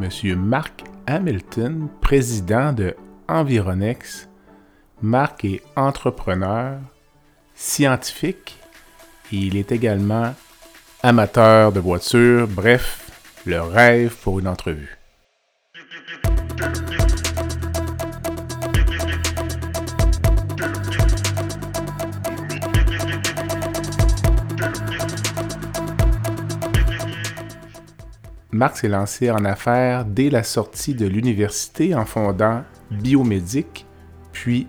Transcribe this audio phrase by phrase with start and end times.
[0.00, 0.34] M.
[0.36, 2.94] Marc Hamilton, président de
[3.28, 4.28] Environex.
[5.02, 6.78] Marc est entrepreneur,
[7.54, 8.58] scientifique
[9.30, 10.34] il est également
[11.02, 13.10] amateur de voitures, bref,
[13.44, 14.97] le rêve pour une entrevue.
[28.58, 33.86] Marc s'est lancé en affaires dès la sortie de l'université en fondant Biomédic,
[34.32, 34.66] puis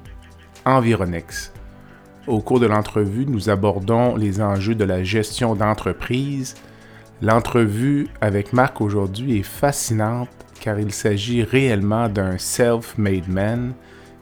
[0.63, 1.51] Environex.
[2.27, 6.53] Au cours de l'entrevue, nous abordons les enjeux de la gestion d'entreprise.
[7.23, 10.29] L'entrevue avec Marc aujourd'hui est fascinante
[10.61, 13.73] car il s'agit réellement d'un self-made man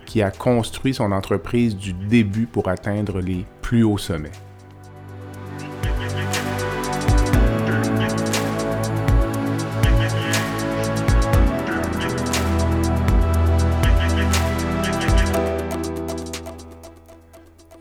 [0.05, 4.31] qui a construit son entreprise du début pour atteindre les plus hauts sommets.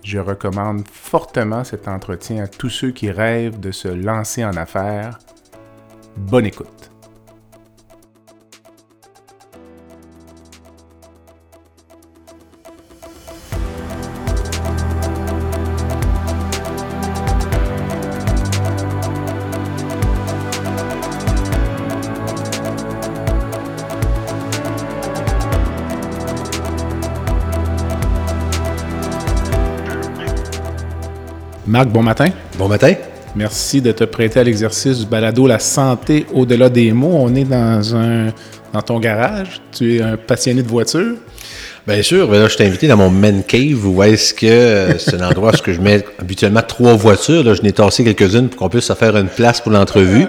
[0.07, 5.19] Je recommande fortement cet entretien à tous ceux qui rêvent de se lancer en affaires.
[6.17, 6.76] Bonne écoute.
[31.77, 32.29] Marc, bon matin.
[32.57, 32.95] Bon matin.
[33.35, 37.19] Merci de te prêter à l'exercice du balado La santé au-delà des mots.
[37.21, 38.29] On est dans un
[38.73, 39.61] dans ton garage.
[39.73, 41.17] Tu es un passionné de voitures.
[41.87, 44.99] Bien sûr, ben là, je t'ai invité dans mon man cave où est-ce que euh,
[44.99, 47.45] c'est un endroit où je mets habituellement trois voitures.
[47.45, 50.27] Là, je n'ai tassé quelques-unes pour qu'on puisse se faire une place pour l'entrevue.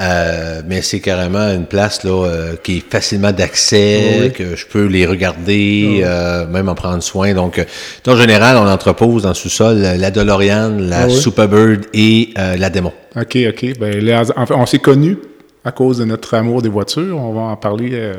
[0.00, 4.86] Euh, mais c'est carrément une place là euh, qui est facilement d'accès, que je peux
[4.86, 6.04] les regarder,
[6.48, 7.34] même en prendre soin.
[7.34, 7.60] Donc,
[8.06, 12.92] en général, on entrepose dans le sous-sol la DeLorean, la Superbird et la Démon.
[13.16, 13.78] OK, OK.
[13.80, 15.18] Ben, on s'est connus
[15.64, 17.18] à cause de notre amour des voitures.
[17.18, 18.12] On va en parler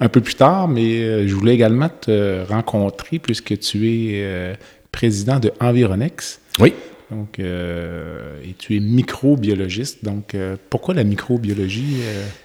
[0.00, 4.54] un peu plus tard, mais euh, je voulais également te rencontrer puisque tu es euh,
[4.92, 6.40] président de Environex.
[6.60, 6.74] Oui.
[7.10, 10.04] Donc, euh, et tu es microbiologiste.
[10.04, 10.36] Donc,
[10.68, 12.02] pourquoi la microbiologie?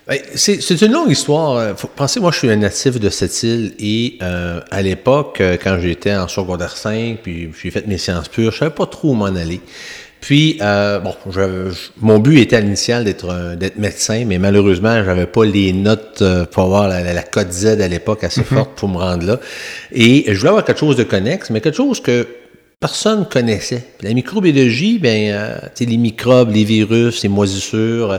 [0.08, 1.78] Ben, c'est une longue histoire.
[1.78, 6.16] Faut penser, moi, je suis un natif de cette île et à l'époque, quand j'étais
[6.16, 9.26] en secondaire 5, puis j'ai fait mes sciences pures, je savais pas trop où m'en
[9.26, 9.60] aller.
[10.24, 11.14] Puis, euh, bon,
[12.00, 16.46] mon but était à l'initial d'être d'être médecin, mais malheureusement, j'avais pas les notes euh,
[16.46, 18.46] pour avoir la, la, cote Z à l'époque assez mhm.
[18.46, 19.42] forte pour me rendre là.
[19.92, 22.26] Et je voulais avoir quelque chose de connexe, mais quelque chose que
[22.80, 23.84] personne connaissait.
[24.02, 28.18] La microbiologie, ben, euh, les microbes, les virus, les moisissures,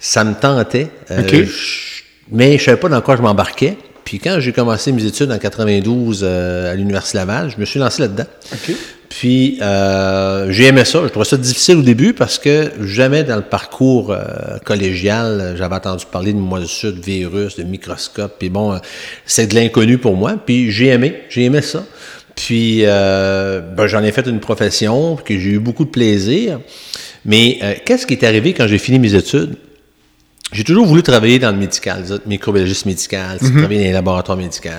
[0.00, 0.88] ça me tentait.
[1.12, 1.46] Euh,
[2.32, 3.76] mais je savais pas dans quoi je m'embarquais.
[4.04, 8.02] Puis quand j'ai commencé mes études en 92 à l'Université Laval, je me suis lancé
[8.02, 8.26] là-dedans.
[8.52, 8.76] Okay.
[9.18, 11.00] Puis euh, j'ai aimé ça.
[11.04, 15.76] Je trouvais ça difficile au début parce que jamais dans le parcours euh, collégial, j'avais
[15.76, 18.34] entendu parler de moisissure, de virus, de microscope.
[18.40, 18.78] Puis bon, euh,
[19.24, 20.34] c'est de l'inconnu pour moi.
[20.44, 21.84] Puis j'ai aimé, j'ai aimé ça.
[22.34, 26.58] Puis euh, ben, j'en ai fait une profession, que j'ai eu beaucoup de plaisir.
[27.24, 29.56] Mais qu'est-ce qui est arrivé quand j'ai fini mes études?
[30.54, 34.70] J'ai toujours voulu travailler dans le médical, microbiologiste médical, mm travailler dans les laboratoires médicaux.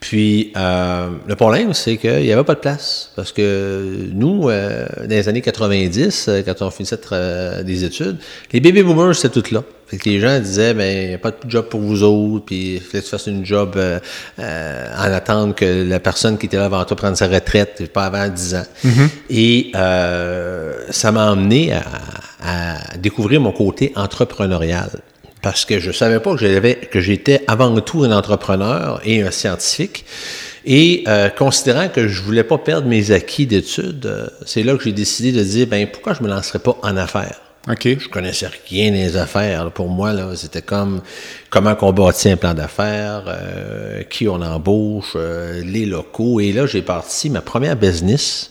[0.00, 3.12] Puis euh, le problème, c'est qu'il n'y avait pas de place.
[3.14, 8.16] Parce que nous, euh, dans les années 90, euh, quand on finissait euh, des études,
[8.52, 9.62] les baby boomers, c'était tout là.
[9.86, 12.46] Fait que les gens disaient, ben, il n'y a pas de job pour vous autres,
[12.46, 13.76] puis il fallait que tu fasses une job
[14.38, 14.42] en
[15.12, 18.54] attendant que la personne qui était là avant toi prenne sa retraite, pas avant 10
[18.54, 18.66] ans.
[18.84, 19.08] Mm-hmm.
[19.30, 19.72] Et
[20.90, 21.82] ça m'a emmené à,
[22.42, 24.90] à découvrir mon côté entrepreneurial
[25.42, 29.30] parce que je savais pas que j'avais que j'étais avant tout un entrepreneur et un
[29.30, 30.04] scientifique.
[30.66, 34.84] Et euh, considérant que je voulais pas perdre mes acquis d'études, euh, c'est là que
[34.84, 37.40] j'ai décidé de dire ben pourquoi je me lancerais pas en affaires?
[37.68, 37.98] OK.
[37.98, 39.70] Je connaissais rien des affaires.
[39.70, 41.02] Pour moi, là, c'était comme
[41.50, 45.16] comment on bâtit un plan d'affaires, euh, qui on embauche,
[45.62, 46.40] les locaux.
[46.40, 48.50] Et là, j'ai parti ma première business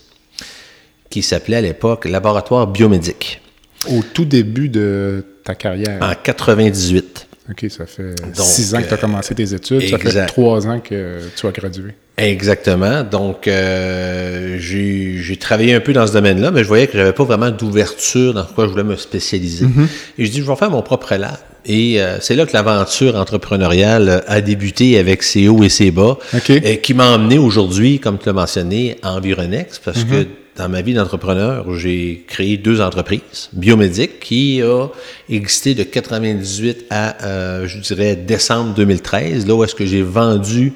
[1.10, 3.40] qui s'appelait à l'époque Laboratoire biomédique.
[3.88, 5.98] Au tout début de ta carrière?
[6.02, 7.28] En 98.
[7.50, 10.66] OK, ça fait six ans que tu as euh, commencé tes études, ça fait trois
[10.68, 11.94] ans que tu as gradué.
[12.16, 13.02] Exactement.
[13.02, 17.24] Donc, euh, j'ai travaillé un peu dans ce domaine-là, mais je voyais que j'avais pas
[17.24, 19.66] vraiment d'ouverture dans quoi je voulais me spécialiser.
[19.66, 19.86] Mm-hmm.
[20.18, 21.38] Et je dis, je vais faire mon propre lab.
[21.66, 26.18] Et euh, c'est là que l'aventure entrepreneuriale a débuté avec ses hauts et ses bas,
[26.48, 30.68] et qui m'a emmené aujourd'hui, comme tu l'as mentionné, à Environex, parce que mm-hmm dans
[30.68, 33.48] ma vie d'entrepreneur, j'ai créé deux entreprises.
[33.52, 34.88] Biomédique, qui a
[35.28, 40.72] existé de 98 à, euh, je dirais, décembre 2013, là où est-ce que j'ai vendu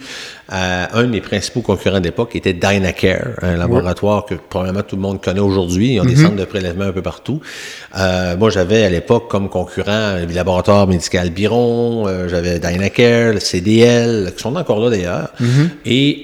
[0.49, 4.97] à un de mes principaux concurrents d'époque, qui était Dynacare, un laboratoire que probablement tout
[4.97, 5.95] le monde connaît aujourd'hui.
[5.95, 6.23] Ils ont des mhm.
[6.23, 7.41] centres de prélèvement un peu partout.
[7.99, 13.41] Euh, moi, j'avais à l'époque comme concurrent le laboratoire médical Biron, euh, j'avais Dynacare, le
[13.41, 15.29] CDL, qui sont encore là d'ailleurs.
[15.41, 15.71] Mhm.
[15.87, 16.23] Et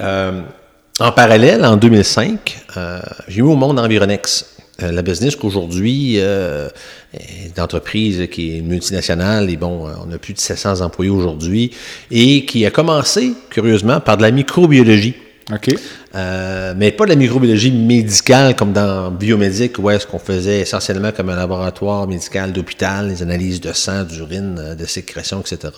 [1.01, 4.57] en parallèle, en 2005, euh, j'ai eu au monde Environex.
[4.83, 6.69] Euh, la business qu'aujourd'hui euh,
[7.13, 11.71] est qui est multinationale et bon, euh, on a plus de 700 employés aujourd'hui
[12.11, 15.15] et qui a commencé, curieusement, par de la microbiologie.
[15.53, 15.75] OK.
[16.15, 21.13] Euh, mais pas de la microbiologie médicale comme dans biomédique, où est-ce qu'on faisait essentiellement
[21.13, 25.75] comme un laboratoire médical d'hôpital, les analyses de sang, d'urine, de sécrétion, etc.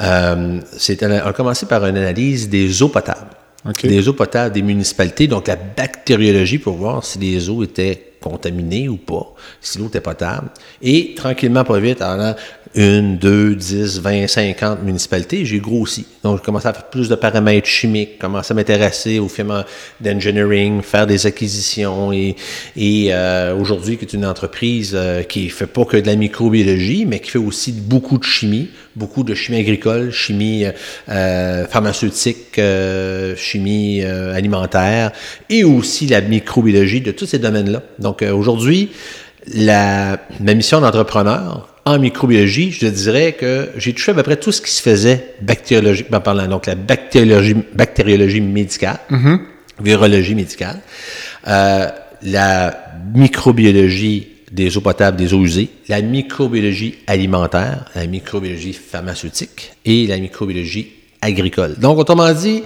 [0.00, 0.60] Euh,
[1.02, 3.36] on a commencé par une analyse des eaux potables
[3.82, 8.88] des eaux potables des municipalités, donc la bactériologie pour voir si les eaux étaient contaminées
[8.88, 10.50] ou pas, si l'eau était potable.
[10.82, 12.34] Et tranquillement, pas vite, en
[12.74, 16.06] une, deux, dix, vingt, cinquante municipalités, j'ai grossi.
[16.22, 19.64] Donc, j'ai commencé à faire plus de paramètres chimiques, commencé à m'intéresser au film
[20.00, 22.36] d'engineering, faire des acquisitions et,
[22.78, 27.20] euh, aujourd'hui, qui est une entreprise euh, qui fait pas que de la microbiologie, mais
[27.20, 30.64] qui fait aussi beaucoup de chimie, beaucoup de chimie agricole, chimie
[31.08, 32.60] euh, pharmaceutique,
[33.36, 35.12] chimie alimentaire
[35.48, 37.82] et aussi la microbiologie de tous ces domaines-là.
[37.98, 38.90] Donc, aujourd'hui,
[39.54, 44.52] la, ma mission d'entrepreneur, en microbiologie, je dirais que j'ai touché à peu près tout
[44.52, 46.46] ce qui se faisait bactériologiquement parlant.
[46.46, 49.38] Donc, la bactériologie, bactériologie médicale, mm-hmm.
[49.80, 50.80] virologie médicale,
[51.46, 51.88] euh,
[52.22, 60.06] la microbiologie des eaux potables, des eaux usées, la microbiologie alimentaire, la microbiologie pharmaceutique et
[60.06, 61.74] la microbiologie agricole.
[61.78, 62.62] Donc, autrement dit,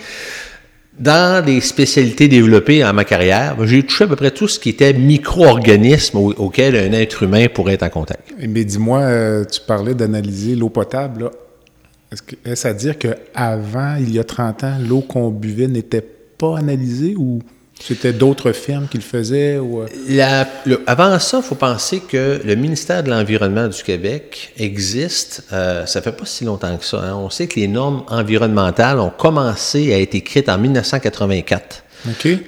[1.03, 4.69] dans les spécialités développées en ma carrière, j'ai touché à peu près tout ce qui
[4.69, 8.33] était micro-organisme auquel un être humain pourrait être en contact.
[8.39, 11.31] Mais dis-moi, euh, tu parlais d'analyser l'eau potable.
[12.45, 16.07] Est-ce à dire qu'avant, il y a 30 ans, l'eau qu'on buvait n'était
[16.39, 17.41] pas analysée ou
[17.85, 19.59] c'était d'autres firmes qui le faisaient?
[19.59, 19.83] Ou...
[19.83, 20.77] Euh?
[20.87, 26.01] avant ça, il faut penser que le ministère de l'Environnement du Québec existe, euh, ça
[26.01, 26.99] fait pas si longtemps que ça.
[26.99, 27.15] Hein.
[27.17, 31.83] On sait que les normes environnementales ont commencé à être écrites en 1984.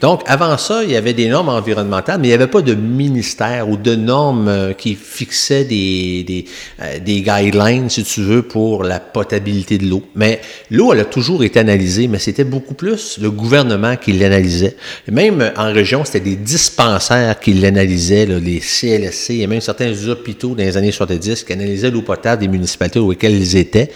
[0.01, 2.75] Donc, avant ça, il y avait des normes environnementales, mais il n'y avait pas de
[2.75, 6.45] ministère ou de normes euh, qui fixaient des, des,
[6.83, 10.03] euh, des, guidelines, si tu veux, pour la potabilité de l'eau.
[10.17, 10.41] Mais
[10.71, 14.77] l'eau, elle a toujours été analysée, mais c'était beaucoup plus le gouvernement qui l'analysait.
[15.11, 20.65] Même en région, c'était des dispensaires qui l'analysaient, les CLSC, et même certains hôpitaux dans
[20.65, 23.91] les années 70 qui analysaient l'eau potable des municipalités auxquelles ils étaient.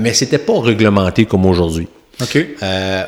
[0.00, 1.86] Mais c'était pas réglementé comme aujourd'hui.
[2.20, 2.36] OK.
[2.62, 3.04] Euh,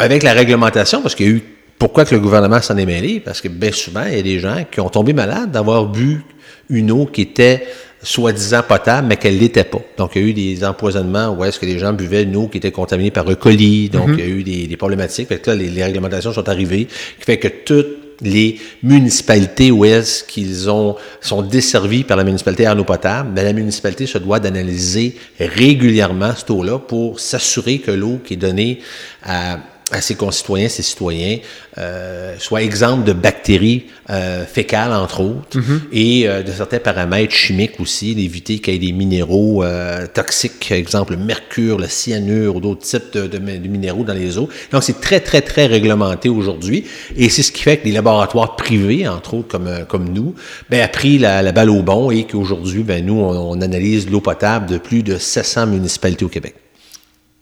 [0.00, 1.42] avec la réglementation, parce qu'il y a eu
[1.78, 3.20] pourquoi que le gouvernement s'en est mêlé?
[3.20, 6.22] Parce que bien souvent, il y a des gens qui ont tombé malades d'avoir bu
[6.70, 7.66] une eau qui était
[8.02, 9.80] soi-disant potable, mais qu'elle l'était pas.
[9.98, 12.48] Donc, il y a eu des empoisonnements où est-ce que les gens buvaient une eau
[12.48, 13.90] qui était contaminée par un colis.
[13.90, 14.18] Donc, mhm.
[14.18, 15.28] il y a eu des, problématiques.
[15.28, 20.24] Fait que là, les, réglementations sont arrivées, qui fait que toutes les municipalités où est-ce
[20.24, 24.40] qu'ils ont sont desservis par la municipalité en eau potable, mais la municipalité se doit
[24.40, 28.80] d'analyser régulièrement cette eau-là pour s'assurer que l'eau qui est donnée
[29.22, 29.58] à
[29.90, 31.38] à ses concitoyens, ses citoyens,
[31.78, 35.80] euh, soit exemple de bactéries euh, fécales, entre autres, mm-hmm.
[35.92, 40.70] et euh, de certains paramètres chimiques aussi, d'éviter qu'il y ait des minéraux euh, toxiques,
[40.72, 44.48] exemple le mercure, le cyanure ou d'autres types de, de, minéraux dans les eaux.
[44.72, 46.84] Donc, c'est très, très, très réglementé aujourd'hui,
[47.16, 50.34] et c'est ce qui fait que les laboratoires privés, entre autres, comme, euh, comme nous,
[50.70, 54.08] ben, a pris la, la balle au bon et qu'aujourd'hui, ben, nous, on, on analyse
[54.08, 56.54] l'eau potable de plus de 700 municipalités au Québec.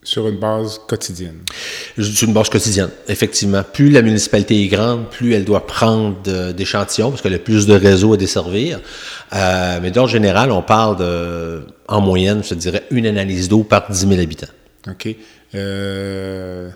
[0.03, 1.41] Sur une base quotidienne?
[1.99, 3.63] Sur une base quotidienne, effectivement.
[3.65, 7.75] Plus la municipalité est grande, plus elle doit prendre d'échantillons parce qu'elle a plus de
[7.75, 8.81] réseaux à desservir.
[9.35, 13.91] Euh, mais d'ordre général, on parle de, en moyenne, je dirais, une analyse d'eau par
[13.91, 14.47] 10 000 habitants.
[14.89, 15.09] OK.
[15.55, 16.71] Euh,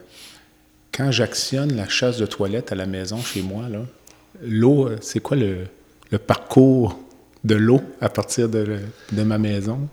[0.92, 3.62] quand j'actionne la chasse de toilette à la maison chez moi,
[4.42, 5.68] l'eau, c'est quoi le,
[6.18, 6.98] parcours
[7.44, 8.80] de l'eau à partir de,
[9.12, 9.88] de ma maison?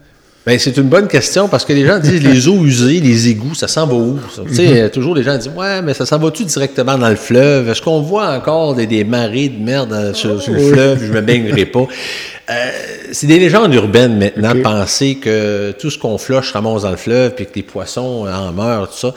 [0.46, 3.54] Ben, c'est une bonne question parce que les gens disent les eaux usées, les égouts,
[3.54, 4.18] ça s'en va où?
[4.34, 4.42] ça?
[4.48, 7.18] Tu sais, euh, toujours les gens disent Ouais, mais ça s'en va-tu directement dans le
[7.18, 7.70] fleuve?
[7.70, 11.04] Est-ce qu'on voit encore des, des marées de merde euh, sur, sur le fleuve?
[11.06, 11.86] Je me baignerai pas.
[12.52, 12.72] Euh,
[13.12, 14.64] c'est des légendes urbaines maintenant, Ok.
[14.64, 18.52] penser que tout ce qu'on flush ramasse dans le fleuve puis que les poissons en
[18.52, 19.14] meurent, tout ça.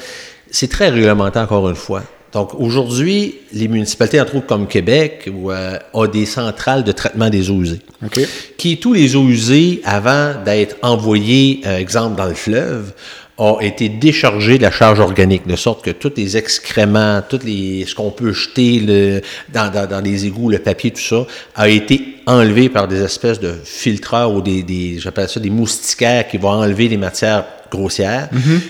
[0.51, 2.03] C'est très réglementé encore une fois.
[2.33, 7.29] Donc aujourd'hui, les municipalités, entre autres comme Québec, où, euh, ont des centrales de traitement
[7.29, 8.21] des eaux usées OK.
[8.57, 12.95] qui tous les eaux usées, avant d'être envoyées, euh, exemple, dans le fleuve,
[13.39, 17.85] ont été déchargés de la charge organique, de sorte que tous les excréments, tous les,
[17.87, 19.21] ce qu'on peut jeter le,
[19.53, 23.41] dans, dans, dans les égouts, le papier, tout ça, a été enlevé par des espèces
[23.41, 28.29] de filtreurs ou des, des j'appelle ça des moustiquaires qui vont enlever les matières grossières.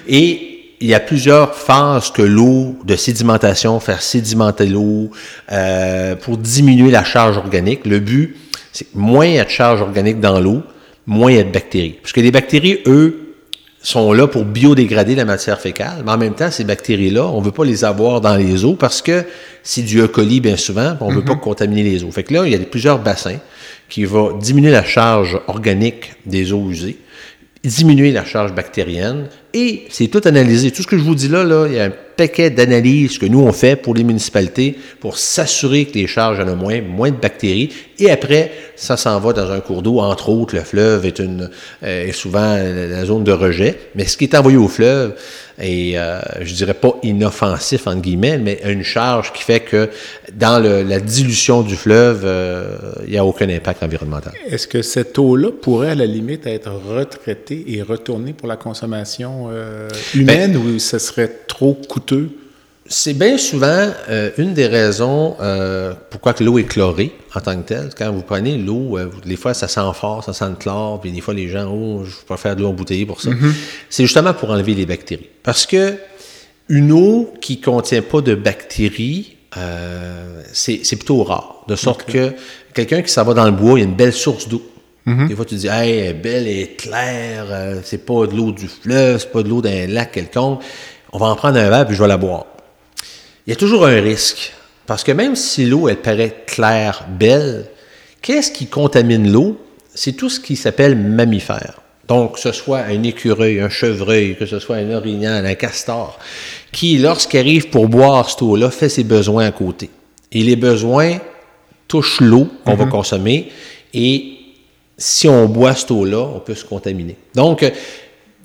[0.09, 0.52] Et
[0.83, 5.11] il y a plusieurs phases que l'eau de sédimentation, faire sédimenter l'eau
[5.53, 7.87] euh, pour diminuer la charge organique.
[7.87, 8.37] Le but,
[8.73, 10.63] c'est que moins il y a de charge organique dans l'eau,
[11.07, 11.99] moins il y a de bactéries.
[12.03, 13.37] Parce que les bactéries, eux,
[13.81, 17.53] sont là pour biodégrader la matière fécale, mais en même temps, ces bactéries-là, on veut
[17.53, 19.25] pas les avoir dans les eaux parce que
[19.63, 20.09] c'est du E.
[20.09, 22.11] coli bien souvent, on veut pas contaminer les eaux.
[22.11, 23.39] Fait que là, il y a plusieurs bassins
[23.89, 26.97] qui vont diminuer la charge organique des eaux usées,
[27.65, 30.71] diminuer la charge bactérienne, et c'est tout analysé.
[30.71, 33.27] Tout ce que je vous dis là, là, il y a un paquet d'analyses que
[33.27, 37.11] nous on fait pour les municipalités pour s'assurer que les charges en ont moins, moins
[37.11, 40.01] de bactéries, et après, ça s'en va dans un cours d'eau.
[40.01, 41.51] Entre autres, le fleuve est, une,
[41.83, 45.15] euh, est souvent la, la zone de rejet, mais ce qui est envoyé au fleuve
[45.59, 49.91] est, euh, je dirais pas inoffensif, entre guillemets, mais une charge qui fait que
[50.35, 54.33] dans le- la dilution du fleuve, euh, il n'y a aucun impact environnemental.
[54.49, 59.49] Est-ce que cette eau-là pourrait à la limite être retraitée et retournée pour la consommation
[59.51, 62.31] euh, humaine ou ce serait trop coûteux?
[62.95, 67.57] C'est bien souvent euh, une des raisons euh, pourquoi que l'eau est chlorée en tant
[67.57, 67.89] que telle.
[67.97, 71.11] Quand vous prenez l'eau, euh, des fois ça sent fort, ça sent le chlore, puis
[71.11, 73.31] des fois les gens, oh, je préfère de l'eau embouteillée pour ça.
[73.89, 75.31] C'est justement pour enlever les bactéries.
[75.43, 75.95] Parce que
[76.69, 79.39] une eau qui contient pas de bactéries,
[80.53, 81.65] c'est plutôt rare.
[81.69, 82.35] De sorte que
[82.75, 84.63] quelqu'un qui s'en va dans le bois, il y a une belle source d'eau.
[85.07, 87.47] Des fois, tu dis, hey, elle est belle, elle est claire,
[87.85, 90.63] c'est pas de l'eau du fleuve, c'est pas de l'eau d'un lac quelconque.
[91.15, 92.52] On va en prendre un verre puis je vais la boire.
[93.47, 94.53] Il y a toujours un risque.
[94.87, 97.67] Parce que même si l'eau, elle paraît claire, belle,
[98.21, 99.61] qu'est-ce qui contamine l'eau?
[99.95, 101.81] C'est tout ce qui s'appelle mammifère.
[102.09, 106.19] Donc, que ce soit un écureuil, un chevreuil, que ce soit un orignal, un castor,
[106.73, 109.91] qui, lorsqu'il arrive pour boire cette eau-là, fait ses besoins à côté.
[110.31, 111.19] Et les besoins
[111.89, 113.51] touchent l'eau qu'on va consommer
[113.95, 114.39] et
[114.97, 117.17] si on boit cette eau-là, on peut se contaminer.
[117.35, 117.71] Donc,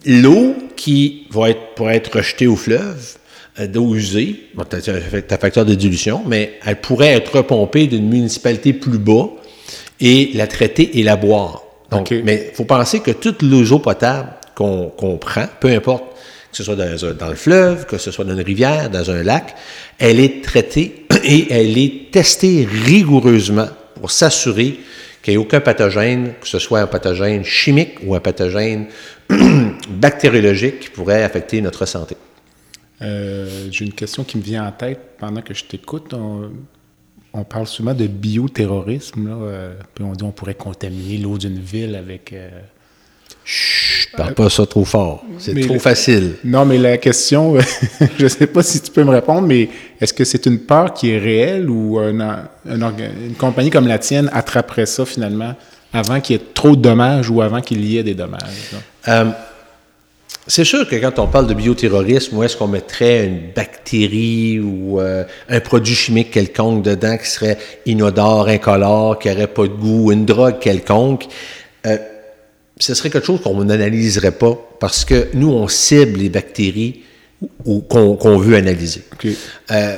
[0.05, 3.17] l'eau qui va être, pour être rejetée au fleuve,
[3.65, 8.73] d'eau usée, bon, t'as un facteur de dilution, mais elle pourrait être repompée d'une municipalité
[8.73, 9.29] plus bas
[9.99, 11.63] et la traiter et la boire.
[11.91, 16.03] Donc, mais il faut penser que toute l'eau potable qu'on prend, peu importe
[16.51, 19.21] que ce soit dans, dans le fleuve, que ce soit dans une rivière, dans un
[19.21, 19.55] lac,
[19.99, 23.67] elle est traitée et elle est testée rigoureusement
[23.99, 24.79] pour s'assurer
[25.21, 28.85] qu'il n'y ait aucun pathogène, que ce soit un pathogène chimique ou un pathogène
[29.89, 32.15] bactériologique qui pourrait affecter notre santé.
[33.01, 36.13] Euh, J'ai une question qui me vient en tête pendant que je t'écoute.
[36.13, 36.49] On,
[37.33, 41.59] on parle souvent de bioterrorisme, là, euh, puis on dit on pourrait contaminer l'eau d'une
[41.59, 42.33] ville avec.
[42.33, 42.49] euh,
[43.49, 45.23] Chut, parle pas ça trop fort.
[45.37, 46.33] C'est trop le- facile.
[46.43, 47.55] Non, mais la question,
[48.17, 49.69] je ne sais pas si tu peux me répondre, mais
[50.01, 53.99] est-ce que c'est une peur qui est réelle ou un un une compagnie comme la
[53.99, 55.55] tienne attraperait ça finalement
[55.93, 58.71] avant qu'il y ait trop de dommages ou avant qu'il y ait des dommages?
[60.47, 64.99] C'est sûr que quand on parle de bioterrorisme, où est-ce qu'on mettrait une bactérie ou
[64.99, 70.11] euh, un produit chimique quelconque dedans qui serait inodore, incolore, qui n'aurait pas de goût,
[70.11, 71.25] une drogue quelconque,
[71.85, 71.97] euh,
[72.79, 77.01] ce serait quelque chose qu'on n'analyserait pas parce que nous, on cible les bactéries
[77.65, 79.03] ou, qu'on veut analyser.
[79.71, 79.95] Euh,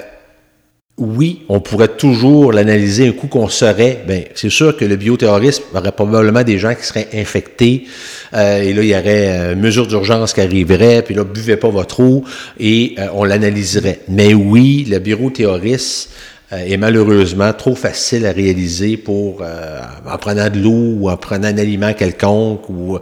[1.00, 4.04] oui, on pourrait toujours l'analyser un coup qu'on saurait.
[4.08, 7.86] Ben, c'est sûr que le bioterrorisme aurait probablement des gens qui seraient infectés.
[8.34, 11.70] euh, et là, il y aurait euh, mesure d'urgence qui arriverait, puis là, buvez pas
[11.70, 12.24] votre eau
[12.60, 14.02] et euh, on l'analyserait.
[14.10, 16.10] Mais oui, le bioterrorisme
[16.52, 21.48] euh, est malheureusement trop facile à réaliser pour en prenant de l'eau ou en prenant
[21.48, 22.98] un aliment quelconque ou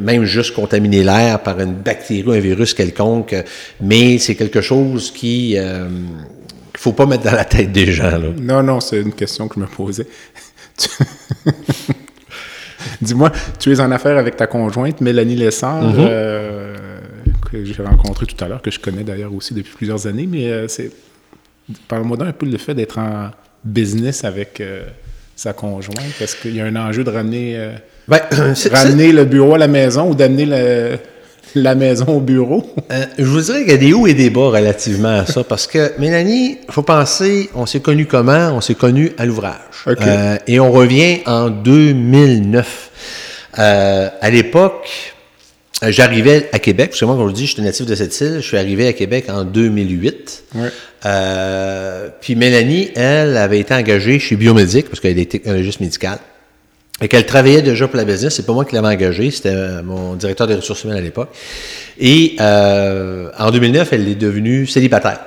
[0.00, 3.36] même juste contaminer l'air par une bactérie ou un virus quelconque.
[3.80, 5.56] Mais c'est quelque chose qui
[6.76, 8.10] qu'il faut pas mettre dans la tête des gens.
[8.10, 8.28] Là.
[8.38, 10.06] Non, non, c'est une question que je me posais.
[13.00, 16.74] Dis-moi, tu es en affaire avec ta conjointe, Mélanie Lessard, euh,
[17.50, 20.48] que j'ai rencontrée tout à l'heure, que je connais d'ailleurs aussi depuis plusieurs années, mais
[20.50, 20.90] euh, c'est.
[21.88, 23.30] Parle-moi d'un peu le fait d'être en
[23.64, 24.84] business avec euh,
[25.34, 25.98] sa conjointe?
[26.20, 27.70] Est-ce qu'il y a un enjeu de ramener,
[28.06, 28.20] Ben,
[28.70, 30.98] ramener le bureau à la maison ou d'amener le-
[31.54, 32.74] la maison au bureau?
[32.90, 35.44] Euh, je vous dirais qu'il y a des hauts et des bas relativement à ça,
[35.44, 38.52] parce que Mélanie, faut penser, on s'est connus comment?
[38.52, 39.56] On s'est connus à l'ouvrage.
[39.86, 42.90] Euh, et on revient en 2009.
[43.58, 45.14] Euh, à l'époque,
[45.82, 48.18] j'arrivais à Québec, parce que moi, comme je vous dis, je suis natif de cette
[48.20, 50.44] île, je suis arrivé à Québec en 2008.
[50.54, 50.68] Ouais.
[51.04, 56.18] Euh, puis Mélanie, elle, avait été engagée chez Biomédic, parce qu'elle est technologiste médicale.
[57.02, 58.34] Et qu'elle travaillait déjà pour la business.
[58.36, 61.28] C'est pas moi qui l'avais engagée, c'était euh, mon directeur des ressources humaines à l'époque.
[61.98, 65.20] Et euh, en 2009, elle est devenue célibataire.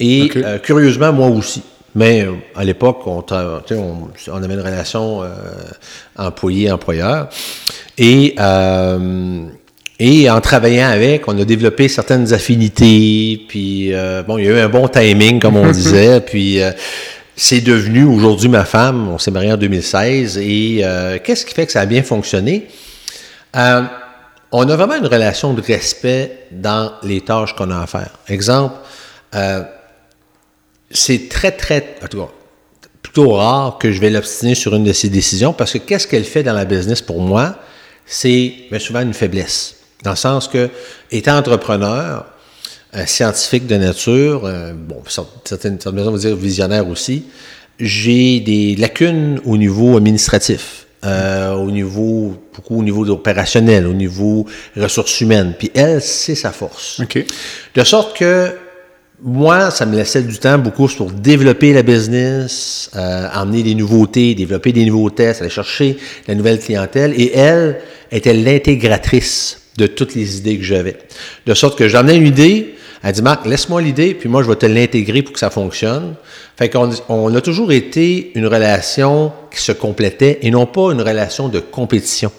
[0.00, 1.62] Et euh, curieusement, moi aussi.
[1.94, 5.28] Mais euh, à l'époque, on, on, on avait une relation euh,
[6.16, 7.28] employé-employeur.
[7.96, 9.46] Et, euh,
[9.98, 13.40] et en travaillant avec, on a développé certaines affinités.
[13.48, 16.20] Puis, euh, bon, il y a eu un bon timing, comme on disait.
[16.20, 16.70] Puis, euh,
[17.38, 19.08] c'est devenu aujourd'hui ma femme.
[19.08, 20.38] On s'est marié en 2016.
[20.38, 22.66] Et euh, qu'est-ce qui fait que ça a bien fonctionné?
[23.56, 23.82] Euh,
[24.50, 28.10] on a vraiment une relation de respect dans les tâches qu'on a à faire.
[28.26, 28.74] Exemple,
[29.36, 29.62] euh,
[30.90, 32.28] c'est très, très, en tout cas,
[33.02, 36.24] plutôt rare que je vais l'obstiner sur une de ses décisions parce que qu'est-ce qu'elle
[36.24, 37.54] fait dans la business pour moi?
[38.04, 39.76] C'est souvent une faiblesse.
[40.02, 40.70] Dans le sens que,
[41.12, 42.26] étant entrepreneur,
[42.94, 47.24] euh, scientifique de nature, euh, bon, certaines, certaines maisons vont dire visionnaire aussi,
[47.78, 54.46] j'ai des lacunes au niveau administratif, euh, au niveau, beaucoup au niveau opérationnel, au niveau
[54.76, 55.54] ressources humaines.
[55.58, 57.00] Puis elle, c'est sa force.
[57.00, 57.24] OK.
[57.74, 58.54] De sorte que
[59.22, 64.34] moi, ça me laissait du temps beaucoup pour développer la business, euh, emmener des nouveautés,
[64.34, 67.14] développer des nouveaux tests, aller chercher la nouvelle clientèle.
[67.16, 67.80] Et elle
[68.10, 70.96] était l'intégratrice de toutes les idées que j'avais.
[71.46, 74.48] De sorte que j'en ai une idée, elle dit, Marc, laisse-moi l'idée, puis moi, je
[74.48, 76.14] vais te l'intégrer pour que ça fonctionne.
[76.56, 81.02] Fait qu'on on a toujours été une relation qui se complétait et non pas une
[81.02, 82.32] relation de compétition.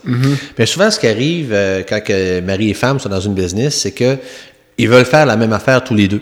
[0.58, 3.80] Mais souvent, ce qui arrive euh, quand que mari et femme sont dans une business,
[3.80, 4.18] c'est que
[4.78, 6.22] ils veulent faire la même affaire tous les deux.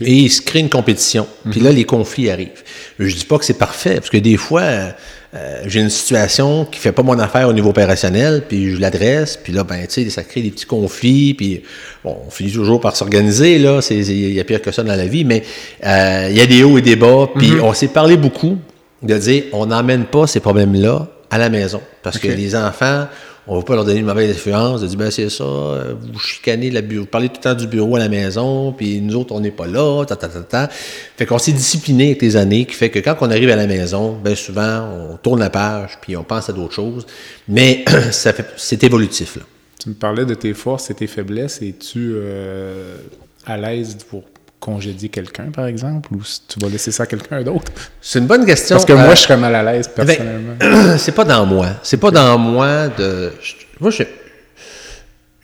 [0.00, 1.26] Et il se crée une compétition.
[1.50, 2.62] Puis là, les conflits arrivent.
[2.98, 4.90] Je dis pas que c'est parfait, parce que des fois, euh,
[5.34, 9.36] euh, j'ai une situation qui fait pas mon affaire au niveau opérationnel, puis je l'adresse,
[9.36, 11.62] puis là, ben, tu sais, ça crée des petits conflits, puis
[12.02, 15.06] bon, on finit toujours par s'organiser, là, il y a pire que ça dans la
[15.06, 15.42] vie, mais
[15.84, 18.56] euh, il y a des hauts et des bas, puis on s'est parlé beaucoup
[19.02, 23.06] de dire, on n'emmène pas ces problèmes-là à la maison, parce que les enfants,
[23.48, 25.94] on ne va pas leur donner une mauvaise influence, de dire, ben c'est ça, euh,
[26.12, 29.00] vous chicanez, la bureau, vous parlez tout le temps du bureau à la maison, puis
[29.00, 30.68] nous autres, on n'est pas là, ta, ta, ta, ta.
[30.68, 33.66] Fait qu'on s'est discipliné avec les années, qui fait que quand on arrive à la
[33.66, 37.06] maison, ben souvent, on tourne la page, puis on pense à d'autres choses,
[37.48, 39.42] mais ça fait, c'est évolutif, là.
[39.78, 41.60] Tu me parlais de tes forces et tes faiblesses.
[41.62, 42.96] Es-tu euh,
[43.44, 44.24] à l'aise pour
[44.60, 47.70] congédier quelqu'un, par exemple, ou si tu vas laisser ça à quelqu'un d'autre?
[48.00, 48.74] C'est une bonne question.
[48.76, 50.54] Parce que Euh, moi, je serais mal à l'aise, personnellement.
[50.98, 51.68] c'est pas dans moi.
[51.82, 53.32] C'est pas dans moi de.
[53.80, 54.02] Moi, je-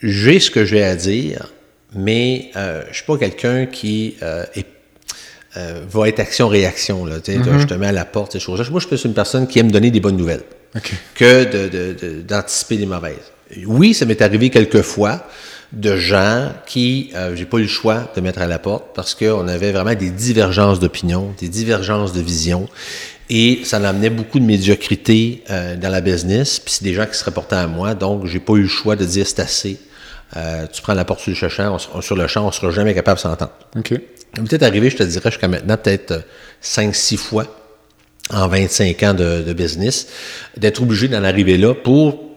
[0.01, 1.51] j'ai ce que j'ai à dire,
[1.95, 4.65] mais euh, je suis pas quelqu'un qui euh, est-
[5.57, 7.05] euh, va être action-réaction.
[7.05, 8.59] Là, sais, Je te mets à la porte, ces choses.
[8.69, 10.43] Moi, je suis plus une personne qui aime donner des bonnes nouvelles
[11.13, 13.31] que de- de- de- d'anticiper des mauvaises.
[13.67, 15.27] Oui, ça m'est arrivé quelques fois
[15.73, 19.15] de gens qui, euh, j'ai pas eu le choix de mettre à la porte parce
[19.15, 22.69] qu'on avait vraiment des divergences d'opinion, des divergences de vision.
[23.29, 26.59] Et ça amenait beaucoup de médiocrité euh, dans la business.
[26.59, 28.95] Puis c'est des gens qui se rapportaient à moi, donc j'ai pas eu le choix
[28.95, 29.79] de dire c'est assez.
[30.37, 32.93] Euh, tu prends la porte sur le champ, on, sur le champ, on sera jamais
[32.93, 33.51] capable de s'entendre.
[33.75, 33.93] OK.
[34.35, 36.23] Peut-être arrivé, je te dirais, jusqu'à maintenant, peut-être
[36.63, 37.45] 5-6 fois
[38.31, 40.07] en 25 ans de, de business,
[40.57, 42.32] d'être obligé d'en arriver là pour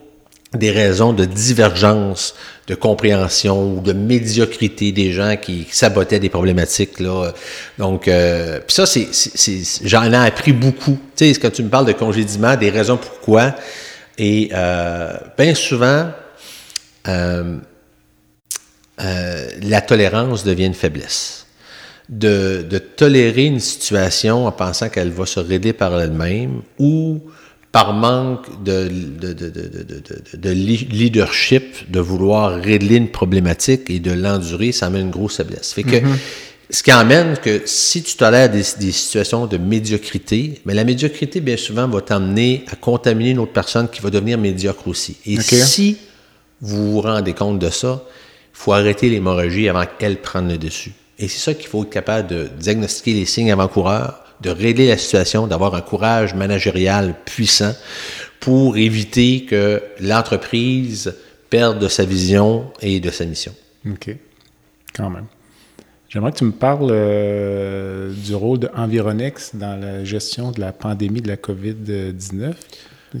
[0.53, 2.33] des raisons de divergence,
[2.67, 6.99] de compréhension ou de médiocrité des gens qui, sabotaient des problématiques.
[6.99, 7.33] Là.
[7.77, 10.97] Donc, euh, puis ça, c'est- j'en ai appris beaucoup.
[11.15, 13.55] Tu sais, quand tu me parles de congédiement, des raisons pourquoi,
[14.17, 16.09] et euh, bien souvent,
[17.07, 17.57] euh,
[19.01, 21.45] euh, la tolérance devient une faiblesse.
[22.09, 27.21] De, de tolérer une situation en pensant qu'elle va se régler par elle-même ou
[27.77, 28.89] par manque de,
[30.49, 35.73] leadership, de vouloir régler une problématique et de l'endurer, ça amène une grosse faiblesse.
[35.73, 35.97] Fait que,
[36.71, 41.39] ce qui amène que si tu tolères des, des situations de médiocrité, mais la médiocrité,
[41.39, 45.17] bien souvent, va t'amener à contaminer une autre personne qui va devenir médiocre aussi.
[45.27, 45.97] Et si
[46.59, 50.93] vous vous rendez compte de ça, il faut arrêter l'hémorragie avant qu'elle prenne le dessus.
[51.19, 54.97] Et c'est ça qu'il faut être capable de diagnostiquer les signes avant-coureurs, de régler la
[54.97, 57.73] situation, d'avoir un courage managérial puissant
[58.39, 61.15] pour éviter que l'entreprise
[61.49, 63.53] perde de sa vision et de sa mission.
[63.89, 64.15] OK.
[64.95, 65.25] Quand même.
[66.09, 70.71] J'aimerais que tu me parles euh, du rôle de Environex dans la gestion de la
[70.71, 72.53] pandémie de la COVID-19.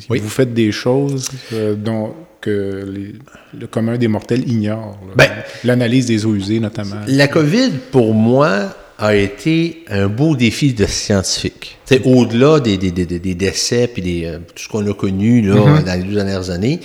[0.09, 0.19] Oui.
[0.19, 3.15] Vous faites des choses euh, dont que les-
[3.59, 4.97] le commun des mortels ignore.
[5.15, 5.29] Ben,
[5.63, 6.97] L'analyse des eaux usées, notamment.
[7.07, 11.77] La COVID, pour moi, a été un beau défi de scientifique.
[11.85, 15.41] Sais, Au-delà des, des, des, des décès puis des, euh, tout ce qu'on a connu
[15.41, 16.79] là, dans les 12 dernières années,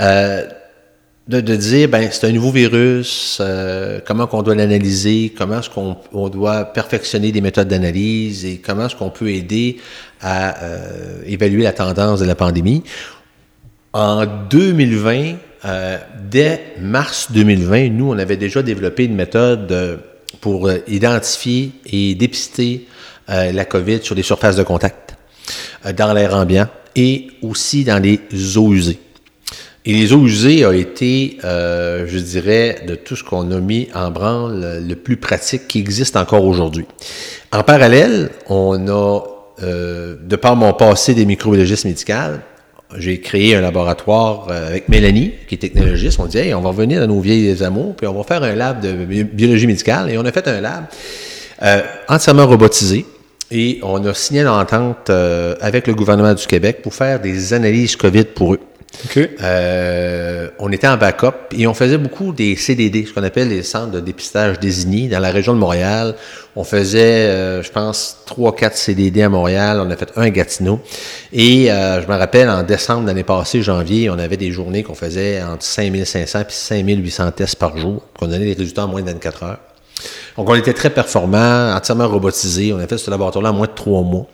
[0.00, 0.46] euh,
[1.28, 5.70] de, de dire, ben, c'est un nouveau virus, euh, comment qu'on doit l'analyser, comment est-ce
[5.70, 9.78] qu'on on doit perfectionner des méthodes d'analyse et comment est-ce qu'on peut aider
[10.20, 12.82] à euh, évaluer la tendance de la pandémie.
[13.94, 15.98] En 2020, euh,
[16.30, 19.96] dès mars 2020, nous, on avait déjà développé une méthode euh,
[20.44, 22.86] pour euh, identifier et dépister
[23.30, 25.16] euh, la COVID sur les surfaces de contact,
[25.86, 28.20] euh, dans l'air ambiant et aussi dans les
[28.58, 28.98] eaux usées.
[29.86, 34.10] Et les eaux usées a été, je dirais, de tout ce qu'on a mis en
[34.10, 36.86] branle, le, plus pratique qui existe encore aujourd'hui.
[37.52, 39.20] En parallèle, on a,
[39.60, 42.40] de par mon passé des microbiologistes médicales,
[42.98, 46.18] j'ai créé un laboratoire euh, avec Mélanie, qui est technologiste.
[46.20, 48.54] On dit, hey, on va revenir à nos vieilles amours, puis on va faire un
[48.54, 50.10] lab de bi- biologie médicale.
[50.10, 50.84] Et on a fait un lab
[51.62, 53.04] euh, entièrement robotisé.
[53.50, 57.52] Et on a signé une entente euh, avec le gouvernement du Québec pour faire des
[57.52, 58.60] analyses COVID pour eux.
[59.04, 59.18] OK.
[59.42, 63.62] Euh, on était en backup et on faisait beaucoup des CDD, ce qu'on appelle les
[63.62, 66.14] centres de dépistage désignés dans la région de Montréal.
[66.56, 69.80] On faisait, euh, je pense, trois, quatre CDD à Montréal.
[69.84, 70.80] On a fait un Gatineau.
[71.32, 74.94] Et euh, je me rappelle, en décembre l'année passée, janvier, on avait des journées qu'on
[74.94, 79.10] faisait entre 5500 et 5800 tests par jour, qu'on donnait des résultats en moins de
[79.10, 79.58] 24 heures.
[80.36, 82.72] Donc, on était très performants, entièrement robotisés.
[82.72, 84.26] On a fait ce laboratoire-là en moins de trois mois.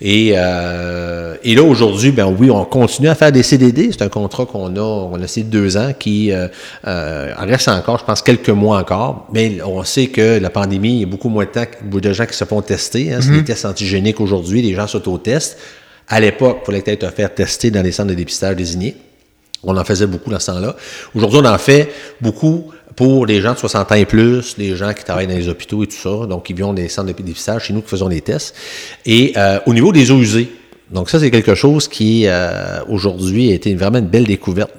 [0.00, 3.90] Et, euh, et là, aujourd'hui, ben oui, on continue à faire des CDD.
[3.92, 6.48] C'est un contrat qu'on a, on a signé deux ans, qui euh,
[6.86, 9.26] euh, reste encore, je pense, quelques mois encore.
[9.32, 12.12] Mais on sait que la pandémie, il y a beaucoup moins de temps, beaucoup de
[12.12, 13.14] gens qui se font tester.
[13.14, 15.58] Hein, C'est des tests antigéniques aujourd'hui, les gens s'autotestent.
[16.08, 18.96] À l'époque, il fallait peut-être faire tester dans les centres de dépistage désignés.
[19.64, 20.76] On en faisait beaucoup dans ce temps-là.
[21.14, 24.92] Aujourd'hui, on en fait beaucoup pour les gens de 60 ans et plus, les gens
[24.94, 27.66] qui travaillent dans les hôpitaux et tout ça, donc qui viennent des centres de dépistage,
[27.66, 28.56] chez nous qui faisons des tests.
[29.04, 30.48] Et euh, au niveau des eaux usées,
[30.90, 34.70] donc ça, c'est quelque chose qui, euh, aujourd'hui, a été vraiment une belle découverte.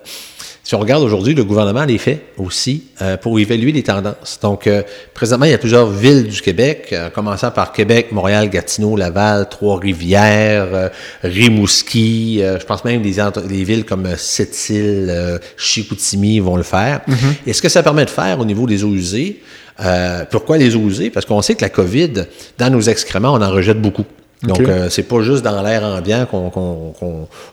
[0.67, 4.38] Si on regarde aujourd'hui, le gouvernement les fait aussi euh, pour évaluer les tendances.
[4.41, 8.49] Donc, euh, présentement, il y a plusieurs villes du Québec, euh, commençant par Québec, Montréal,
[8.49, 10.89] Gatineau, Laval, Trois-Rivières, euh,
[11.23, 12.39] Rimouski.
[12.41, 13.15] euh, je pense même des,
[13.47, 16.99] des villes comme Sept-Îles, euh, Chicoutimi vont le faire.
[17.45, 19.41] Et ce que ça permet de faire au niveau des eaux usées,
[19.80, 21.10] euh, pourquoi les eaux usées?
[21.12, 22.25] Parce qu'on sait que la COVID,
[22.58, 24.03] dans nos excréments, on en rejette beaucoup.
[24.43, 26.52] Donc, euh, c'est pas juste dans l'air ambiant qu'on...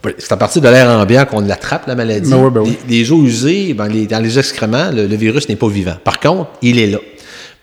[0.02, 2.30] ben, c'est à partir de l'air ambiant qu'on l'attrape, la maladie.
[2.30, 2.78] Ben oui, ben oui.
[2.88, 5.96] Les, les eaux usées, ben, les- dans les excréments, le, le virus n'est pas vivant.
[6.04, 6.98] Par contre, il est là,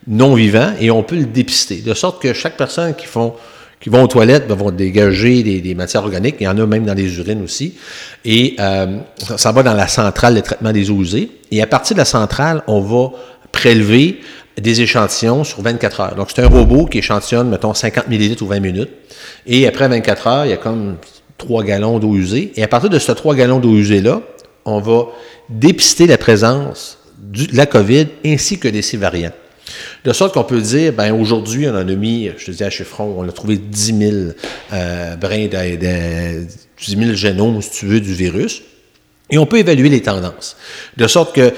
[0.08, 1.78] non vivant, et on peut le dépister.
[1.82, 3.34] De sorte que chaque personne qui font
[3.80, 6.36] qui vont aux toilettes ben, vont dégager des, des matières organiques.
[6.40, 7.76] Il y en a même dans les urines aussi.
[8.26, 11.32] Et euh, ça, ça va dans la centrale de traitement des eaux usées.
[11.52, 13.10] Et à partir de la centrale, on va
[13.52, 14.20] prélever
[14.62, 16.16] des échantillons sur 24 heures.
[16.16, 18.90] Donc, c'est un robot qui échantillonne, mettons, 50 millilitres ou 20 minutes.
[19.48, 20.98] Et après 24 heures, il y a comme
[21.38, 22.52] 3 gallons d'eau usée.
[22.56, 24.22] Et à partir de ces 3 gallons d'eau usée-là,
[24.66, 25.08] on va
[25.50, 29.32] dépister la présence de la COVID ainsi que des ses variants.
[30.04, 32.70] De sorte qu'on peut dire, ben aujourd'hui, on en a mis, je te dis à
[32.70, 34.12] chiffron, on a trouvé 10 000
[34.74, 36.46] euh, brins, de, de-
[36.78, 38.64] 10 000 génomes, si tu veux, du virus.
[39.30, 40.58] Et on peut évaluer les tendances.
[40.98, 41.54] De sorte que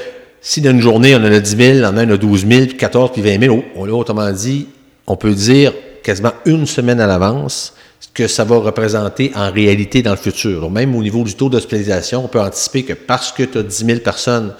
[0.45, 2.77] si dans une journée, on en a 10 000, on en a 12 000, puis
[2.77, 4.67] 14, puis 20 000, oh, on l'a autrement dit,
[5.07, 10.01] on peut dire quasiment une semaine à l'avance ce que ça va représenter en réalité
[10.01, 10.69] dans le futur.
[10.69, 13.85] Même au niveau du taux d'hospitalisation, on peut anticiper que parce que tu as 10
[13.85, 14.53] 000 personnes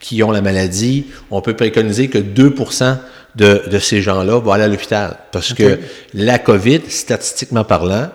[0.00, 2.54] qui ont la maladie, on peut préconiser que 2
[3.36, 5.16] de, de ces gens-là vont aller à l'hôpital.
[5.30, 5.78] Parce que
[6.12, 8.08] la COVID, statistiquement parlant,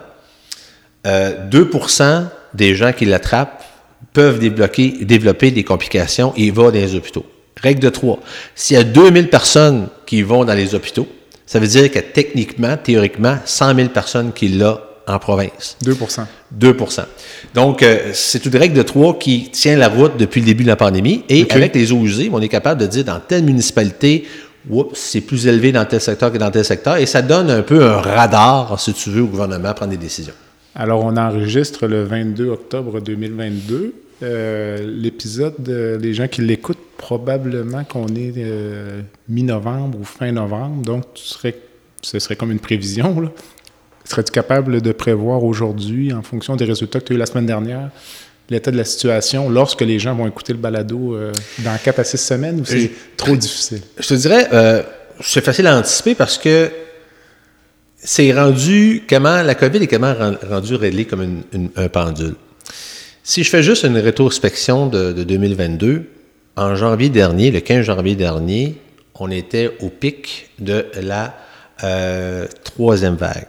[1.06, 3.64] euh, 2% des gens qui l'attrapent
[4.12, 7.26] peuvent débloquer, développer des complications et vont dans les hôpitaux.
[7.60, 8.18] Règle de 3.
[8.54, 11.08] S'il y a 2000 personnes qui vont dans les hôpitaux,
[11.46, 15.76] ça veut dire que techniquement, théoriquement, 100 000 personnes qui l'ont en province.
[15.84, 16.24] 2%
[16.58, 17.04] 2%
[17.54, 20.68] Donc, euh, c'est une règle de 3 qui tient la route depuis le début de
[20.68, 21.24] la pandémie.
[21.28, 24.26] Et avec les eaux usées, on est capable de dire dans telle municipalité,
[24.94, 26.96] c'est plus élevé dans tel secteur que dans tel secteur.
[26.96, 29.96] Et ça donne un peu un radar, si tu veux, au gouvernement à prendre des
[29.96, 30.34] décisions.
[30.78, 33.94] Alors, on enregistre le 22 octobre 2022.
[34.22, 40.82] Euh, L'épisode, euh, les gens qui l'écoutent, probablement qu'on est euh, mi-novembre ou fin novembre.
[40.82, 41.56] Donc, tu serais,
[42.02, 43.32] ce serait comme une prévision.
[44.04, 47.46] Serais-tu capable de prévoir aujourd'hui, en fonction des résultats que tu as eu la semaine
[47.46, 47.90] dernière,
[48.50, 51.16] l'état de la situation lorsque les gens vont écouter le balado
[51.60, 53.80] dans 4 à 6 semaines ou c'est trop difficile?
[53.98, 54.46] Je te dirais,
[55.20, 56.70] c'est facile à anticiper parce que
[57.96, 60.14] c'est rendu comment la COVID est comment
[60.48, 61.42] rendu réglé comme
[61.76, 62.34] un pendule?
[63.22, 66.04] Si je fais juste une rétrospection de, 2022,
[66.56, 68.76] en janvier dernier, le 15 janvier dernier,
[69.16, 71.34] on était au pic de la
[71.82, 73.48] euh, troisième vague.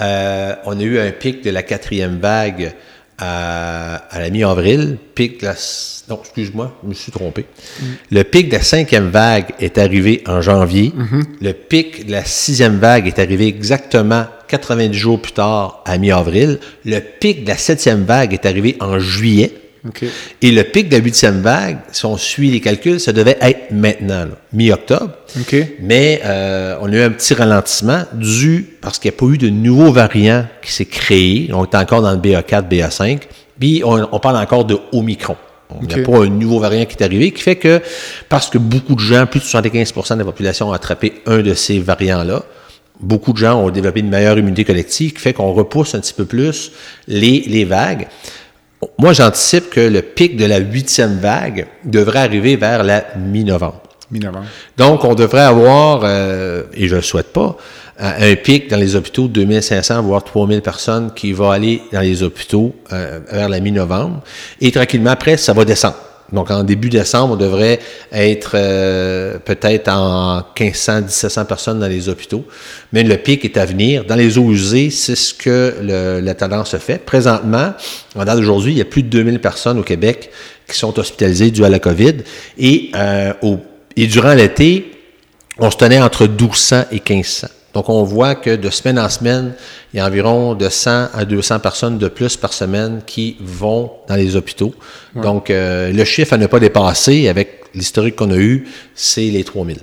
[0.00, 2.72] Euh, on a eu un pic de la quatrième vague
[3.20, 5.54] à, la mi-avril, pic de la...
[6.08, 7.44] Non, excuse-moi, je me suis trompé.
[7.80, 7.84] Mm.
[8.10, 10.92] Le pic de la cinquième vague est arrivé en janvier.
[10.96, 11.24] Mm-hmm.
[11.42, 16.58] Le pic de la sixième vague est arrivé exactement 90 jours plus tard, à mi-avril.
[16.84, 19.52] Le pic de la septième vague est arrivé en juillet.
[20.42, 23.70] Et le pic de la huitième vague, si on suit les calculs, ça devait être
[23.70, 25.12] maintenant, mi-octobre.
[25.80, 29.38] Mais euh, on a eu un petit ralentissement dû parce qu'il n'y a pas eu
[29.38, 31.50] de nouveaux variants qui s'est créé.
[31.52, 33.20] On est encore dans le BA4, BA5.
[33.58, 35.36] Puis on, parle encore de Omicron.
[35.82, 37.80] Il n'y a pas un nouveau variant qui est arrivé, qui fait que,
[38.28, 41.54] parce que beaucoup de gens, plus de 75% de la population ont attrapé un de
[41.54, 42.42] ces variants-là,
[42.98, 46.14] beaucoup de gens ont développé une meilleure immunité collective, qui fait qu'on repousse un petit
[46.14, 46.72] peu plus
[47.06, 48.08] les, les vagues.
[48.98, 53.82] Moi, j'anticipe que le pic de la huitième vague devrait arriver vers la mi-novembre.
[54.10, 54.46] Mi-novembre.
[54.76, 57.56] Donc, on devrait avoir, euh, et je ne le souhaite pas,
[57.98, 62.22] un pic dans les hôpitaux de 2500, voire 3000 personnes qui vont aller dans les
[62.22, 64.22] hôpitaux euh, vers la mi-novembre.
[64.60, 65.96] Et tranquillement, après, ça va descendre.
[66.32, 67.80] Donc, en début décembre, on devrait
[68.12, 72.44] être euh, peut-être en 1500, 1700 personnes dans les hôpitaux.
[72.92, 74.04] Mais le pic est à venir.
[74.04, 76.98] Dans les eaux usées, c'est ce que la tendance se fait.
[76.98, 77.72] Présentement,
[78.14, 80.30] en date d'aujourd'hui, il y a plus de 2000 personnes au Québec
[80.68, 82.16] qui sont hospitalisées dues à la COVID.
[82.58, 83.32] Et, euh,
[83.96, 84.92] et durant l'été,
[85.58, 87.48] on se tenait entre 1200 et 1500.
[87.74, 89.54] Donc, on voit que de semaine en semaine,
[89.92, 93.92] il y a environ de 100 à 200 personnes de plus par semaine qui vont
[94.08, 94.74] dans les hôpitaux.
[95.14, 99.44] Donc, euh, le chiffre à ne pas dépasser avec l'historique qu'on a eu, c'est les
[99.44, 99.78] 3000.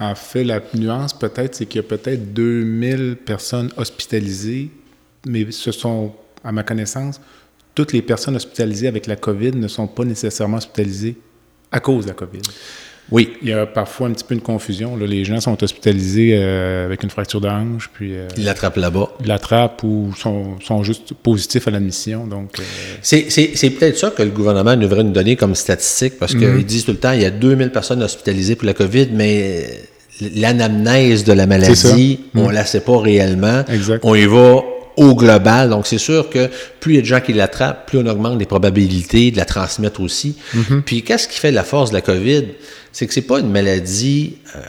[0.00, 4.70] En fait, la nuance peut-être, c'est qu'il y a peut-être 2000 personnes hospitalisées,
[5.26, 7.20] mais ce sont, à ma connaissance,
[7.74, 11.16] toutes les personnes hospitalisées avec la COVID ne sont pas nécessairement hospitalisées
[11.70, 12.42] à cause de la COVID.
[13.10, 13.34] Oui.
[13.42, 14.96] Il y a parfois un petit peu une confusion.
[14.96, 18.14] les gens sont hospitalisés euh, avec une fracture d'ange, puis...
[18.14, 19.10] Euh, ils l'attrapent là-bas.
[19.20, 22.58] Ils l'attrapent ou sont, sont, juste positifs à l'admission, donc...
[22.58, 22.62] Euh,
[23.02, 26.62] c'est peut-être ça que le gouvernement devrait nous donner comme statistique, parce qu'ils mhm.
[26.62, 29.66] disent tout le temps, il y a 2000 personnes hospitalisées pour la COVID, mais
[30.34, 32.52] l'anamnèse de la maladie, on ne mhm.
[32.52, 33.64] la sait pas réellement.
[33.68, 34.00] Exact.
[34.04, 34.62] On y va
[34.96, 35.70] au global.
[35.70, 36.48] Donc, c'est sûr que
[36.80, 39.44] plus il y a de gens qui l'attrapent, plus on augmente les probabilités de la
[39.44, 40.36] transmettre aussi.
[40.54, 40.82] Mhm.
[40.84, 42.44] Puis, qu'est-ce qui fait la force de la COVID?
[42.94, 44.60] C'est que c'est pas une maladie, euh,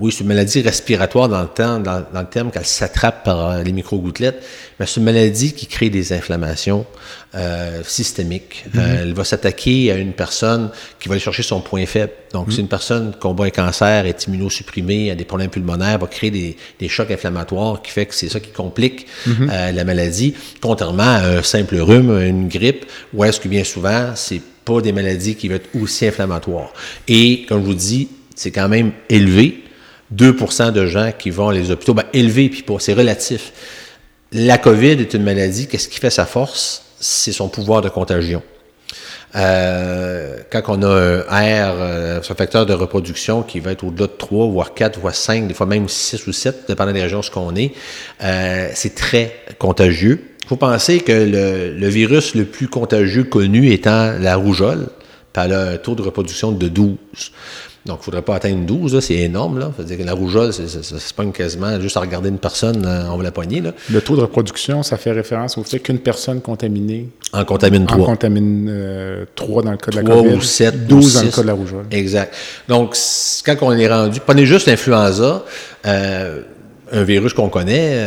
[0.00, 3.62] oui, c'est une maladie respiratoire dans le, temps, dans, le terme qu'elle s'attrape par euh,
[3.62, 4.42] les micro-gouttelettes,
[4.80, 6.86] mais c'est une maladie qui crée des inflammations
[7.34, 8.64] euh, systémiques.
[8.72, 9.00] Mm-hmm.
[9.02, 12.12] elle va s'attaquer à une personne qui va aller chercher son point faible.
[12.32, 12.60] Donc, c'est mm-hmm.
[12.60, 16.56] une personne qui combat un cancer, est immunosupprimée, a des problèmes pulmonaires, va créer des,
[16.80, 19.74] des chocs inflammatoires qui fait que c'est ça qui complique mm-hmm.
[19.74, 24.40] la maladie, contrairement à un simple rhume, une grippe, où est-ce que bien souvent, c'est
[24.64, 26.72] pas des maladies qui vont être aussi inflammatoires.
[27.08, 29.60] Et comme je vous dis, c'est quand même élevé.
[30.14, 33.52] 2% de gens qui vont les hôpitaux, ben, élevé, puis c'est relatif.
[34.32, 36.82] La COVID est une maladie, qu'est-ce qui fait sa force?
[37.00, 38.42] C'est son pouvoir de contagion.
[39.36, 44.06] Euh, quand on a un R, euh, un facteur de reproduction qui va être au-delà
[44.06, 47.20] de 3, voire 4, voire 5, des fois même 6 ou 7, dépendant des régions
[47.20, 47.72] où on est,
[48.22, 50.22] euh, c'est très contagieux.
[50.44, 54.88] Il faut penser que le, virus le plus contagieux connu étant la rougeole,
[55.32, 56.96] par le taux de reproduction de 12.
[57.86, 59.58] Donc, il ne faudrait pas atteindre 12, c'est énorme.
[59.58, 59.70] Là.
[59.80, 63.18] dire que la rougeole, ça se pogne quasiment juste à regarder une personne, euh, on
[63.18, 63.60] va la poigner.
[63.60, 63.72] Là.
[63.90, 68.00] Le taux de reproduction, ça fait référence au fait qu'une personne contaminée en contamine 3.
[68.00, 70.34] En contamine 3 euh, dans le cas de la COVID.
[70.34, 71.84] ou 7 12 dans le cas de la rougeole.
[71.90, 72.34] Exact.
[72.68, 72.96] Donc,
[73.44, 75.44] quand on est rendu, prenez juste l'influenza,
[75.84, 76.40] euh,
[76.90, 77.98] un virus qu'on connaît,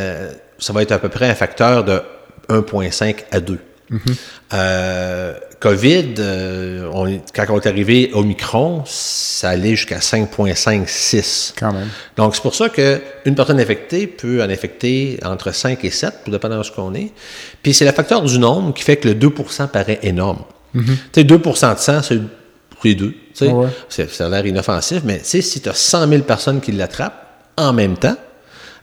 [0.58, 2.02] ça va être à peu près un facteur de
[2.50, 3.60] 1,5 à 2.
[4.54, 11.54] Euh, COVID, euh, on, quand on est arrivé au Micron, ça allait jusqu'à 5,5, 6.
[11.58, 11.88] Quand même.
[12.18, 16.32] Donc, c'est pour ça qu'une personne infectée peut en infecter entre 5 et 7, tout
[16.32, 17.12] dépendant de ce qu'on est.
[17.64, 20.44] Puis, c'est le facteur du nombre qui fait que le 2% paraît énorme.
[20.76, 20.96] Mm-hmm.
[21.14, 22.20] Tu sais, 2% de sang, c'est
[22.84, 23.16] les deux.
[23.34, 27.26] Ça a l'air inoffensif, mais si tu as 100 000 personnes qui l'attrapent
[27.58, 28.16] en même temps,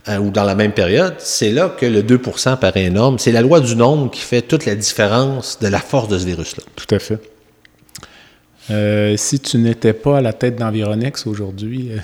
[0.07, 3.17] euh, ou dans la même période, c'est là que le 2% paraît énorme.
[3.17, 6.25] C'est la loi du nombre qui fait toute la différence de la force de ce
[6.25, 6.63] virus-là.
[6.75, 7.19] Tout à fait.
[8.69, 11.97] Euh, si tu n'étais pas à la tête d'Environex aujourd'hui, euh,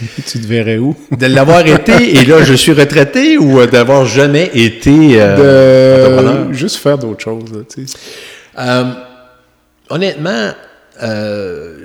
[0.26, 0.96] tu te verrais où?
[1.10, 6.52] de l'avoir été, et là, je suis retraité, ou d'avoir jamais été de...
[6.52, 7.64] Juste faire d'autres choses.
[9.90, 10.52] honnêtement,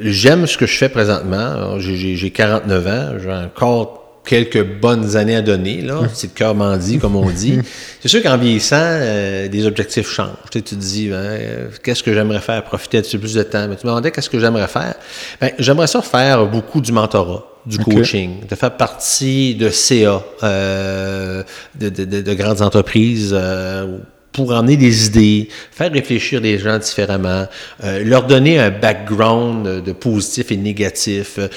[0.02, 1.80] j'aime ce que je fais présentement.
[1.80, 6.02] J'ai 49 ans, j'ai un corps quelques bonnes années à donner, là.
[6.14, 7.60] C'est le cœur m'en dit, comme on dit.
[8.02, 10.30] C'est sûr qu'en vieillissant, euh, des objectifs changent.
[10.52, 12.64] Tu, sais, tu te dis, ben, euh, qu'est-ce que j'aimerais faire?
[12.64, 13.68] Profiter de plus de temps?
[13.68, 14.96] Mais tu me demandais qu'est-ce que j'aimerais faire?
[15.42, 21.44] Ben, j'aimerais ça faire beaucoup du mentorat, du coaching, de faire partie de CA, euh,
[21.76, 23.98] de, de, de, de, grandes entreprises, euh,
[24.34, 27.46] pour emmener des idées, faire réfléchir les gens différemment,
[27.84, 31.38] euh, leur donner un background de positif et négatif.
[31.38, 31.48] Euh,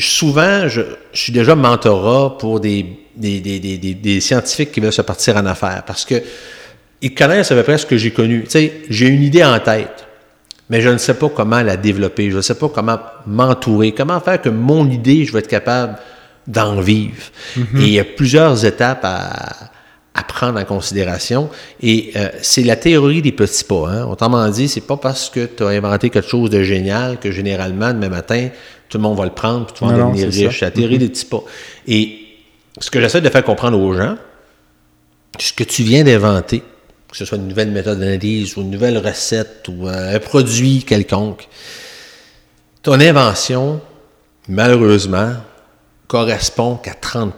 [0.00, 0.80] souvent, je,
[1.12, 5.36] je, suis déjà mentorat pour des, des, des, des, des scientifiques qui veulent se partir
[5.36, 6.14] en affaires parce que
[7.02, 8.44] ils connaissent à peu près ce que j'ai connu.
[8.44, 10.06] Tu sais, j'ai une idée en tête,
[10.70, 14.18] mais je ne sais pas comment la développer, je ne sais pas comment m'entourer, comment
[14.20, 15.98] faire que mon idée, je vais être capable
[16.46, 17.22] d'en vivre.
[17.56, 17.80] Mm -hmm.
[17.80, 19.73] Et il y a plusieurs étapes à,
[20.14, 21.50] à prendre en considération.
[21.82, 23.88] Et euh, c'est la théorie des petits pas.
[23.88, 24.06] Hein.
[24.06, 27.92] Autrement dit, c'est pas parce que tu as inventé quelque chose de génial que généralement,
[27.92, 28.48] demain matin,
[28.88, 30.60] tout le monde va le prendre puis tu vas en devenir riche.
[30.60, 31.00] C'est la théorie mm -hmm.
[31.00, 31.42] des petits pas.
[31.88, 32.18] Et
[32.80, 34.16] ce que j'essaie de faire comprendre aux gens,
[35.38, 36.62] ce que tu viens d'inventer,
[37.10, 40.84] que ce soit une nouvelle méthode d'analyse ou une nouvelle recette ou euh, un produit
[40.84, 41.48] quelconque,
[42.82, 43.80] ton invention,
[44.48, 45.32] malheureusement,
[46.06, 47.34] correspond qu'à 30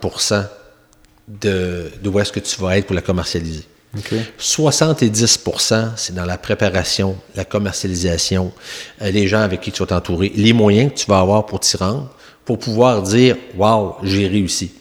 [1.28, 3.64] de, de où est-ce que tu vas être pour la commercialiser.
[3.98, 4.20] Okay.
[4.38, 8.52] 70% c'est dans la préparation, la commercialisation,
[9.00, 11.60] euh, les gens avec qui tu vas t'entourer, les moyens que tu vas avoir pour
[11.60, 12.10] t'y rendre,
[12.44, 14.72] pour pouvoir dire Wow, j'ai réussi.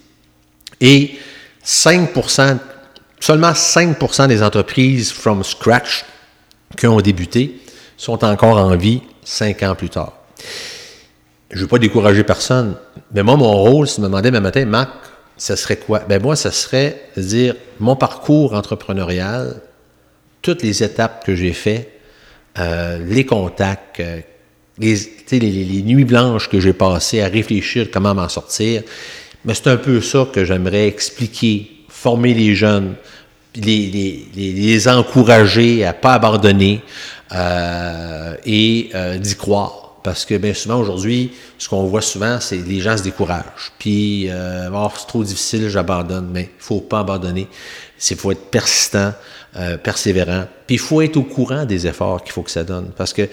[0.81, 1.15] Et
[1.65, 2.57] 5%
[3.19, 6.05] seulement 5% des entreprises from scratch
[6.77, 7.61] qui ont débuté
[7.97, 10.13] sont encore en vie 5 ans plus tard.
[11.49, 12.75] Je ne veux pas décourager personne,
[13.13, 14.89] mais moi, mon rôle, si tu me demain matin, Marc,
[15.37, 15.99] ce serait quoi?
[15.99, 19.61] Ben moi, ce serait dire mon parcours entrepreneurial,
[20.41, 21.91] toutes les étapes que j'ai faites,
[22.57, 24.21] euh, les contacts, euh,
[24.77, 24.95] les,
[25.31, 28.83] les, les, nuits blanches que j'ai passées à réfléchir comment m'en sortir.
[29.43, 32.95] Mais c'est un peu ça que j'aimerais expliquer, former les jeunes,
[33.55, 36.81] les, les encourager à pas abandonner
[37.33, 39.84] euh, et d'y croire.
[40.05, 43.71] Parce que bien souvent aujourd'hui, ce qu'on voit souvent, c'est les gens se découragent.
[43.79, 46.29] Puis, euh, oh, c'est trop difficile, j'abandonne.
[46.31, 47.47] Mais il faut pas abandonner.
[48.11, 49.13] Il faut être persistant,
[49.55, 50.43] euh, persévérant.
[50.67, 52.91] Puis il faut être au courant des efforts qu'il faut que ça donne.
[52.95, 53.27] Parce que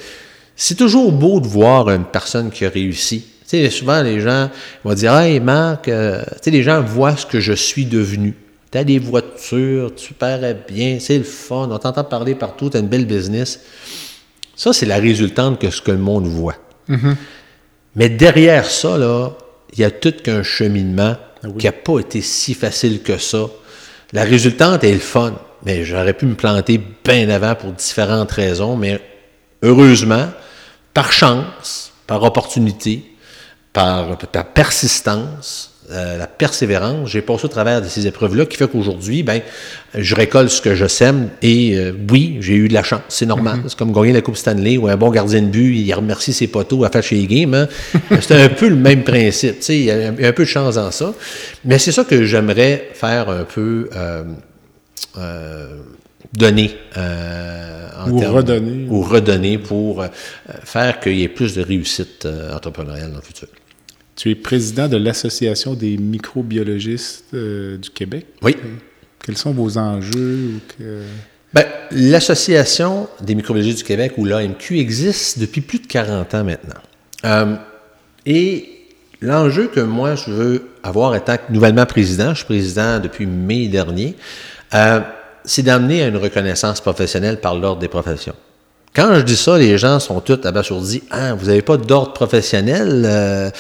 [0.57, 3.27] c'est toujours beau de voir une personne qui a réussi.
[3.47, 4.49] Tu sais, souvent les gens
[4.83, 8.35] vont dire Hey Marc, euh, tu sais, les gens voient ce que je suis devenu.
[8.71, 12.79] Tu as des voitures, tu parais bien, c'est le fun, on t'entend parler partout, tu
[12.79, 13.61] as une belle business.
[14.57, 16.57] Ça, c'est la résultante que ce que le monde voit.
[16.88, 17.17] Mm -hmm.
[17.97, 18.97] Mais derrière ça,
[19.73, 21.59] il y a tout qu'un cheminement ah oui.
[21.59, 23.47] qui n'a pas été si facile que ça.
[24.12, 25.35] La résultante est le fun,
[25.65, 29.01] mais j'aurais pu me planter bien avant pour différentes raisons, mais
[29.62, 30.29] heureusement,
[30.93, 33.05] par chance, par opportunité,
[33.73, 38.68] par, par persistance, euh, la persévérance, j'ai passé au travers de ces épreuves-là qui fait
[38.68, 39.40] qu'aujourd'hui, ben,
[39.94, 43.26] je récolte ce que je sème et euh, oui, j'ai eu de la chance, c'est
[43.26, 43.57] normal.
[43.57, 43.68] Mm -hmm.
[43.68, 46.48] C'est comme gagner la Coupe Stanley ou un bon gardien de but, il remercie ses
[46.48, 47.55] poteaux à faire chez les games.
[47.55, 47.68] Hein.
[48.20, 50.74] c'est un peu le même principe, tu sais, il y, a, un peu de chance
[50.76, 51.09] dans ça.
[51.64, 54.24] Mais c'est ça que j'aimerais faire un peu euh,
[56.33, 60.09] donner euh, ou termes, redonner ou redonner pour euh,
[60.64, 63.48] faire qu'il y ait plus de réussite euh, entrepreneuriale dans le futur.
[64.16, 68.27] Tu es président de l'Association des microbiologistes euh, du Québec.
[68.42, 68.57] Oui.
[69.25, 70.61] Quels sont vos enjeux?
[70.77, 71.03] Que...
[71.55, 76.81] Ben, L'Association des microbiologistes du Québec, ou l'AMQ, existe depuis plus de 40 ans maintenant.
[77.25, 77.57] Euh,
[78.27, 78.68] et
[79.20, 84.16] l'enjeu que moi, je veux avoir étant nouvellement président, je suis président depuis mai dernier,
[84.75, 85.01] euh,
[85.44, 88.35] c'est d'amener à une reconnaissance professionnelle par l'Ordre des professions.
[88.94, 91.02] Quand je dis ça, les gens sont tous abasourdis.
[91.11, 93.05] Ah, vous n'avez pas d'ordre professionnel?
[93.07, 93.50] Euh,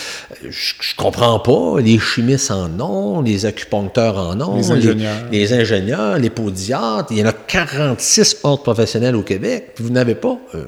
[0.42, 1.80] je, je comprends pas.
[1.80, 7.08] Les chimistes en ont, les acupuncteurs en ont, les ingénieurs, les, les, ingénieurs, les podiatres.
[7.12, 9.72] Il y en a 46 ordres professionnels au Québec.
[9.74, 10.36] Puis vous n'avez pas?
[10.54, 10.66] Euh,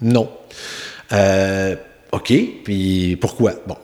[0.00, 0.28] non.
[1.12, 1.74] Euh,
[2.12, 2.32] OK,
[2.64, 3.54] puis pourquoi?
[3.66, 3.76] Bon,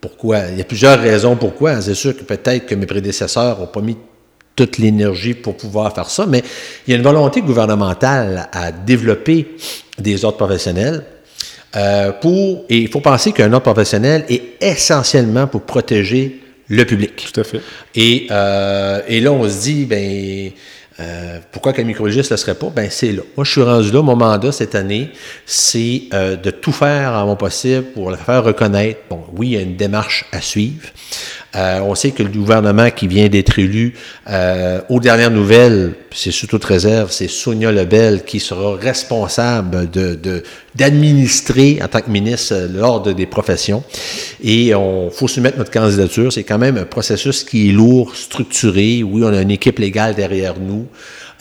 [0.00, 0.40] pourquoi?
[0.50, 1.80] Il y a plusieurs raisons pourquoi.
[1.80, 3.96] C'est sûr que peut-être que mes prédécesseurs n'ont pas mis
[4.56, 6.42] toute l'énergie pour pouvoir faire ça, mais
[6.86, 9.56] il y a une volonté gouvernementale à développer
[9.98, 11.04] des ordres professionnels
[11.76, 17.30] euh, pour, et il faut penser qu'un ordre professionnel est essentiellement pour protéger le public.
[17.32, 17.60] Tout à fait.
[17.94, 20.50] Et, euh, et là, on se dit, ben,
[21.00, 22.70] euh, pourquoi qu'un microbiologiste ne le serait pas?
[22.74, 23.22] Ben, c'est là.
[23.36, 24.02] Moi, je suis rendu là.
[24.02, 25.10] Mon mandat cette année,
[25.44, 29.00] c'est euh, de tout faire à mon possible pour le faire reconnaître.
[29.10, 30.88] Bon, oui, il y a une démarche à suivre.
[31.56, 33.94] Euh, on sait que le gouvernement qui vient d'être élu,
[34.28, 40.42] euh, aux dernières nouvelles, c'est sous toute réserve, c'est Sonia Lebel qui sera responsable de,
[40.74, 43.84] d'administrer en tant que ministre l'ordre des professions.
[44.42, 46.32] Et on faut soumettre notre candidature.
[46.32, 49.02] C'est quand même un processus qui est lourd, structuré.
[49.02, 50.86] Oui, on a une équipe légale derrière nous.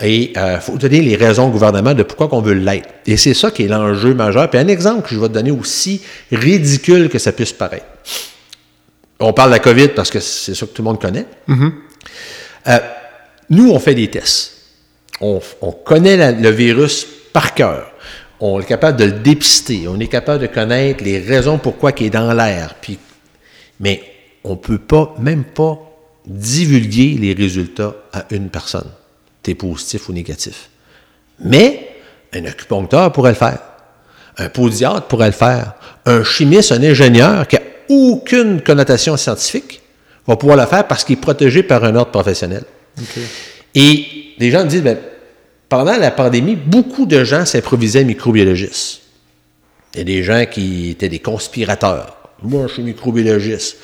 [0.02, 2.90] Et il euh, faut donner les raisons au gouvernement de pourquoi qu'on veut l'être.
[3.06, 4.50] Et c'est ça qui est l'enjeu majeur.
[4.50, 6.02] Puis un exemple que je vais te donner aussi
[6.32, 7.86] ridicule que ça puisse paraître.
[9.20, 11.26] On parle de la COVID parce que c'est ça que tout le monde connaît.
[11.48, 11.72] Mm-hmm.
[12.68, 12.80] Euh,
[13.50, 14.52] nous, on fait des tests.
[15.22, 15.40] On,
[15.86, 17.92] connaît le virus par cœur.
[18.40, 19.88] On est capable de le dépister.
[19.88, 22.76] On est capable de connaître les raisons pourquoi il est dans l'air.
[22.82, 23.00] Puis,
[23.80, 24.04] mais
[24.44, 25.80] on ne peut pas, même pas,
[26.26, 28.90] divulguer les résultats à une personne
[29.44, 30.70] tu positif ou négatif.
[31.40, 31.90] Mais
[32.34, 33.60] un acupuncteur pourrait le faire.
[34.38, 35.74] Un podiatre pourrait le faire.
[36.06, 39.82] Un chimiste, un ingénieur qui n'a aucune connotation scientifique
[40.28, 42.64] va pouvoir le faire parce qu'il est protégé par un ordre professionnel.
[43.76, 44.06] Et
[44.38, 44.98] les gens me disent, ben,
[45.70, 49.02] pendant la pandémie, beaucoup de gens s'improvisaient microbiologistes.
[49.94, 52.18] Il y a des gens qui étaient des conspirateurs.
[52.42, 53.78] Moi, je suis microbiologiste.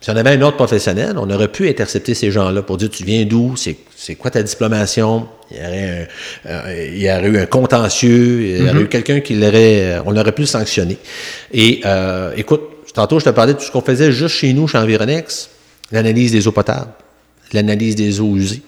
[0.00, 3.02] Si on avait un autre professionnel, on aurait pu intercepter ces gens-là pour dire tu
[3.02, 6.08] viens d'où, c'est quoi ta diplomation, il y aurait,
[6.46, 8.82] euh, il y aurait eu un contentieux, il y aurait mm-hmm.
[8.82, 10.98] eu quelqu'un qui l'aurait, euh, on aurait pu sanctionner.
[11.52, 12.62] Et euh, écoute,
[12.94, 15.50] tantôt je te parlais de tout ce qu'on faisait juste chez nous, chez Environex,
[15.92, 16.92] l'analyse des eaux potables,
[17.52, 18.62] l'analyse des eaux usées,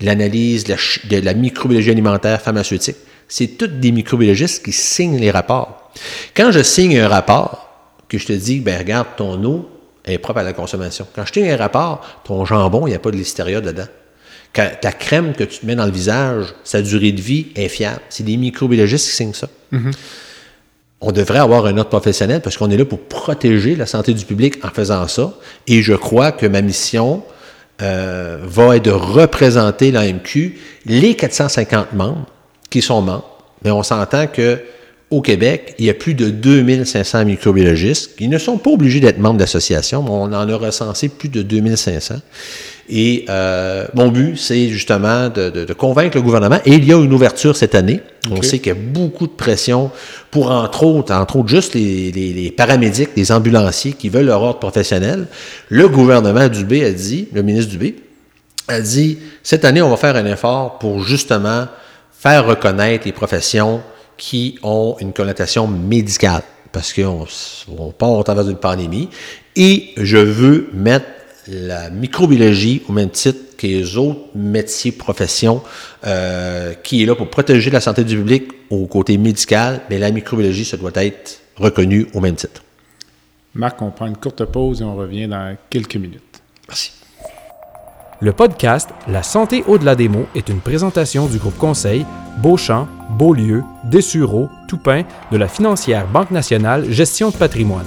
[0.00, 2.96] l'analyse de, la microbiologie alimentaire pharmaceutique.
[3.28, 5.92] C'est toutes des microbiologistes qui signent les rapports.
[6.36, 7.68] Quand je signe un rapport,
[8.08, 9.68] que je te dis, ben regarde ton eau,
[10.04, 11.06] est propre à la consommation.
[11.14, 13.86] Quand je tiens un rapport, ton jambon, il n'y a pas de listeria dedans.
[14.54, 17.68] Quand ta crème que tu te mets dans le visage, sa durée de vie est
[17.68, 18.00] fiable.
[18.10, 19.48] C'est des microbiologistes qui signent ça.
[19.72, 19.92] Mm-hmm.
[21.04, 24.24] On devrait avoir un autre professionnel parce qu'on est là pour protéger la santé du
[24.24, 25.34] public en faisant ça.
[25.66, 27.24] Et je crois que ma mission
[27.82, 32.26] euh, va être de représenter l'AMQ, les 450 membres
[32.70, 33.36] qui sont membres.
[33.64, 34.60] Mais on s'entend que
[35.10, 39.18] au Québec, il y a plus de 2500 microbiologistes qui ne sont pas obligés d'être
[39.18, 42.14] membres d'association, mais on en a recensé plus de 2500.
[42.88, 46.58] Et euh, mon but, c'est justement de, convaincre le gouvernement.
[46.64, 48.00] Et il y a une ouverture cette année.
[48.30, 49.90] On sait qu'il y a beaucoup de pression
[50.30, 55.26] pour, entre autres, entre autres, juste les, paramédics, les ambulanciers qui veulent leur ordre professionnel.
[55.68, 57.96] Le gouvernement Dubé a dit, le ministre Dubé,
[58.68, 61.66] a dit, cette année, on va faire un effort pour justement
[62.12, 63.80] faire reconnaître les professions
[64.16, 67.26] qui ont une connotation médicale, parce qu'on
[67.76, 69.08] on part au travers d'une pandémie,
[69.56, 71.06] et je veux mettre
[71.48, 75.62] la microbiologie au même titre que les autres métiers, professions,
[76.04, 80.10] euh, qui est là pour protéger la santé du public au côté médical, mais la
[80.10, 82.62] microbiologie, ça doit être reconnu au même titre.
[83.54, 86.42] Marc, on prend une courte pause et on revient dans quelques minutes.
[86.68, 86.92] Merci.
[88.20, 92.06] Le podcast La santé au-delà des mots est une présentation du groupe conseil
[92.38, 92.86] Beauchamp,
[93.18, 97.86] Beaulieu, Dessureau, Toupin de la financière Banque nationale Gestion de patrimoine.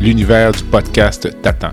[0.00, 1.72] L'univers du podcast t'attend.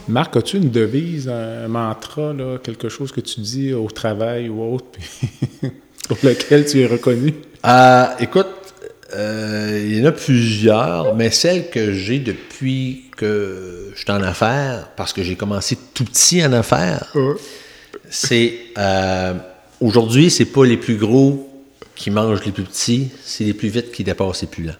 [0.08, 2.32] Marc, as-tu une devise, un mantra,
[2.62, 4.86] quelque chose que tu dis au travail ou autre,
[6.08, 7.34] pour lequel tu es reconnu?
[7.66, 8.46] Euh, écoute,
[9.14, 14.22] euh, il y en a plusieurs, mais celle que j'ai depuis que je suis en
[14.22, 17.12] affaires, parce que j'ai commencé tout petit en affaires,
[18.08, 19.34] c'est euh,
[19.80, 21.50] aujourd'hui, c'est pas les plus gros
[21.96, 24.74] qui mangent les plus petits, c'est les plus vite qui dépassent les plus lents.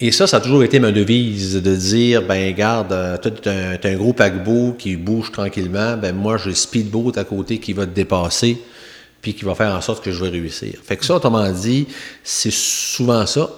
[0.00, 3.78] Et ça, ça a toujours été ma devise de dire, ben garde, euh, tu un,
[3.82, 7.94] un, gros paquebot qui bouge tranquillement, ben moi, j'ai speedboat à côté qui va te
[7.94, 8.58] dépasser,
[9.22, 10.74] puis qui va faire en sorte que je vais réussir.
[10.84, 11.86] Fait que ça, autrement dit,
[12.22, 13.50] c'est souvent ça.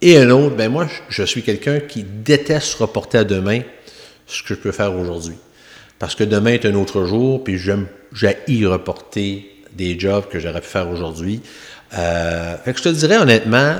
[0.00, 3.60] Et un autre, ben moi, je suis quelqu'un qui déteste reporter à demain
[4.26, 5.36] ce que je peux faire aujourd'hui.
[5.98, 8.34] Parce que demain est un autre jour, puis j'aime, j'ai
[8.66, 11.40] reporter des jobs que j'aurais pu faire aujourd'hui.
[11.94, 13.76] Euh, fait que je te dirais honnêtement,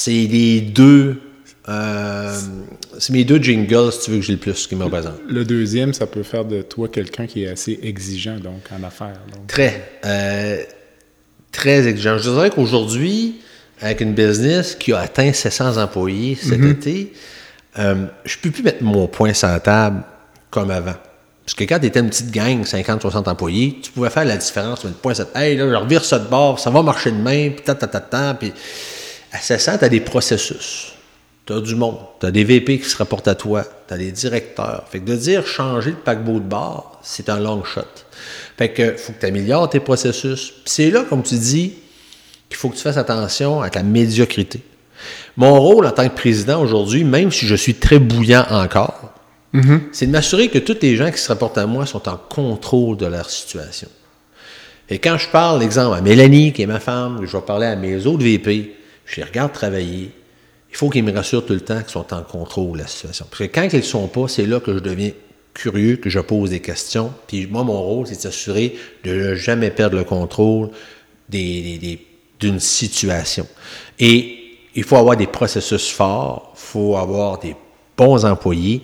[0.00, 1.20] c'est les deux.
[1.68, 2.34] Euh,
[2.98, 5.20] c'est mes deux jingles, si tu veux que j'ai le plus qui me représentent.
[5.28, 9.20] Le deuxième, ça peut faire de toi quelqu'un qui est assez exigeant donc en affaires.
[9.46, 10.00] Très.
[10.06, 10.62] Euh,
[11.52, 12.16] très exigeant.
[12.16, 13.40] Je dirais qu'aujourd'hui,
[13.80, 16.70] avec une business qui a atteint 700 employés cet mhm.
[16.70, 17.12] été,
[17.78, 20.02] euh, je ne peux plus mettre mon point sur la table
[20.50, 20.96] comme avant.
[21.44, 24.80] Parce que quand tu étais une petite gang, 50-60 employés, tu pouvais faire la différence.
[24.80, 27.16] Tu mets le point, hey, là, je revire ça de bord, ça va marcher de
[27.16, 28.52] main, puis ta, ta, ta, ta, puis
[29.32, 30.92] à 700, tu as des processus.
[31.46, 31.98] Tu as du monde.
[32.20, 33.64] Tu as des VP qui se rapportent à toi.
[33.88, 34.84] Tu as des directeurs.
[34.90, 37.82] Fait que de dire changer le paquebot de bord, c'est un long shot.
[38.56, 40.54] Fait que faut que tu améliores tes processus.
[40.64, 41.74] c'est là, comme tu dis,
[42.48, 44.60] qu'il faut que tu fasses attention à ta médiocrité.
[45.36, 49.10] Mon rôle en tant que président aujourd'hui, même si je suis très bouillant encore,
[49.54, 49.80] Mm-hmm.
[49.92, 52.96] C'est de m'assurer que tous les gens qui se rapportent à moi sont en contrôle
[52.96, 53.88] de leur situation.
[54.88, 57.76] Et quand je parle, exemple, à Mélanie, qui est ma femme, je vais parler à
[57.76, 58.76] mes autres VP,
[59.10, 60.12] je les regarde travailler,
[60.70, 63.26] il faut qu'ils me rassurent tout le temps qu'ils sont en contrôle de la situation.
[63.28, 65.10] Parce que quand ils ne sont pas, c'est là que je deviens
[65.52, 67.12] curieux, que je pose des questions.
[67.26, 70.70] Puis moi, mon rôle, c'est de s'assurer de ne jamais perdre le contrôle
[71.28, 73.46] d'une situation.
[73.98, 74.36] Et
[74.74, 77.56] il faut avoir des processus forts, il faut avoir des
[77.96, 78.82] bons employés,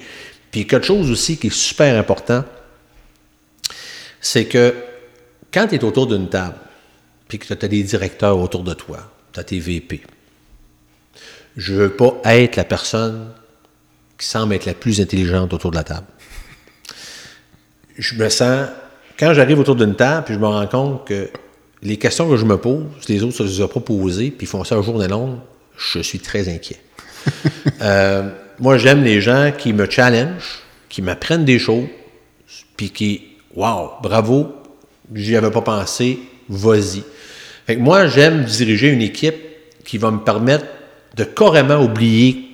[0.51, 2.45] puis quelque chose aussi qui est super important,
[4.21, 4.75] c'est que
[5.53, 6.57] quand tu es autour d'une table,
[7.29, 8.99] puis que tu as des directeurs autour de toi,
[9.33, 10.03] tu as tes VP,
[11.57, 13.29] je ne veux pas être la personne
[14.19, 16.07] qui semble être la plus intelligente autour de la table.
[17.97, 18.69] Je me sens,
[19.19, 21.31] quand j'arrive autour d'une table, puis je me rends compte que
[21.83, 24.51] les questions que je me pose, les autres se les ont pas posées, puis ils
[24.51, 25.41] font ça un jour et long,
[25.77, 26.81] je suis très inquiet.
[27.81, 31.87] euh, moi, j'aime les gens qui me challenge, qui m'apprennent des choses,
[32.77, 33.23] puis qui,
[33.55, 34.55] wow, bravo,
[35.15, 37.03] j'y avais pas pensé, vas-y.
[37.67, 39.37] Fait que moi, j'aime diriger une équipe
[39.85, 40.67] qui va me permettre
[41.17, 42.47] de carrément oublier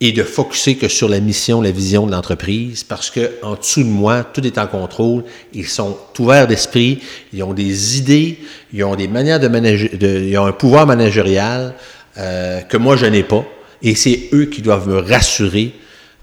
[0.00, 3.84] et de focuser que sur la mission, la vision de l'entreprise, parce que en dessous
[3.84, 5.22] de moi, tout est en contrôle.
[5.54, 7.00] Ils sont ouverts d'esprit,
[7.32, 8.40] ils ont des idées,
[8.72, 11.74] ils ont des manières de manager, ils ont un pouvoir managérial
[12.18, 13.44] euh, que moi je n'ai pas.
[13.80, 15.72] Et c'est eux qui doivent me rassurer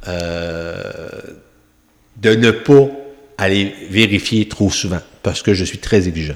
[0.10, 1.10] euh,
[2.18, 2.90] de ne pas
[3.38, 6.36] aller vérifier trop souvent, parce que je suis très exigeant.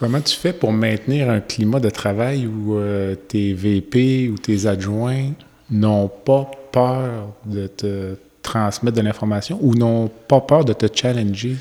[0.00, 4.64] Comment tu fais pour maintenir un climat de travail où euh, tes VP ou tes
[4.64, 5.32] adjoints
[5.70, 11.54] n'ont pas peur de te transmettre de l'information ou n'ont pas peur de te challenger?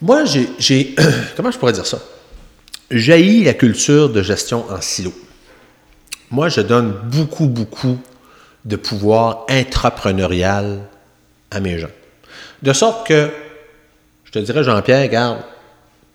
[0.00, 0.94] Moi, j'ai.
[1.36, 1.98] Comment je pourrais dire ça?
[2.90, 5.12] J'ai la culture de gestion en silo.
[6.30, 7.98] Moi, je donne beaucoup, beaucoup
[8.64, 10.80] de pouvoir intrapreneurial
[11.50, 11.92] à mes gens.
[12.62, 13.28] De sorte que,
[14.24, 15.40] je te dirais, Jean-Pierre, regarde,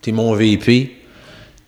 [0.01, 1.00] tu es mon VP,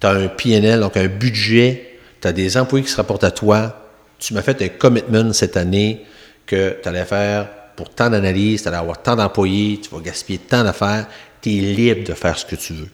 [0.04, 3.32] tu as un PNL, donc un budget, tu as des employés qui se rapportent à
[3.32, 3.88] toi,
[4.20, 6.02] tu m'as fait un commitment cette année
[6.46, 7.48] que tu allais faire
[7.78, 11.08] pour tant d'analyses, tu allais avoir tant d'employés, tu vas gaspiller tant d'affaires,
[11.42, 12.90] tu es libre de faire ce que tu veux.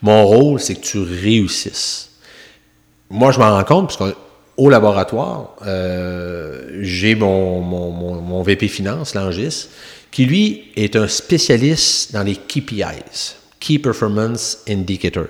[0.00, 2.10] Mon rôle, c'est que tu réussisses.
[3.10, 4.16] Moi, je m'en rends compte, parce que
[4.56, 9.66] au laboratoire, euh, j'ai mon, VP Finance, Langis,
[10.12, 15.26] qui lui est un spécialiste dans les KPIs, Key Performance Indicator,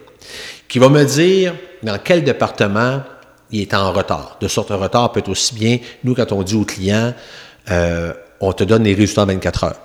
[0.73, 3.03] qui va me dire dans quel département
[3.51, 4.39] il est en retard.
[4.41, 7.13] De sorte, un retard peut être aussi bien, nous, quand on dit aux clients,
[7.71, 9.81] euh, on te donne les résultats en 24 heures.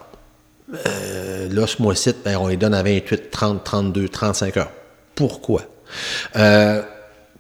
[0.88, 4.72] Euh, là, ce mois-ci, ben, on les donne à 28, 30, 32, 35 heures.
[5.14, 5.64] Pourquoi?
[6.38, 6.86] Euh, là,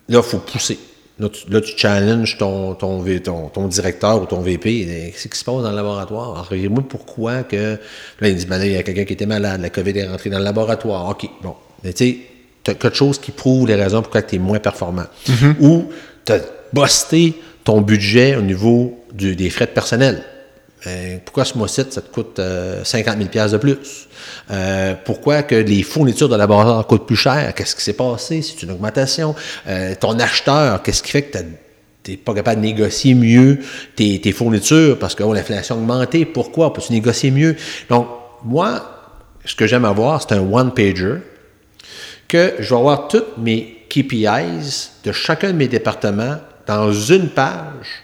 [0.10, 0.78] il faut pousser.
[1.18, 5.14] Là, tu, challenges ton, ton, directeur ou ton VP.
[5.14, 6.46] Qu'est-ce qui se passe dans le laboratoire?
[6.52, 7.80] Alors, moi pourquoi que.
[8.20, 10.30] Là, il dit, ben il y a quelqu'un qui était malade, la COVID est rentrée
[10.30, 11.08] dans le laboratoire.
[11.08, 11.56] OK, bon.
[11.86, 12.18] Mais tu sais,
[12.68, 15.06] tu as quelque chose qui prouve les raisons pourquoi tu es moins performant.
[15.28, 15.54] Mm-hmm.
[15.62, 15.90] Ou
[16.26, 16.40] tu as
[16.74, 20.22] busté ton budget au niveau des frais de personnel.
[20.86, 22.40] Ben, pourquoi ce mois-ci, ça te coûte
[22.84, 24.08] 50 euh, 000 de plus?
[24.52, 27.54] Euh, pourquoi que les fournitures de laboratoire coûtent plus cher?
[27.56, 28.42] Qu'est-ce qui s'est passé?
[28.42, 29.34] C'est une augmentation.
[29.68, 31.38] Euh, ton acheteur, qu'est-ce qui fait que
[32.04, 33.60] tu n'es pas capable de négocier mieux
[33.96, 36.26] tes, fournitures parce que oh, l'inflation a augmenté?
[36.26, 36.74] Pourquoi?
[36.74, 37.56] Peux-tu négocier mieux?
[37.90, 38.08] Donc,
[38.44, 38.98] moi,
[39.46, 41.16] ce que j'aime avoir, c'est un one-pager
[42.28, 48.04] que je vais avoir toutes mes KPIs de chacun de mes départements dans une page.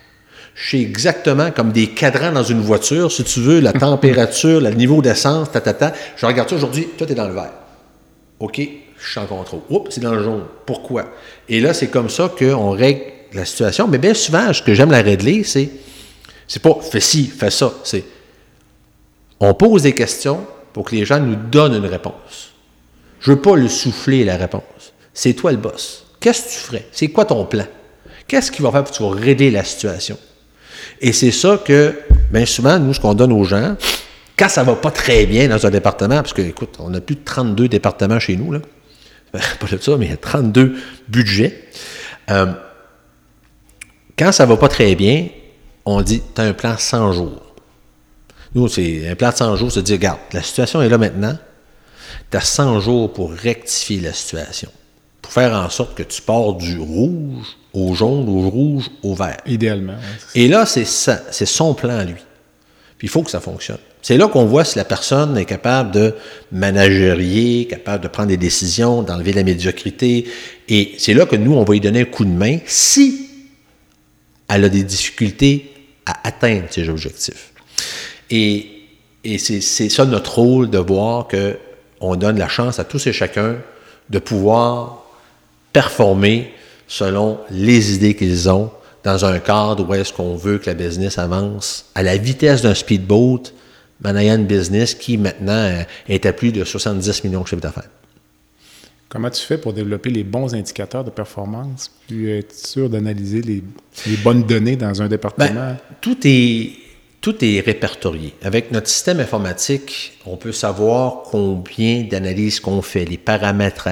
[0.56, 4.70] Je sais exactement comme des cadrans dans une voiture, si tu veux, la température, le
[4.72, 5.94] niveau d'essence, ta, ta, ta.
[6.16, 7.54] Je regarde ça aujourd'hui, tout est dans le vert.
[8.40, 8.62] OK,
[8.98, 9.62] je suis en contrôle.
[9.70, 10.44] Oups, c'est dans le jaune.
[10.66, 11.06] Pourquoi?
[11.50, 13.02] Et là, c'est comme ça qu'on règle
[13.34, 13.88] la situation.
[13.88, 15.70] Mais bien souvent, ce que j'aime la régler, c'est
[16.48, 17.74] c'est pas fais ci, fais ça.
[17.84, 18.04] C'est
[19.40, 22.53] on pose des questions pour que les gens nous donnent une réponse.
[23.24, 24.94] Je veux pas le souffler la réponse.
[25.14, 26.06] C'est toi le boss.
[26.20, 26.88] Qu'est-ce que tu ferais?
[26.92, 27.66] C'est quoi ton plan?
[28.28, 30.18] Qu'est-ce qu'il va faire pour régler la situation?
[31.00, 32.00] Et c'est ça que,
[32.32, 33.78] bien souvent, nous, ce qu'on donne aux gens,
[34.38, 37.16] quand ça va pas très bien dans un département, parce que, écoute, on a plus
[37.16, 38.60] de 32 départements chez nous, là.
[39.32, 40.76] Pas de ça, mais il y a 32
[41.08, 41.70] budgets.
[42.30, 42.48] Euh,
[44.18, 45.28] quand ça va pas très bien,
[45.86, 47.56] on dit, tu as un plan 100 jours.
[48.54, 51.00] Nous, c'est un plan de 100 jours, c'est de dire, regarde, la situation est là
[51.00, 51.36] maintenant,
[52.32, 54.70] tu as 100 jours pour rectifier la situation,
[55.22, 59.38] pour faire en sorte que tu pars du rouge au jaune, au rouge, au vert.
[59.46, 59.96] Idéalement.
[60.36, 62.22] Et là, c'est ça, c'est son plan à lui.
[62.98, 63.80] Puis il faut que ça fonctionne.
[64.02, 66.14] C'est là qu'on voit si la personne est capable de
[66.52, 70.26] managerier, capable de prendre des décisions, d'enlever la médiocrité.
[70.68, 73.30] Et c'est là que nous, on va lui donner un coup de main si
[74.50, 75.72] elle a des difficultés
[76.06, 77.54] à atteindre ses objectifs.
[78.30, 78.68] Et,
[79.24, 81.30] et c'est ça notre rôle de voir
[82.04, 83.56] qu'on donne la chance à tous et chacun
[84.10, 85.06] de pouvoir
[85.72, 86.52] performer
[86.86, 88.72] selon les idées qu'ils ont
[89.06, 92.74] dans un cadre où est-ce qu'on veut que la business avance à la vitesse d'un
[92.74, 93.44] speedboat,
[94.02, 97.62] mais en ayant une business qui maintenant est à plus de 70 millions de chiffres
[97.62, 97.90] d'affaires.
[99.08, 103.64] Comment tu fais pour développer les bons indicateurs de performance, puis être sûr d'analyser les,
[104.08, 105.54] les, bonnes données dans un département?
[105.54, 106.83] Ben, tout est
[107.24, 108.34] tout est répertorié.
[108.44, 113.88] Avec notre système informatique, on peut savoir combien d'analyses qu'on fait, les paramètres,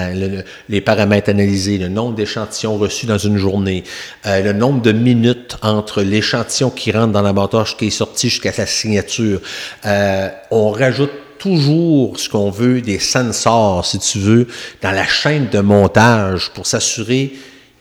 [0.84, 3.84] paramètres analysés, le nombre d'échantillons reçus dans une journée,
[4.26, 8.28] euh, le nombre de minutes entre l'échantillon qui rentre dans la laboratoire qui est sorti
[8.28, 9.40] jusqu'à sa signature.
[9.86, 14.46] Euh, on rajoute toujours ce qu'on veut, des sensors, si tu veux,
[14.82, 17.32] dans la chaîne de montage pour s'assurer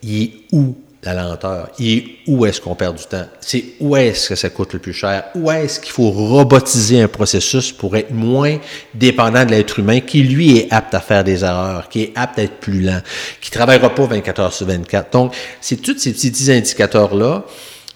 [0.03, 1.69] il est où la lenteur.
[1.79, 3.25] Et où est-ce qu'on perd du temps?
[3.39, 5.25] C'est où est-ce que ça coûte le plus cher?
[5.35, 8.57] Où est-ce qu'il faut robotiser un processus pour être moins
[8.93, 12.37] dépendant de l'être humain qui, lui, est apte à faire des erreurs, qui est apte
[12.39, 13.01] à être plus lent,
[13.41, 15.11] qui ne travaillera pas 24 heures sur 24.
[15.11, 17.45] Donc, c'est tous ces petits indicateurs-là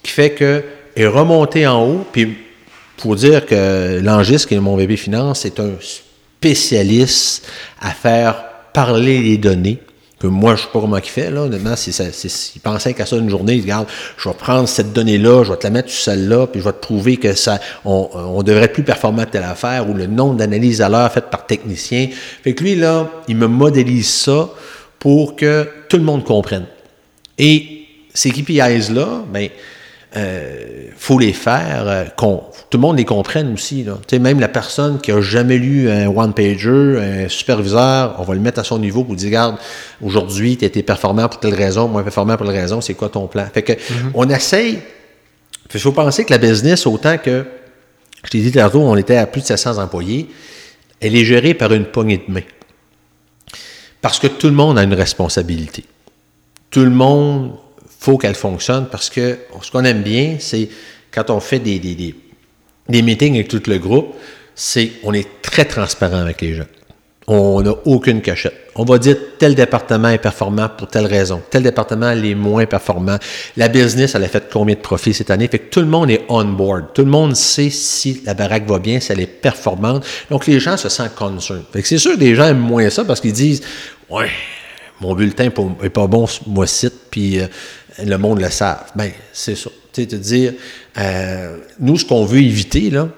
[0.01, 0.63] qui fait que
[0.95, 2.37] est remonté en haut, puis
[2.97, 7.45] pour dire que l'Angis, qui est mon bébé finance, est un spécialiste
[7.81, 9.79] à faire parler les données
[10.19, 11.91] que moi, je sais pas comment il fait, là, honnêtement, c'est,
[12.55, 13.87] il pensait qu'à ça une journée, il regarde,
[14.17, 16.73] je vais prendre cette donnée-là, je vais te la mettre sur celle-là, puis je vais
[16.73, 20.07] te prouver que ça, on, on devrait être plus performant de telle affaire, ou le
[20.07, 22.07] nombre d'analyses à l'heure faites par technicien.
[22.43, 24.49] Fait que lui, là, il me modélise ça
[24.99, 26.65] pour que tout le monde comprenne.
[27.37, 29.49] Et ces KPIs-là, ben,
[30.17, 33.83] euh, faut les faire, euh, qu'on, tout le monde les comprenne aussi.
[33.83, 33.97] Là.
[34.19, 38.59] Même la personne qui a jamais lu un one-pager, un superviseur, on va le mettre
[38.59, 39.57] à son niveau pour dire, regarde,
[40.01, 43.27] aujourd'hui, tu été performant pour telle raison, moins performant pour telle raison, c'est quoi ton
[43.27, 43.45] plan?
[43.53, 44.11] Fait que, mm-hmm.
[44.13, 44.79] on essaye,
[45.73, 47.45] il faut penser que la business, autant que,
[48.23, 50.29] je t'ai dit tantôt, on était à plus de 700 employés,
[51.01, 52.41] elle est gérée par une poignée de main.
[54.01, 55.83] Parce que tout le monde a une responsabilité.
[56.69, 57.53] Tout le monde
[58.05, 60.69] faut qu'elle fonctionne parce que ce qu'on aime bien, c'est
[61.11, 62.15] quand on fait des, des,
[62.87, 64.13] des, meetings avec tout le groupe,
[64.53, 66.67] c'est on est très transparent avec les gens.
[67.25, 68.53] On n'a aucune cachette.
[68.75, 73.17] On va dire tel département est performant pour telle raison, tel département est moins performant.
[73.57, 75.47] La business, elle a fait combien de profits cette année?
[75.47, 76.93] Fait que tout le monde est on board.
[76.93, 80.05] Tout le monde sait si la baraque va bien, si elle est performante.
[80.29, 81.63] Donc les gens se sentent concerned.
[81.73, 83.63] Fait que c'est sûr que les gens aiment moins ça parce qu'ils disent
[84.11, 84.29] Ouais,
[85.01, 85.49] mon bulletin
[85.81, 87.47] n'est pas bon ce mois-ci, puis euh,
[88.03, 88.91] le monde le savent.
[88.95, 89.69] Ben, c'est ça.
[89.93, 90.53] Tu sais, te dire,
[90.97, 93.09] euh, nous, ce qu'on veut éviter, là,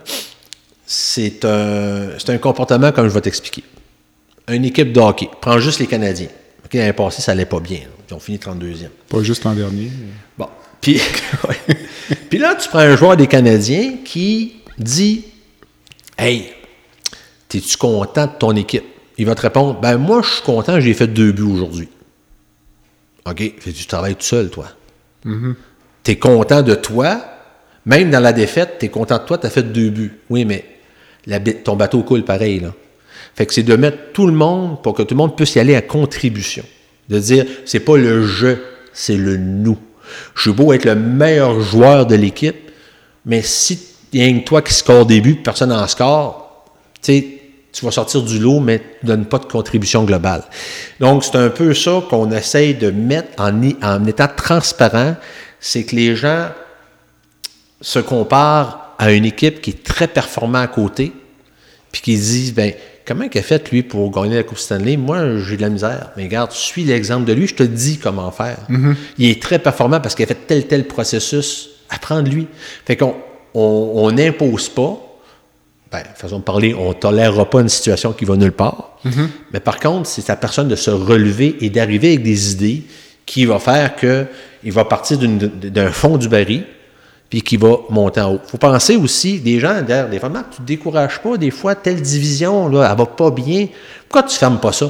[0.86, 3.64] c'est un, un comportement comme je vais t'expliquer.
[4.48, 6.30] Une équipe de hockey, prends juste les Canadiens.
[6.64, 7.80] OK, l'année passée, ça n'allait pas bien.
[8.10, 8.88] Ils ont fini 32e.
[9.10, 9.92] Pas juste l'an dernier.
[10.38, 10.48] Bon.
[10.80, 11.02] Puis,
[12.30, 15.26] Puis là, tu prends un joueur des Canadiens qui dit
[16.18, 16.54] Hey,
[17.54, 18.86] es-tu content de ton équipe?
[19.18, 21.90] Il va te répondre Ben, moi, je suis content, j'ai fait deux buts aujourd'hui.
[23.30, 24.68] OK, tu travailles tout seul, toi?
[25.26, 25.54] Mm-hmm.
[26.04, 27.20] Tu es content de toi?
[27.86, 30.20] Même dans la défaite, tu es content de toi, tu as fait deux buts.
[30.30, 30.66] Oui, mais
[31.64, 32.60] ton bateau coule pareil.
[32.60, 32.74] Là.
[33.36, 35.60] Fait que c'est de mettre tout le monde pour que tout le monde puisse y
[35.60, 36.64] aller à contribution.
[37.10, 38.58] De dire, c'est pas le je,
[38.94, 39.78] c'est le nous.
[40.36, 42.72] Je suis beau être le meilleur joueur de l'équipe,
[43.26, 43.80] mais si
[44.14, 46.66] il y a que toi qui score des buts, personne n'en score,
[47.02, 47.37] tu sais,
[47.78, 50.44] tu vas sortir du lot, mais tu ne donnes pas de contribution globale.
[51.00, 53.52] Donc, c'est un peu ça qu'on essaye de mettre en,
[53.84, 55.16] en état transparent,
[55.60, 56.48] c'est que les gens
[57.80, 61.14] se comparent à une équipe qui est très performante à côté,
[61.92, 62.74] puis qui disent, ben
[63.06, 64.98] comment il a fait, lui, pour gagner la Coupe Stanley?
[64.98, 66.10] Moi, j'ai de la misère.
[66.18, 68.58] Mais regarde, suis l'exemple de lui, je te dis comment faire.
[68.72, 68.96] Mm-hmm.
[69.20, 71.70] Il est très performant parce qu'il a fait tel, tel processus.
[71.92, 72.48] Apprends de lui.
[72.86, 73.16] Fait qu'on
[73.54, 75.00] on n'impose pas.
[75.92, 78.98] Ben, façon de parler, on ne tolérera pas une situation qui va nulle part.
[79.06, 79.28] Mm-hmm.
[79.54, 82.84] Mais par contre, c'est sa personne de se relever et d'arriver avec des idées
[83.26, 86.66] qui va faire qu'il va partir d'un fond du baril,
[87.30, 88.40] puis qui va monter en haut.
[88.44, 91.52] Il faut penser aussi, des gens, derrière, des fois, tu ne te décourages pas, des
[91.52, 93.68] fois, telle division, là, elle va pas bien.
[94.08, 94.90] Pourquoi tu ne fermes pas ça?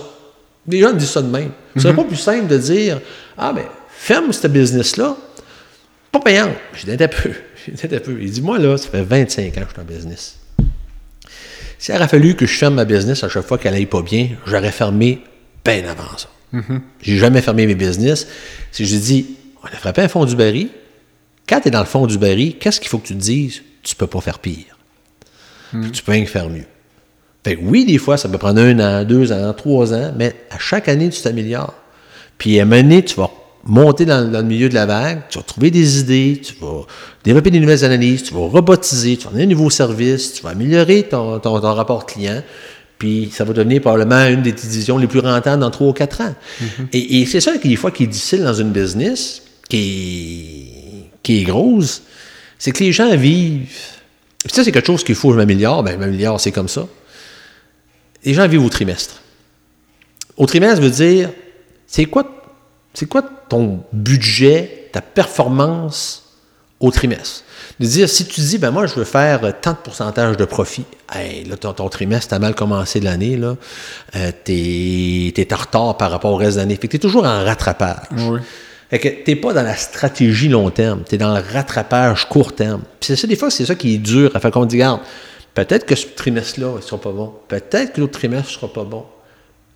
[0.68, 1.52] Les gens disent ça de même.
[1.76, 3.02] Ce serait pas plus simple de dire,
[3.38, 5.16] ah, ben, ferme ce business-là,
[6.12, 6.50] pas payant.
[6.74, 7.30] Je dis, un peu.
[7.96, 8.18] un peu.
[8.22, 10.38] Il dit, moi, là, ça fait 25 ans que je suis en business.
[11.80, 14.30] S'il aurait fallu que je ferme ma business à chaque fois qu'elle n'allait pas bien,
[14.46, 15.22] j'aurais fermé
[15.64, 16.30] bien avant ça.
[17.02, 18.28] J'ai jamais fermé mes business.
[18.72, 20.70] Si je dis, on a frappé un fond du baril,
[21.48, 23.62] quand tu es dans le fond du baril, qu'est-ce qu'il faut que tu te dises?
[23.84, 24.78] Tu peux pas faire pire.
[25.94, 26.66] Tu peux rien faire mieux.
[27.44, 30.36] Fait que oui, des fois, ça peut prendre un an, deux ans, trois ans, mais
[30.50, 31.76] à chaque année, tu t'améliores.
[32.38, 33.32] Puis à un moment donné, tu vas
[33.68, 36.86] monter dans, le milieu de la vague, tu vas trouver des idées, tu vas
[37.24, 40.52] développer des nouvelles analyses, tu vas robotiser, tu vas donner un nouveau service, tu vas
[40.52, 42.42] améliorer ton, ton, rapport client,
[42.98, 46.22] puis ça va devenir probablement une des divisions les plus rentables dans trois ou quatre
[46.22, 46.34] ans.
[46.94, 51.22] Et, et c'est ça qui, des fois, qui est difficile dans une business, qui est,
[51.22, 52.04] qui est grosse,
[52.58, 53.68] c'est que les gens vivent.
[54.44, 55.84] Puis ça, c'est quelque chose qu'il faut que je m'améliore.
[55.84, 56.88] Ben, m'améliore, c'est comme ça.
[58.24, 59.22] Les gens vivent au trimestre.
[60.38, 61.30] Au trimestre veut dire,
[61.86, 62.37] c'est quoi
[62.98, 66.34] c'est quoi ton budget, ta performance
[66.80, 67.44] au trimestre?
[67.80, 70.84] De dire, si tu dis, ben moi, je veux faire tant de pourcentage de profit,
[71.14, 73.56] hey, là, ton, ton trimestre, t'as mal commencé l'année, là,
[74.16, 76.74] euh, t'es, es en retard par rapport au reste de l'année.
[76.74, 78.08] Fait que t'es toujours en rattrapage.
[78.14, 78.40] Oui.
[78.90, 82.82] Fait que t'es pas dans la stratégie long terme, t'es dans le rattrapage court terme.
[83.00, 85.02] Puis c'est ça, des fois, c'est ça qui est dur, à faire qu'on dit, regarde,
[85.54, 87.32] peut-être que ce trimestre-là, il sera pas bon.
[87.48, 89.06] Peut-être que l'autre trimestre sera pas bon.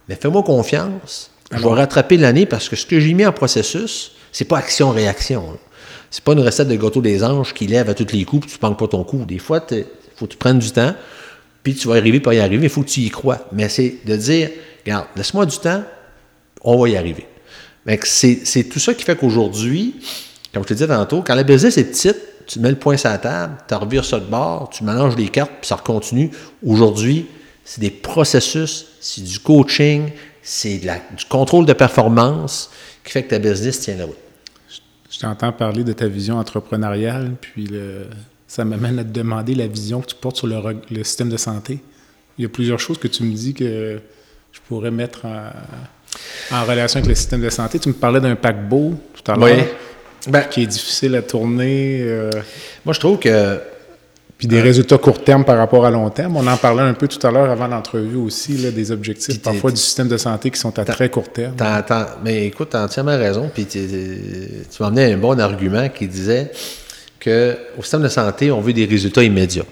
[0.09, 4.13] Mais fais-moi confiance je vais rattraper l'année parce que ce que j'ai mis en processus,
[4.31, 5.57] c'est pas action-réaction.
[6.09, 8.57] C'est pas une recette de gâteau des anges qui lève à tous les coups puis
[8.57, 9.25] tu ne pas ton coup.
[9.25, 9.85] Des fois, il
[10.15, 10.93] faut que tu prennes du temps,
[11.63, 13.47] puis tu vas arriver pas y arriver, il faut que tu y crois.
[13.51, 14.49] Mais c'est de dire,
[14.85, 15.83] regarde, laisse-moi du temps,
[16.63, 17.27] on va y arriver.
[18.03, 19.95] C'est tout ça qui fait qu'aujourd'hui,
[20.53, 23.09] comme je te disais tantôt, quand la business est petite, tu mets le point sur
[23.09, 26.29] la table, tu revires ça de bord, tu mélanges les cartes, puis ça continue.
[26.65, 27.27] Aujourd'hui,
[27.63, 30.09] c'est des processus, c'est du coaching,
[30.41, 32.71] c'est du contrôle de performance
[33.03, 34.17] qui fait que ta business tient la route.
[35.09, 37.69] Je t'entends parler de ta vision entrepreneuriale, puis
[38.47, 41.79] ça m'amène à te demander la vision que tu portes sur le, système de santé.
[42.37, 43.99] Il y a plusieurs choses que tu me dis que
[44.51, 45.25] je pourrais mettre
[46.51, 47.79] en, relation avec le système de santé.
[47.79, 49.57] Tu me parlais d'un paquebot tout à l'heure.
[49.57, 49.63] Oui.
[50.27, 52.01] Ben, qui est difficile à tourner.
[52.01, 52.29] Euh.
[52.85, 53.59] Moi, je trouve que
[54.41, 56.35] puis des résultats court terme par rapport à long terme.
[56.35, 59.69] On en parlait un peu tout à l'heure avant l'entrevue aussi, là, des objectifs parfois
[59.69, 61.53] du système de santé qui sont à très court terme.
[62.23, 63.51] mais écoute, tu as entièrement raison.
[63.53, 63.77] Puis tu,
[64.79, 66.51] m'as amené un bon argument qui disait
[67.23, 69.65] qu'au système de santé, on veut des résultats immédiats.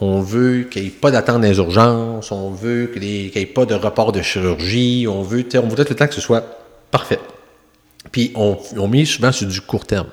[0.00, 3.64] On veut qu'il n'y ait pas d'attente les urgences, on veut qu'il n'y ait pas
[3.64, 6.44] de report de chirurgie, on veut, on veut tout le temps que ce soit
[6.90, 7.20] parfait.
[8.10, 10.08] Puis on, on met souvent sur du court terme.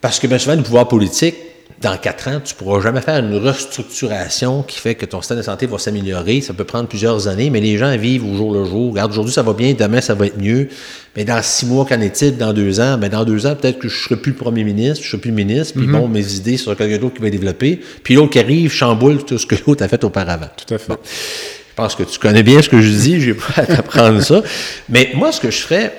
[0.00, 1.34] Parce que bien souvent, le pouvoir politique,
[1.80, 5.38] dans quatre ans, tu ne pourras jamais faire une restructuration qui fait que ton système
[5.38, 6.42] de santé va s'améliorer.
[6.42, 8.90] Ça peut prendre plusieurs années, mais les gens vivent au jour le jour.
[8.90, 10.68] Regarde, aujourd'hui, ça va bien, demain, ça va être mieux.
[11.16, 12.36] Mais dans six mois, qu'en est-il?
[12.36, 12.98] Dans deux ans?
[12.98, 15.08] Mais ben, dans deux ans, peut-être que je ne serai plus le premier ministre, je
[15.08, 15.92] ne serai plus le ministre, puis mm-hmm.
[15.92, 17.80] bon, mes idées sur quelqu'un d'autre qui va développer.
[18.04, 20.50] Puis l'autre qui arrive chamboule tout ce que l'autre a fait auparavant.
[20.54, 20.92] Tout à fait.
[20.92, 24.20] Je pense que tu connais bien ce que je dis, je n'ai pas à t'apprendre
[24.20, 24.42] ça.
[24.90, 25.94] Mais moi, ce que je ferais,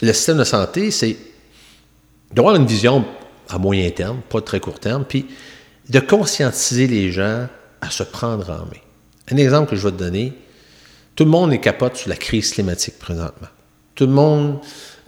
[0.00, 1.16] le système de santé, c'est
[2.32, 3.04] d'avoir une vision
[3.48, 5.26] à moyen terme, pas très court terme, puis
[5.88, 7.46] de conscientiser les gens
[7.80, 8.80] à se prendre en main.
[9.30, 10.32] Un exemple que je vais te donner,
[11.16, 13.48] tout le monde est capote sur la crise climatique présentement.
[13.94, 14.58] Tout le monde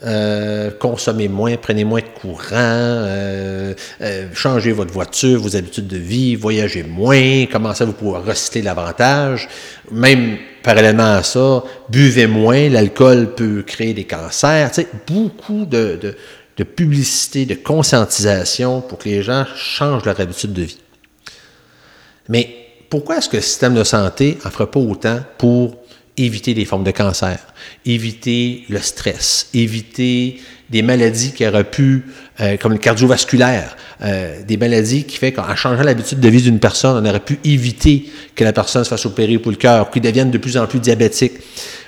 [0.05, 5.97] euh, consommez moins, prenez moins de courant, euh, euh, changez votre voiture, vos habitudes de
[5.97, 9.49] vie, voyagez moins, commencez à vous pouvoir recycler davantage.
[9.91, 14.71] Même parallèlement à ça, buvez moins, l'alcool peut créer des cancers.
[15.07, 16.15] Beaucoup de
[16.63, 20.79] publicité, de conscientisation pour que les gens changent leur habitude de vie.
[22.29, 22.49] Mais
[22.89, 25.77] pourquoi est-ce que le système de santé n'en ferait pas autant pour
[26.17, 27.39] éviter les formes de cancer,
[27.85, 32.05] éviter le stress, éviter des maladies qui auraient pu,
[32.39, 36.59] euh, comme le cardiovasculaire, euh, des maladies qui fait qu'en changeant l'habitude de vie d'une
[36.59, 40.01] personne, on aurait pu éviter que la personne se fasse opérer pour le cœur, qu'il
[40.01, 41.33] devienne de plus en plus diabétique?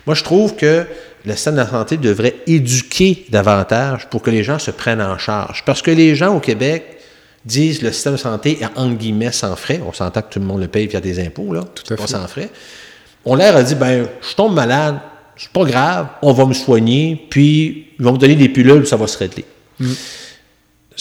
[0.05, 0.85] Moi, je trouve que
[1.25, 5.17] le système de la santé devrait éduquer davantage pour que les gens se prennent en
[5.17, 5.63] charge.
[5.65, 6.97] Parce que les gens au Québec
[7.45, 9.81] disent le système de santé est entre guillemets sans frais.
[9.85, 11.63] On s'entend que tout le monde le paye via des impôts, là.
[11.75, 12.13] Tout à pas fait.
[12.13, 12.49] sans frais.
[13.25, 14.99] On l'air a dit, ben, je tombe malade,
[15.35, 18.97] c'est pas grave, on va me soigner, puis ils vont me donner des pilules, ça
[18.97, 19.45] va se régler.
[19.79, 20.28] C'est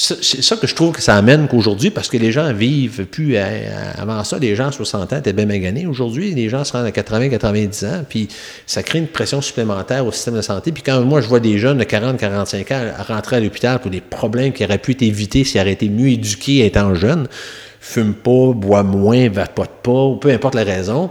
[0.00, 3.36] c'est ça que je trouve que ça amène qu'aujourd'hui, parce que les gens vivent plus.
[3.36, 5.86] à- à- avant ça, les gens à 60 ans étaient bien maganés.
[5.86, 8.28] Aujourd'hui, les gens se rendent à 80, 90 ans, puis
[8.64, 10.70] ça crée une pression supplémentaire au système de santé.
[10.70, 13.90] Puis quand moi, je vois des jeunes de 40, 45 ans rentrer à l'hôpital pour
[13.90, 17.26] des problèmes qui auraient pu être évités s'ils auraient été mieux éduqués étant jeunes,
[17.80, 21.10] fument pas, boivent moins, vapotent pas, ou peu importe la raison,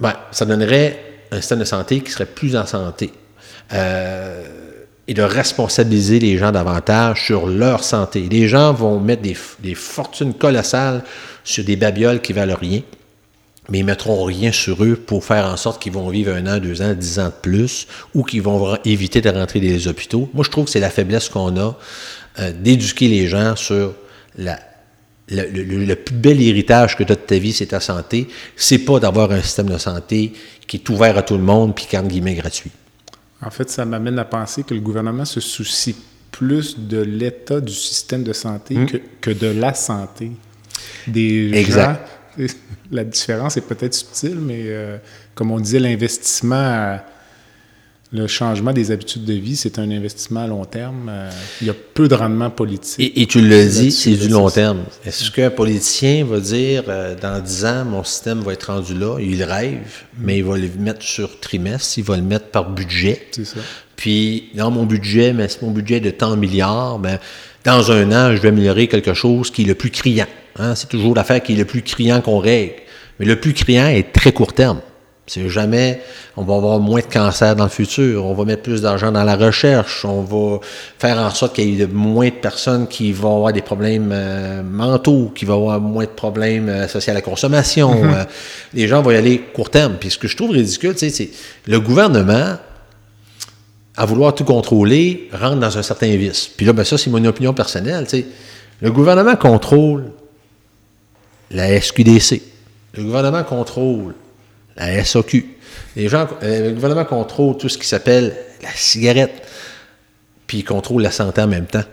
[0.00, 0.98] ben, ça donnerait
[1.30, 3.12] un système de santé qui serait plus en santé.
[3.72, 4.42] Euh,
[5.06, 8.26] et de responsabiliser les gens davantage sur leur santé.
[8.30, 11.04] Les gens vont mettre des, fortunes colossales
[11.44, 12.80] sur des babioles qui valent rien,
[13.68, 16.58] mais ils mettront rien sur eux pour faire en sorte qu'ils vont vivre un an,
[16.58, 20.30] deux ans, dix ans de plus, ou qu'ils vont éviter de rentrer dans les hôpitaux.
[20.32, 21.76] Moi, je trouve que c'est la faiblesse qu'on a
[22.38, 23.94] euh, d'éduquer les gens sur
[24.36, 24.58] la,
[25.28, 28.28] le plus bel héritage que tu as de ta vie, c'est ta santé.
[28.56, 30.32] C'est pas d'avoir un système de santé
[30.66, 32.70] qui est ouvert à tout le monde puis qui est entre guillemets gratuit.
[33.44, 35.96] En fait, ça m'amène à penser que le gouvernement se soucie
[36.30, 38.86] plus de l'état du système de santé Hmm.
[38.86, 40.32] que, que de la santé
[41.06, 42.00] des Exact.
[42.38, 42.46] gens.
[42.90, 44.98] La différence est peut-être subtile, mais euh,
[45.34, 46.98] comme on disait, l'investissement,
[48.14, 51.08] le changement des habitudes de vie, c'est un investissement à long terme.
[51.10, 53.00] Euh, il y a peu de rendement politique.
[53.00, 54.84] Et, et tu le dis, c'est du c'est long terme.
[55.04, 59.18] Est-ce qu'un politicien va dire, euh, dans 10 ans, mon système va être rendu là?
[59.18, 63.20] Il rêve, mais il va le mettre sur trimestre, il va le mettre par budget?
[63.32, 63.58] C'est ça.
[63.96, 67.18] Puis, dans mon budget, mais si mon budget est de tant de milliards, ben,
[67.64, 70.28] dans un an, je vais améliorer quelque chose qui est le plus criant.
[70.56, 70.76] Hein?
[70.76, 72.74] C'est toujours l'affaire qui est le plus criant qu'on règle.
[73.18, 74.80] Mais le plus criant est très court terme.
[75.26, 76.02] C'est jamais,
[76.36, 79.24] on va avoir moins de cancer dans le futur, on va mettre plus d'argent dans
[79.24, 80.60] la recherche, on va
[80.98, 84.62] faire en sorte qu'il y ait moins de personnes qui vont avoir des problèmes euh,
[84.62, 88.04] mentaux, qui vont avoir moins de problèmes euh, associés à la consommation.
[88.04, 88.24] Euh,
[88.74, 89.96] les gens vont y aller court terme.
[89.98, 91.30] Puis ce que je trouve ridicule, c'est
[91.66, 92.58] le gouvernement,
[93.96, 96.50] à vouloir tout contrôler, rentre dans un certain vice.
[96.54, 98.06] Puis là, ben ça, c'est mon opinion personnelle.
[98.82, 100.10] Le gouvernement contrôle
[101.50, 102.42] la SQDC.
[102.94, 104.14] Le gouvernement contrôle
[104.76, 105.46] la SAQ.
[105.96, 109.42] Les gens, euh, le gouvernement contrôle tout ce qui s'appelle la cigarette.
[110.46, 111.84] Puis il contrôle la santé en même temps.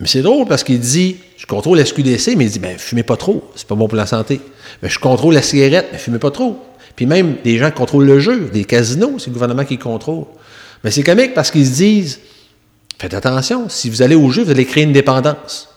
[0.00, 3.02] Mais c'est drôle parce qu'il dit, je contrôle la SQDC, mais il dit, ben, fumez
[3.02, 4.40] pas trop, c'est pas bon pour la santé.
[4.80, 6.58] Ben, je contrôle la cigarette, mais fumez pas trop.
[6.94, 10.24] Puis même des gens qui contrôlent le jeu, des casinos, c'est le gouvernement qui contrôle.
[10.84, 12.20] Mais c'est comique parce qu'ils se disent,
[12.98, 15.68] faites attention, si vous allez au jeu, vous allez créer une dépendance.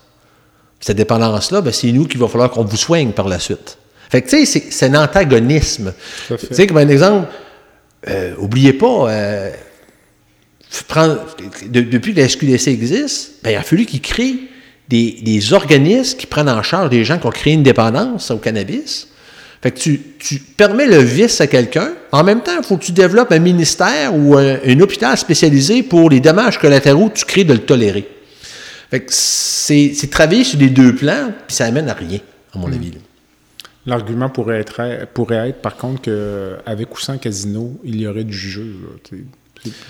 [0.80, 3.78] Cette dépendance-là, ben, c'est nous qu'il va falloir qu'on vous soigne par la suite.
[4.12, 5.94] Fait que, tu sais, c'est- un antagonisme.
[6.50, 7.28] Tu sais, comme un exemple,
[8.10, 9.50] euh, oubliez pas, euh,
[10.72, 11.26] f- prendre-
[11.66, 14.36] de- depuis que la SQDC existe, ben, il a fallu qu'ils créent
[14.90, 18.38] des, des organismes qui prennent en charge des gens qui ont créé une dépendance au
[18.38, 19.08] cannabis.
[19.62, 21.94] Fait que tu, tu permets le vice à quelqu'un.
[22.12, 25.84] En même temps, il faut que tu développes un ministère ou un, un hôpital spécialisé
[25.84, 28.08] pour les dommages collatéraux que tu crées de le tolérer.
[28.90, 32.20] Fait que c'est travailler sur les deux plans, puis ça amène à rien,
[32.54, 32.90] à mon avis.
[32.92, 32.98] là.
[33.86, 34.82] L'argument pourrait être,
[35.14, 38.76] pourrait être, par contre, qu'avec ou sans casino, il y aurait du jeu.
[39.12, 39.18] là,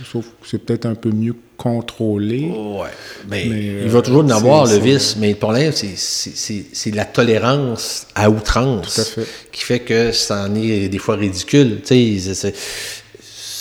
[0.06, 2.50] Sauf que c'est peut-être un peu mieux contrôlé.
[2.50, 2.88] Ouais.
[3.30, 5.16] Mais, Mais, il va euh, toujours en avoir, le vice.
[5.18, 9.28] Mais le problème, c'est- la tolérance à outrance Tout à fait.
[9.52, 11.80] qui fait que ça en est des fois ridicule.
[11.86, 12.54] Tu sais,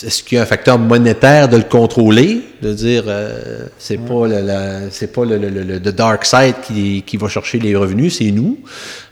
[0.05, 4.27] Est-ce qu'il y a un facteur monétaire de le contrôler, de dire euh, c'est pas
[4.27, 7.75] le, la- c'est pas le, le- le- le dark side qui, qui va chercher les
[7.77, 8.59] revenus, c'est nous.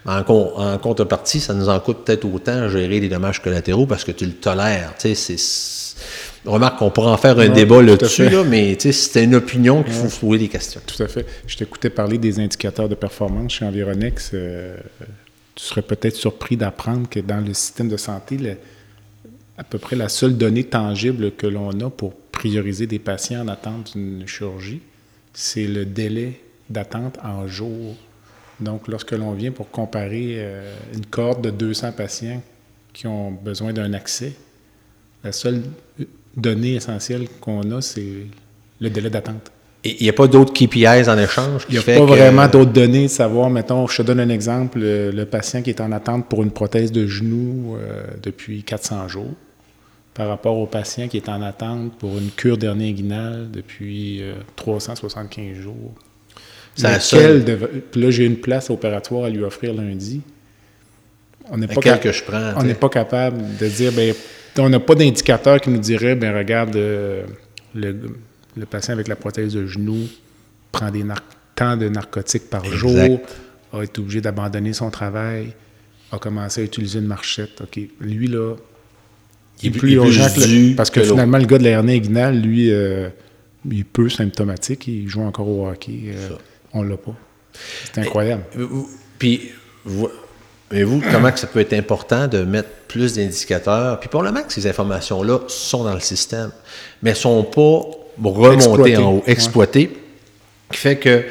[0.06, 3.86] En, con- en contrepartie, ça nous en coûte peut-être autant à gérer les dommages collatéraux
[3.86, 4.94] parce que tu le tolères.
[4.98, 5.98] Tu sais, c'est
[6.46, 9.82] Remarque qu'on pourra en faire un débat là-dessus, là, mais tu sais, c'est une opinion
[9.82, 10.80] qu'il faut se poser des questions.
[10.86, 11.26] Tout à fait.
[11.46, 14.30] Je t'écoutais parler des indicateurs de performance chez Environex.
[14.32, 14.76] euh,
[15.56, 18.56] tu serais peut-être surpris d'apprendre que dans le système de santé, le-
[19.58, 23.48] à peu près la seule donnée tangible que l'on a pour prioriser des patients en
[23.48, 24.80] attente d'une chirurgie,
[25.34, 26.40] c'est le délai
[26.70, 27.96] d'attente en jours.
[28.60, 32.42] Donc, lorsque l'on vient pour comparer euh, une cohorte de 200 patients
[32.92, 34.32] qui ont besoin d'un accès,
[35.24, 35.62] la seule
[36.36, 38.26] donnée essentielle qu'on a, c'est
[38.80, 39.50] le délai d'attente.
[39.84, 42.06] Et il n'y a pas d'autres KPIs en échange Il n'y a fait pas que-
[42.06, 45.70] vraiment d'autres données de savoir, mettons, je te donne un exemple, le, le patient qui
[45.70, 49.34] est en attente pour une prothèse de genou euh, depuis 400 jours,
[50.18, 54.20] par rapport au patient qui est en attente pour une cure dernier inguinale depuis
[54.56, 55.94] 375 jours.
[56.76, 57.44] Lequel
[57.92, 60.20] Puis là, j'ai une place opératoire à lui offrir lundi.
[61.50, 64.12] On n'est pas, que je prends, on n'est pas capable de dire, ben,
[64.58, 67.22] on n'a pas d'indicateur qui nous dirait, ben regarde, euh,
[67.74, 67.94] le,
[68.68, 70.08] patient avec la prothèse de genou
[70.72, 71.04] prend des
[71.54, 73.20] tant de narcotiques par jour,
[73.72, 75.54] a été obligé d'abandonner son travail,
[76.10, 77.62] a commencé à utiliser une marchette.
[77.62, 78.56] OK, lui, là,
[79.62, 80.26] il, est plus urgent
[80.76, 83.08] Parce que, finalement, le gars de la hernie inguinale, lui, euh,
[83.70, 86.12] il est peu symptomatique, il joue encore au hockey.
[86.14, 86.30] Euh,
[86.72, 87.14] on l'a pas.
[87.92, 88.44] C'est incroyable.
[89.18, 89.50] puis,
[89.84, 90.08] vous,
[90.70, 93.98] mais vous, comment que ça peut être important de mettre plus d'indicateurs?
[94.00, 96.50] Puis pour le max, ces informations-là sont dans le système,
[97.02, 97.82] mais ne sont pas
[98.22, 99.96] remontées en haut, exploitées,
[100.70, 101.24] qui fait que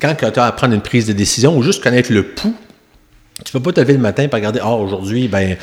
[0.00, 2.56] quand tu as à prendre une prise de décision ou juste connaître le pouls,
[3.42, 5.56] tu peux pas te lever le matin et regarder, ah, aujourd'hui, ben,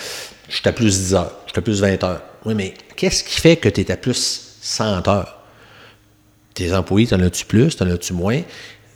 [0.50, 2.22] je suis à plus 10 heures, je suis à plus 20 heures.
[2.46, 5.40] Oui, mais qu'est-ce qui fait que tu es à plus 100 heures?
[6.54, 8.42] Tes employés, t'en as-tu plus, t'en as-tu moins?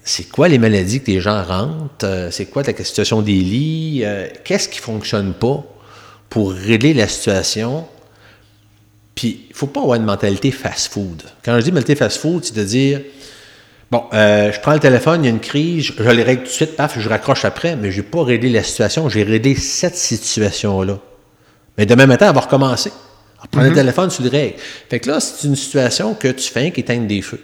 [0.07, 4.01] c'est quoi les maladies que les gens rentrent, euh, c'est quoi la situation des lits,
[4.03, 5.65] euh, qu'est-ce qui fonctionne pas
[6.29, 7.87] pour régler la situation?
[9.15, 11.23] Puis, il faut pas avoir une mentalité fast-food.
[11.43, 13.01] Quand je dis mentalité fast-food, c'est de dire,
[13.91, 16.47] bon, euh, je prends le téléphone, il y a une crise, je, les règle tout
[16.47, 19.55] de suite, paf, je raccroche après, mais je n'ai pas réglé la situation, j'ai réglé
[19.55, 20.99] cette situation-là.
[21.77, 22.91] Mais demain matin, elle va recommencer.
[23.37, 23.75] Alors, prends le mm-hmm.
[23.75, 24.55] téléphone, tu le règles.
[24.89, 27.41] Fait que là, c'est une situation que tu fais qui éteint des feux.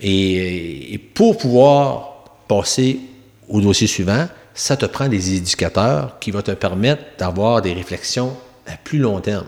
[0.00, 3.00] Et, pour pouvoir passer
[3.48, 8.36] au dossier suivant, ça te prend des indicateurs qui vont te permettre d'avoir des réflexions
[8.66, 9.46] à plus long terme.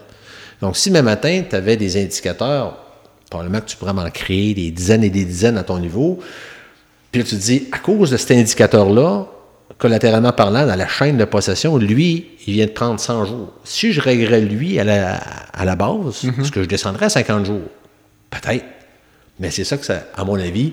[0.61, 2.86] Donc, si même matin, tu avais des indicateurs,
[3.31, 6.21] probablement que tu pourrais en créer des dizaines et des dizaines à ton niveau,
[7.13, 9.27] puis là, tu te dis, à cause de cet indicateur-là,
[9.79, 13.53] collatéralement parlant, dans la chaîne de possession, lui, il vient de prendre 100 jours.
[13.65, 16.41] Si je réglerais lui à la, à la base, mm-hmm.
[16.41, 17.69] est-ce que je descendrais à 50 jours?
[18.31, 18.65] Peut-être.
[19.39, 20.73] Mais c'est ça que ça, à mon avis,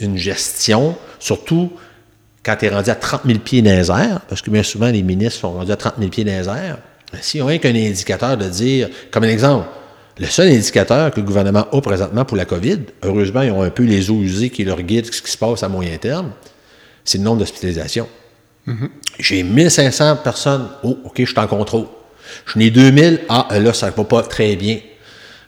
[0.00, 1.72] une gestion, surtout
[2.44, 4.88] quand tu es rendu à 30 000 pieds dans les airs, parce que bien souvent
[4.88, 6.78] les ministres sont rendus à 30 000 pieds dans les airs,
[7.12, 9.66] ben, si on a qu'un indicateur de dire, comme un exemple,
[10.18, 13.70] le seul indicateur que le gouvernement a présentement pour la COVID, heureusement, ils ont un
[13.70, 16.30] peu les eaux usées qui leur guident ce qui se passe à moyen terme,
[17.04, 18.08] c'est le nombre d'hospitalisations.
[18.68, 18.88] Mm-hmm.
[19.18, 21.86] J'ai 1500 personnes, oh, OK, je suis en contrôle.
[22.46, 24.78] Je n'ai 2000, ah, là, ça ne va pas très bien.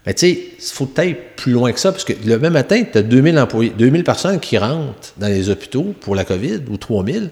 [0.05, 2.83] Mais tu sais, il faut peut-être plus loin que ça, parce que le même matin,
[2.91, 6.77] tu as 2000 employés, 2000 personnes qui rentrent dans les hôpitaux pour la COVID, ou
[6.77, 7.31] 3000.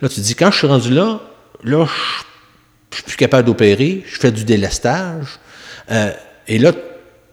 [0.00, 1.20] Là, tu te dis, quand je suis rendu là,
[1.64, 1.86] là,
[2.90, 5.26] je suis plus capable d'opérer, je fais du délestage.
[5.90, 6.12] Euh,
[6.48, 6.72] et là,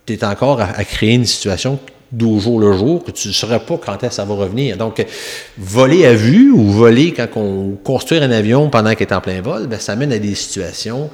[0.06, 1.80] tu es encore à, créer une situation
[2.12, 4.78] d'au jour le jour que tu ne saurais pas quand est-ce que ça va revenir.
[4.78, 5.06] Donc,
[5.58, 9.42] voler à vue ou voler quand on construit un avion pendant qu'il est en plein
[9.42, 11.10] vol, bien, ça mène à des situations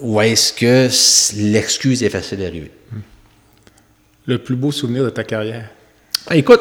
[0.00, 0.88] où est-ce que
[1.36, 2.70] l'excuse est facile à arriver.
[4.26, 5.70] Le plus beau souvenir de ta carrière?
[6.28, 6.60] Ah, écoute,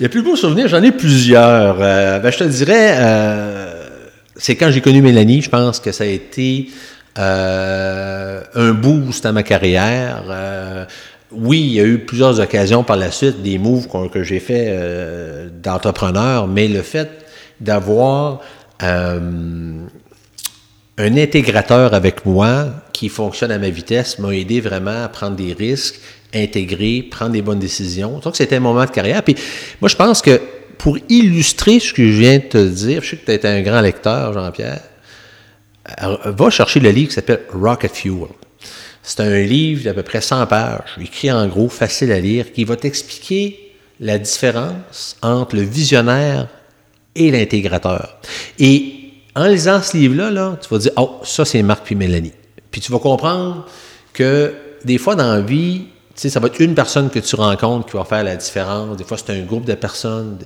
[0.00, 1.78] le plus beau souvenir, j'en ai plusieurs.
[1.80, 3.88] Euh, ben, je te dirais, euh,
[4.36, 6.68] c'est quand j'ai connu Mélanie, je pense que ça a été
[7.18, 10.22] euh, un boost à ma carrière.
[11.30, 14.76] oui, il y a eu plusieurs occasions par la suite, des moves que j'ai fait
[15.62, 17.26] d'entrepreneur, mais le fait
[17.60, 18.40] d'avoir
[20.98, 25.52] un intégrateur avec moi qui fonctionne à ma vitesse m'a aidé vraiment à prendre des
[25.52, 26.00] risques,
[26.34, 28.18] intégrer, prendre des bonnes décisions.
[28.18, 29.22] Donc, c'était un moment de carrière.
[29.22, 29.34] Puis,
[29.80, 30.40] moi, je pense que
[30.78, 33.80] pour illustrer ce que je viens de te dire, je sais que tu un grand
[33.80, 34.91] lecteur, Jean-Pierre, euh,
[36.24, 38.28] va chercher le livre qui s'appelle Rocket Fuel.
[39.02, 42.64] C'est un livre d'à peu près 100 pages, écrit en gros, facile à lire, qui
[42.64, 46.48] va t'expliquer la différence entre le visionnaire
[47.14, 48.20] et l'intégrateur.
[48.58, 48.94] Et
[49.34, 52.32] en lisant ce livre-là, là, tu vas dire, oh, ça, c'est Marc puis Mélanie.
[52.70, 53.66] Puis tu vas comprendre
[54.12, 54.54] que
[54.84, 57.86] des fois, dans la vie, tu sais, ça va être une personne que tu rencontres
[57.86, 58.96] qui va faire la différence.
[58.96, 60.38] Des fois, c'est un groupe de personnes.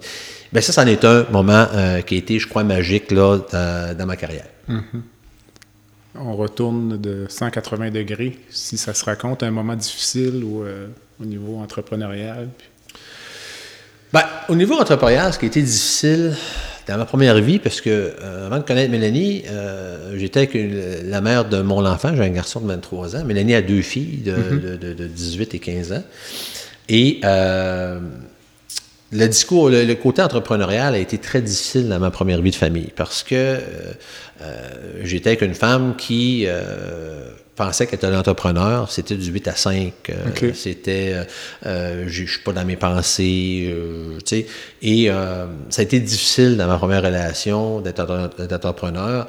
[0.52, 4.06] Bien, ça, c'en est un moment euh, qui a été, je crois, magique là, dans,
[4.06, 4.46] ma carrière.
[4.68, 5.00] Mm-hmm.
[6.20, 10.86] On retourne de 180 degrés, si ça se raconte, un moment difficile ou euh,
[11.20, 12.48] au niveau entrepreneurial.
[14.12, 16.34] Bien, au niveau entrepreneurial, ce qui a été difficile,
[16.86, 20.56] dans ma première vie, parce que euh, avant de connaître Mélanie, euh, j'étais avec
[21.04, 23.24] la mère de mon enfant, j'ai un garçon de 23 ans.
[23.24, 25.56] Mélanie a deux filles de, 18 mm-hmm.
[25.56, 26.04] et 15 ans.
[26.88, 27.98] Et euh,
[29.12, 32.92] le discours, le, côté entrepreneurial a été très difficile dans ma première vie de famille
[32.96, 33.58] parce que
[35.02, 36.46] j'étais avec une femme qui
[37.56, 39.92] pensais qu'être un entrepreneur, c'était du 8 à 5.
[40.10, 40.54] euh, Ok.
[40.54, 41.24] C'était, euh,
[41.66, 44.46] euh, je suis pas dans mes pensées, euh, tu sais.
[44.82, 49.26] Et euh, ça a été difficile dans ma première relation d'être entre- d'être entrepreneur,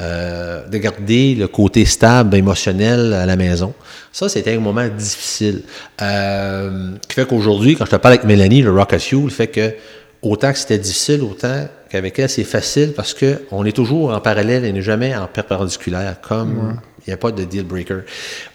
[0.00, 3.72] euh, de garder le côté stable émotionnel à la maison.
[4.12, 5.62] Ça, c'était un moment difficile.
[6.02, 9.74] Euh, qui fait qu'aujourd'hui, quand je te parle avec Mélanie, le Rocket Fuel, fait que
[10.22, 14.20] autant que c'était difficile, autant qu'avec elle, c'est facile parce que on est toujours en
[14.20, 16.76] parallèle et n'est jamais en perpendiculaire, comme
[17.08, 18.00] il n'y a pas de deal breaker.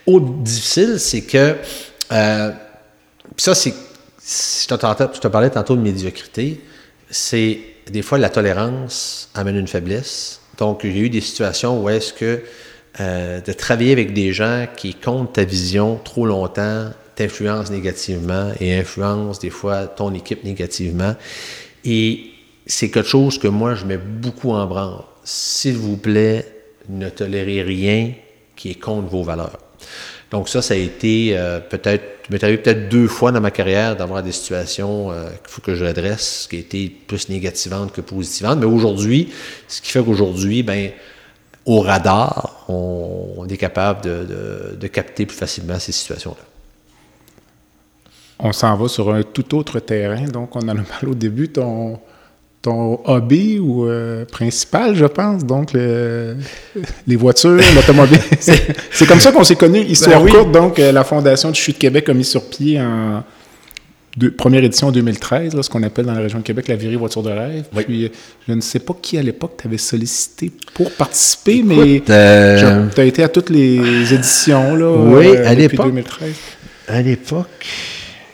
[0.05, 1.55] Autre difficile, c'est que,
[2.11, 2.51] euh,
[3.35, 6.61] ça, c'est, je te, je te parlais tantôt de médiocrité,
[7.09, 10.39] c'est des fois la tolérance amène une faiblesse.
[10.59, 12.43] Donc, j'ai eu des situations où est-ce que
[12.99, 18.75] euh, de travailler avec des gens qui comptent ta vision trop longtemps t'influence négativement et
[18.75, 21.15] influence des fois ton équipe négativement.
[21.85, 22.31] Et
[22.67, 25.03] c'est quelque chose que moi, je mets beaucoup en branle.
[25.23, 26.45] S'il vous plaît,
[26.89, 28.13] ne tolérez rien
[28.55, 29.59] qui est contre vos valeurs.
[30.33, 33.95] Donc ça, ça a été euh, peut-être, m'est arrivé peut-être deux fois dans ma carrière
[33.95, 38.57] d'avoir des situations euh, qu'il faut que je redresse, qui étaient plus négativantes que positivantes.
[38.57, 39.31] Mais aujourd'hui,
[39.67, 40.89] ce qui fait qu'aujourd'hui, ben,
[41.67, 46.43] au radar, on, est capable de, capter plus facilement ces situations-là.
[48.39, 50.25] On s'en va sur un tout autre terrain.
[50.25, 51.49] Donc, on a parlé au début.
[51.49, 51.99] Ton,
[52.63, 56.35] ton hobby ou euh, principal, je pense, donc le-
[57.05, 58.17] les voitures, l'automobile.
[58.39, 59.81] c'est comme ça qu'on s'est connus.
[59.81, 60.31] Histoire Ben oui.
[60.31, 63.21] courte, donc, euh, la Fondation du Chute Québec a mis sur pied en
[64.15, 66.95] deux- première édition 2013, là, ce qu'on appelle dans la région de Québec la virée
[66.95, 67.65] voiture de rêve.
[67.75, 67.83] Oui.
[67.83, 68.09] Puis, euh,
[68.47, 73.03] je ne sais pas qui à l'époque t'avais sollicité pour participer, mais euh, tu as
[73.03, 75.87] été à toutes les éditions là, Oui, euh, à depuis l'époque.
[75.87, 76.29] 2013.
[76.87, 77.65] À l'époque,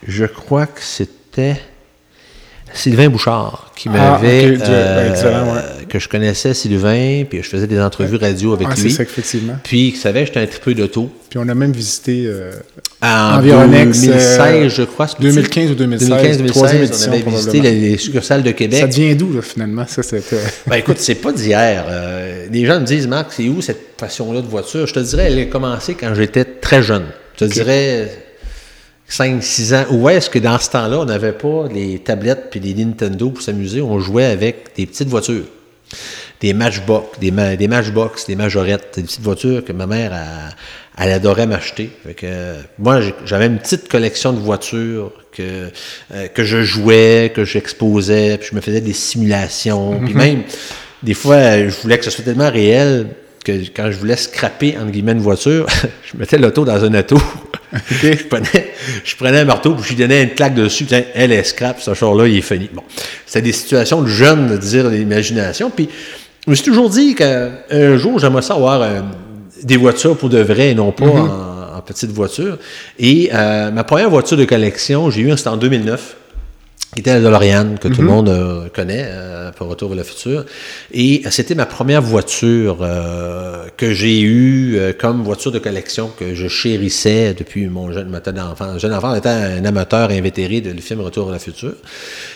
[0.07, 1.55] je crois que c'était
[2.73, 4.41] Sylvain Bouchard qui Ah, m'avait.
[4.51, 5.61] Dieu, ben, excellent, ouais.
[5.87, 8.91] Que je connaissais Sylvain, puis je faisais des entrevues radio avec Ah, c'est lui.
[8.91, 9.55] ça, effectivement.
[9.63, 11.09] Puis il savait que j'étais un tripeux d'auto.
[11.29, 12.51] Puis on a même visité euh,
[13.01, 15.07] En Environex, 2016, euh, je crois.
[15.07, 18.51] c'est 2015 ou 2016, 2015, troisième 2016, on avait édition, visité les, les succursales de
[18.51, 18.79] Québec.
[18.81, 19.85] Ça devient d'où, là, finalement?
[19.87, 20.37] Ça, c'était...
[20.67, 21.85] Ben écoute, c'est pas d'hier.
[21.87, 24.85] Euh, les gens me disent, Marc, c'est où cette passion-là de voiture?
[24.87, 27.05] Je te dirais, elle a commencé quand j'étais très jeune.
[27.39, 28.09] Je te dirais
[29.09, 29.85] 5-6 ans.
[29.91, 33.41] Où est-ce que dans ce temps-là, on n'avait pas les tablettes puis des Nintendo pour
[33.41, 33.81] s'amuser?
[33.81, 35.45] On jouait avec des petites voitures.
[36.41, 41.05] Des Matchbox, des, ma- des Matchbox, des majorettes, des petites voitures que ma mère, elle,
[41.07, 41.89] elle adorait m'acheter.
[42.23, 45.69] Euh, moi, j'avais une petite collection de voitures que,
[46.13, 49.99] euh, que je jouais, que j'exposais, puis je me faisais des simulations.
[50.05, 50.43] Puis même,
[51.03, 53.07] des fois, je voulais que ce soit tellement réel
[53.43, 55.65] que quand je voulais scraper, entre guillemets, une voiture,
[56.13, 57.17] je mettais l'auto dans un auto.
[57.73, 60.85] Je, prenais, je prenais un marteau, puis je lui donnais une claque dessus.
[60.85, 62.69] Tiens, elle est scrap, ce char-là, il est fini.
[62.73, 62.83] Bon,
[63.25, 65.69] c'était des situations de jeunes, de dire l'imagination.
[65.69, 65.89] Puis,
[66.45, 69.01] je me suis toujours dit qu'un jour, j'aimerais ça avoir euh,
[69.63, 72.57] des voitures pour de vrai et non pas en, en petite voiture.
[72.97, 76.18] Et euh, ma première voiture de collection, j'ai eu, c'était en 2009 qui
[76.99, 80.45] était la DeLorean, que tout le monde euh, connaît, euh, pour Retour vers le futur.
[80.93, 86.35] Et euh, c'était ma première voiture euh, que j'ai eue comme voiture de collection que
[86.35, 88.77] je chérissais depuis mon jeune matin d'enfant.
[88.77, 91.73] Jeune enfant, étant un amateur invétéré de le film Retour vers le futur.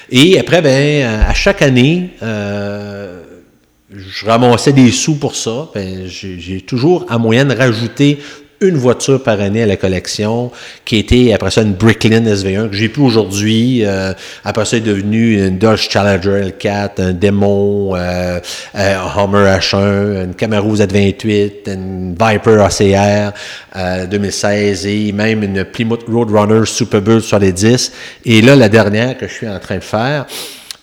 [0.09, 5.69] Et après, ben, à chaque année, je ramassais des sous pour ça.
[5.73, 8.19] Ben, j'ai j'ai toujours, à moyenne, rajouté
[8.63, 10.51] une voiture par année à la collection,
[10.85, 13.85] qui était après ça une Bricklin SV1 que j'ai plus aujourd'hui.
[13.85, 18.39] Euh, après ça, est devenu une Dodge Challenger L4, un Demon, euh,
[18.75, 23.33] euh, un Hummer H1, une Camaro Z28, une Viper ACR
[23.75, 27.91] euh, 2016 et même une Plymouth Roadrunner Superbird sur les 10.
[28.25, 30.25] Et là, la dernière que je suis en train de faire,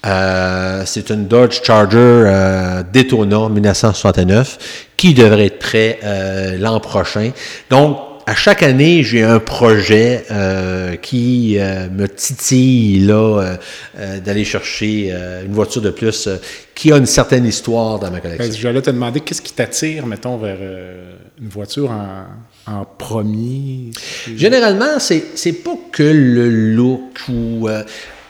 [0.06, 7.32] euh, c'est une Dodge Charger euh, Daytona 1969 qui devrait être prêt euh, l'an prochain.
[7.70, 13.56] Donc, à chaque année, j'ai un projet euh, qui euh, me titille là euh,
[13.98, 16.36] euh, d'aller chercher euh, une voiture de plus euh,
[16.74, 18.60] qui a une certaine histoire dans ma Ben, collection.
[18.60, 22.26] J'allais te demander qu'est-ce qui t'attire, mettons, vers euh, une voiture en,
[22.72, 23.90] en premier?
[24.36, 27.82] Généralement, c'est c'est pas que le look ou euh,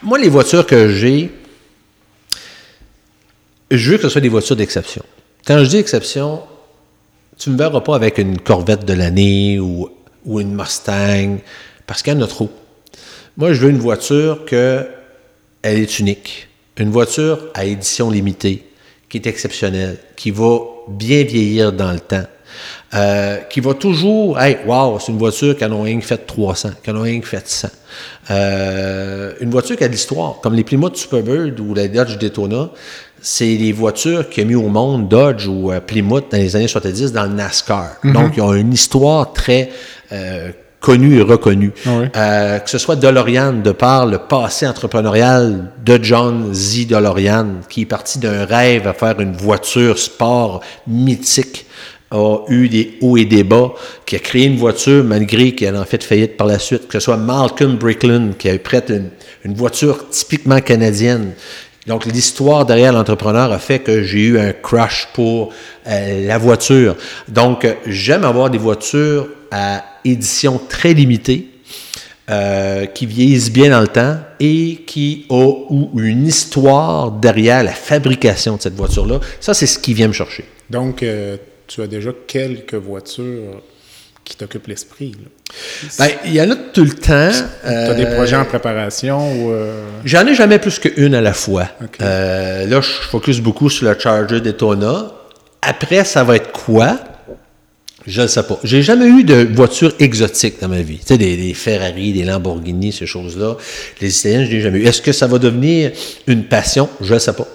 [0.03, 1.31] moi les voitures que j'ai,
[3.71, 5.03] je veux que ce soit des voitures d'exception.
[5.47, 6.43] Quand je dis exception,
[7.39, 9.89] tu me verras pas avec une Corvette de l'année ou,
[10.25, 11.39] ou une Mustang
[11.87, 12.51] parce qu'il y en a trop.
[13.37, 14.87] Moi, je veux une voiture que
[15.63, 18.65] elle est unique, une voiture à édition limitée,
[19.09, 22.25] qui est exceptionnelle, qui va bien vieillir dans le temps,
[22.95, 26.71] euh, qui va toujours, hey, wow, c'est une voiture qui en a rien fait 300,
[26.83, 27.69] qui en a rien fait 100.
[28.31, 32.71] Euh, une voiture qui a de l'histoire, comme les Plymouth Superbird ou la Dodge Daytona,
[33.23, 36.69] c'est les voitures qui a mis au monde Dodge ou euh, Plymouth dans les années
[36.69, 37.97] 70 dans le NASCAR.
[38.05, 39.71] Donc, ils ont une histoire très
[40.13, 41.73] euh, connue et reconnue.
[41.87, 46.87] Euh, que ce soit DeLorean, de par le passé entrepreneurial de John Z.
[46.87, 51.67] DeLorean, qui est parti d'un rêve à faire une voiture sport mythique
[52.13, 53.73] a eu des hauts et des bas,
[54.05, 57.05] qui a créé une voiture malgré qu'elle en fait faillite par la suite, que ce
[57.05, 59.11] soit Malcolm Brickland, qui a prêté une,
[59.45, 61.35] une voiture typiquement canadienne,
[61.87, 65.53] donc, l'histoire derrière l'entrepreneur a fait que j'ai eu un crush pour
[65.87, 66.95] euh, la voiture.
[67.29, 71.49] Donc, j'aime avoir des voitures à édition très limitée,
[72.31, 78.57] euh, qui vieillissent bien dans le temps et qui ont une histoire derrière la fabrication
[78.57, 79.19] de cette voiture-là.
[79.41, 80.45] Ça, c'est ce qui vient me chercher.
[80.69, 83.63] Donc, euh, tu as déjà quelques voitures
[84.31, 85.13] qui t'occupent l'esprit.
[85.99, 87.33] Ben, il y en a tout le temps.
[87.63, 89.51] Tu as des projets en préparation ou...
[89.51, 89.83] Euh?
[90.05, 91.67] J'en ai jamais plus qu'une à la fois.
[92.01, 95.11] Euh, là, je focus beaucoup sur le Charger Daytona.
[95.63, 97.01] Après, ça va être quoi?
[98.07, 98.59] Je ne sais pas.
[98.63, 101.01] J'ai jamais eu de voiture exotique dans ma vie.
[101.01, 103.57] Tu sais, des, Ferrari, des Lamborghini, ces choses-là.
[104.01, 104.87] Les Italiens, je n'ai jamais eu.
[104.87, 105.91] Est-ce que ça va devenir
[106.29, 106.89] une passion?
[107.01, 107.49] Je ne sais pas.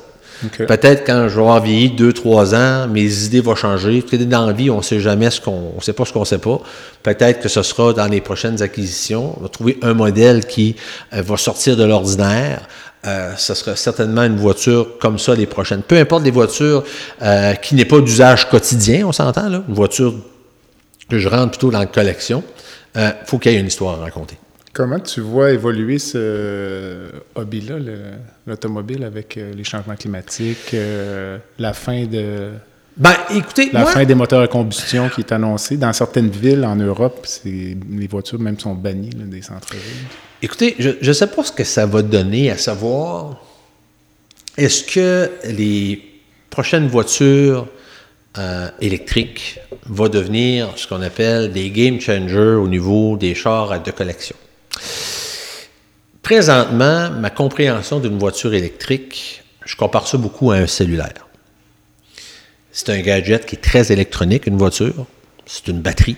[0.68, 4.04] Peut-être quand je vais avoir vieilli deux, trois ans, mes idées vont changer.
[4.26, 6.26] Dans la vie, on ne sait jamais ce qu'on on sait pas ce qu'on ne
[6.26, 6.60] sait pas.
[7.04, 9.36] Peut-être que ce sera dans les prochaines acquisitions.
[9.38, 10.76] On va trouver un modèle qui
[11.14, 12.68] euh, va sortir de l'ordinaire.
[13.06, 15.84] Euh, ce sera certainement une voiture comme ça les prochaines.
[15.84, 16.84] Peu importe les voitures
[17.22, 19.64] euh, qui n'est pas d'usage quotidien, on s'entend, là.
[19.68, 20.14] Une voiture
[21.10, 22.44] que je rentre plutôt dans la collection.
[22.96, 24.38] Il euh, faut qu'il y ait une histoire à raconter.
[24.76, 27.76] Comment tu vois évoluer ce hobby-là,
[28.46, 32.52] l'automobile, avec euh, les changements climatiques, euh, la fin de.
[32.98, 35.78] Ben, écoutez, la fin des moteurs à combustion qui est annoncée.
[35.78, 40.08] Dans certaines villes en Europe, les voitures même sont bannies des centres-villes.
[40.42, 43.42] Écoutez, je ne sais pas ce que ça va donner, à savoir,
[44.58, 46.04] est-ce que les
[46.50, 47.66] prochaines voitures
[48.38, 53.92] euh, électriques vont devenir ce qu'on appelle des game changers au niveau des chars de
[53.92, 54.36] collection?
[56.22, 61.28] Présentement, ma compréhension d'une voiture électrique, je compare ça beaucoup à un cellulaire.
[62.72, 65.06] C'est un gadget qui est très électronique, une voiture.
[65.46, 66.18] C'est une batterie.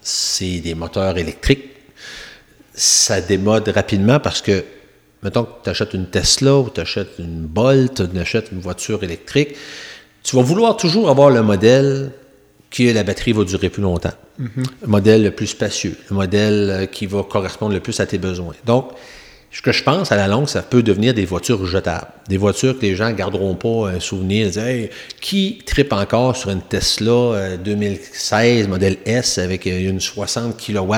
[0.00, 1.70] C'est des moteurs électriques.
[2.74, 4.64] Ça démode rapidement parce que,
[5.22, 9.04] mettons que tu achètes une Tesla ou tu achètes une Bolt, tu achètes une voiture
[9.04, 9.56] électrique,
[10.22, 12.12] tu vas vouloir toujours avoir le modèle
[12.70, 14.12] que la batterie va durer plus longtemps.
[14.38, 18.18] Le modèle le plus spacieux, le modèle euh, qui va correspondre le plus à tes
[18.18, 18.54] besoins.
[18.66, 18.90] Donc,
[19.50, 22.06] ce que je pense, à la longue, ça peut devenir des voitures jetables.
[22.28, 24.56] Des voitures que les gens ne garderont pas un souvenir.
[24.58, 24.90] Hey,
[25.20, 30.94] qui tripe encore sur une Tesla 2016 euh, modèle S avec euh, une 60 kW?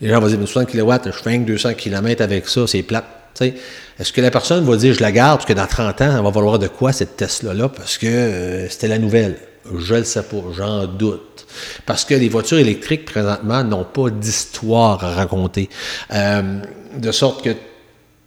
[0.00, 3.04] Les gens vont dire, une 60 kW, je fais 200 km avec ça, c'est plate.
[3.40, 6.24] Est-ce que la personne va dire, je la garde, parce que dans 30 ans, elle
[6.24, 9.36] va valoir de quoi cette Tesla-là, parce que c'était la nouvelle?
[9.78, 11.46] Je le sais pas, j'en doute.
[11.86, 15.68] Parce que les voitures électriques, présentement, n'ont pas d'histoire à raconter.
[16.12, 16.60] Euh,
[16.98, 17.50] de sorte que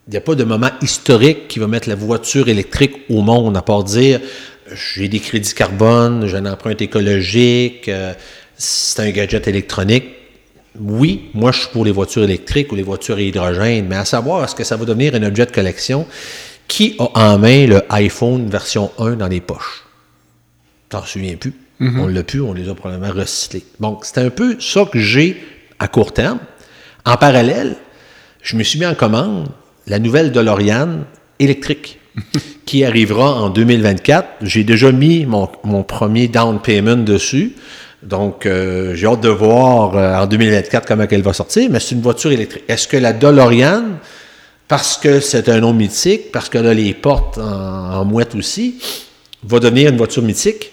[0.10, 3.56] il n'y a pas de moment historique qui va mettre la voiture électrique au monde,
[3.56, 4.20] à part dire
[4.74, 8.14] j'ai des crédits carbone, j'ai un empreinte écologique, euh,
[8.56, 10.06] c'est un gadget électronique.
[10.80, 14.06] Oui, moi je suis pour les voitures électriques ou les voitures à hydrogène, mais à
[14.06, 16.08] savoir est-ce que ça va devenir un objet de collection?
[16.68, 19.89] Qui a en main le iPhone version 1 dans les poches?
[20.90, 21.54] T'en souviens plus?
[21.82, 23.64] On l'a plus, on les a probablement recyclés.
[23.80, 25.42] Donc, c'est un peu ça que j'ai
[25.80, 26.40] à court terme.
[27.06, 27.78] En parallèle,
[28.42, 29.48] je me suis mis en commande
[29.88, 31.06] la nouvelle DeLorean
[31.40, 32.00] électrique
[32.66, 34.28] qui arrivera en 2024.
[34.42, 35.48] J'ai déjà mis mon,
[35.84, 37.54] premier down payment dessus.
[38.04, 41.96] Donc, euh, j'ai hâte de voir euh, en 2024 comment elle va sortir, mais c'est
[41.96, 42.64] une voiture électrique.
[42.68, 44.00] Est-ce que la DeLorean,
[44.68, 48.82] parce que c'est un nom mythique, parce qu'elle a les portes en, en mouette aussi,
[49.44, 50.72] va devenir une voiture mythique?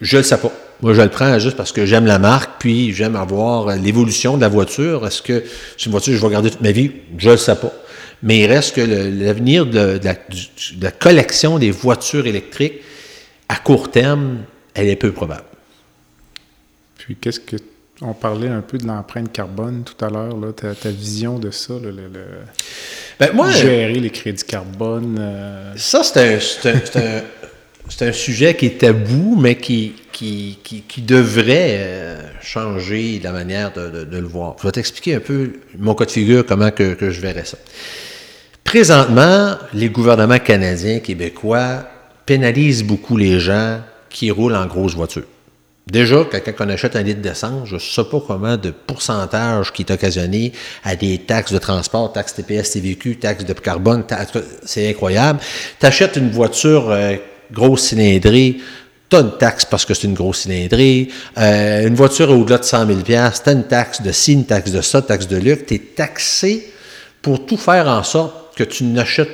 [0.00, 0.52] Je ne le sais pas.
[0.82, 4.42] Moi, je le prends juste parce que j'aime la marque, puis j'aime avoir l'évolution de
[4.42, 5.06] la voiture.
[5.06, 5.42] Est-ce que
[5.76, 6.92] c'est une voiture que je vais garder toute ma vie?
[7.16, 7.72] Je ne le sais pas.
[8.22, 10.00] Mais il reste que l'avenir de,
[10.80, 12.80] la, collection des voitures électriques,
[13.48, 14.40] à court terme,
[14.74, 15.44] elle est peu probable.
[16.98, 17.56] Puis, qu'est-ce que.
[18.02, 21.72] On parlait un peu de l'empreinte carbone tout à l'heure, ta, ta, vision de ça,
[21.82, 22.10] le,
[23.18, 25.16] ben, moi, gérer les crédits carbone.
[25.18, 27.22] Euh, ça, c'est un,
[27.88, 29.94] c'est un sujet qui est tabou, mais qui,
[30.98, 34.56] devrait euh, changer la manière de, le voir.
[34.60, 37.58] Je vais t'expliquer un peu mon cas de figure, comment que, je verrais ça.
[38.64, 41.84] Présentement, les gouvernements canadiens, québécois
[42.24, 43.80] pénalisent beaucoup les gens
[44.10, 45.26] qui roulent en grosses voitures.
[45.86, 49.82] Déjà, quand on achète un litre d'essence, je ne sais pas comment de pourcentage qui
[49.82, 50.52] est occasionné
[50.82, 54.02] à des taxes de transport, taxes TPS, TVQ, taxes de carbone,
[54.64, 55.38] c'est incroyable.
[55.78, 57.14] Tu achètes une voiture euh,
[57.52, 58.56] grosse cylindrée,
[59.08, 61.08] tu as une taxe parce que c'est une grosse cylindrée.
[61.38, 64.72] Euh, une voiture au-delà de 100 000 tu as une taxe de ci, une taxe
[64.72, 65.64] de ça, taxe de luxe.
[65.68, 66.72] Tu es taxé
[67.22, 69.30] pour tout faire en sorte que tu n'achètes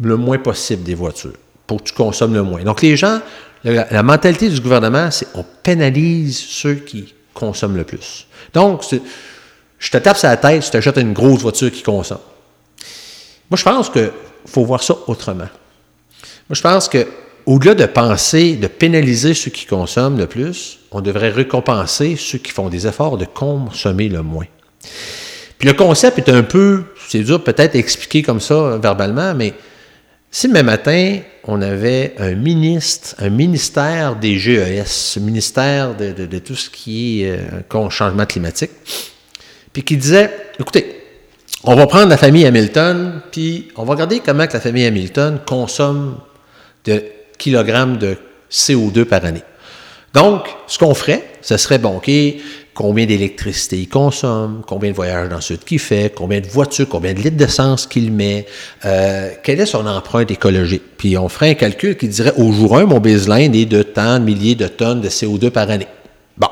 [0.00, 1.34] le moins possible des voitures,
[1.66, 2.62] pour que tu consommes le moins.
[2.64, 3.20] Donc les gens
[3.64, 8.26] la, mentalité du gouvernement, c'est on pénalise ceux qui consomment le plus.
[8.52, 8.82] Donc,
[9.78, 12.20] je te tape sur la tête, tu t'achètes une grosse voiture qui consomme.
[13.50, 14.10] Moi, je pense qu'il
[14.46, 15.48] faut voir ça autrement.
[16.48, 17.06] Moi, je pense que
[17.46, 22.52] au-delà de penser, de pénaliser ceux qui consomment le plus, on devrait récompenser ceux qui
[22.52, 24.46] font des efforts de consommer le moins.
[25.58, 29.54] Puis le concept est un peu, c'est dur peut-être expliquer comme ça verbalement, mais
[30.30, 36.70] si demain matin, on avait un ministre, un ministère des GES, ministère de, tout ce
[36.70, 38.72] qui est euh, changement climatique,
[39.72, 41.02] puis qui disait, écoutez,
[41.62, 46.18] on va prendre la famille Hamilton, puis on va regarder comment la famille Hamilton consomme
[46.84, 47.02] de
[47.38, 48.16] kilogrammes de
[48.50, 49.42] CO2 par année.
[50.14, 52.10] Donc, ce qu'on ferait, ce serait, bon, OK,
[52.72, 56.88] combien d'électricité il consomme, combien de voyages dans le sud qu'il fait, combien de voitures,
[56.88, 58.46] combien de litres d'essence qu'il met,
[58.84, 60.82] euh, quelle est son empreinte écologique.
[60.98, 64.18] Puis on ferait un calcul qui dirait au jour 1, mon baseline est de tant
[64.18, 65.88] de milliers de tonnes de CO2 par année.
[66.36, 66.48] Bon.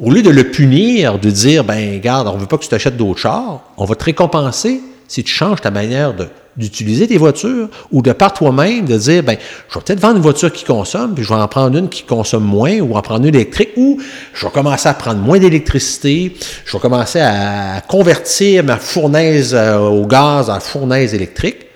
[0.00, 2.68] Au lieu de le punir, de dire, ben, garde, on ne veut pas que tu
[2.68, 6.14] t'achètes d'autres chars, on va te récompenser si tu changes ta manière
[6.56, 10.22] d'utiliser tes voitures ou de par toi-même de dire, ben, je vais peut-être vendre une
[10.22, 13.26] voiture qui consomme, puis je vais en prendre une qui consomme moins ou en prendre
[13.26, 14.00] une électrique ou
[14.34, 19.78] je vais commencer à prendre moins d'électricité, je vais commencer à convertir ma fournaise euh,
[19.78, 21.66] au gaz en fournaise électrique.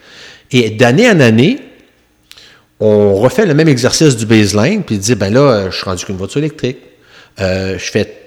[0.50, 1.58] Et d'année en année,
[2.78, 6.16] on refait le même exercice du baseline, puis dit, ben là, je suis rendu qu'une
[6.16, 6.78] voiture électrique.
[7.40, 8.21] Euh, je fais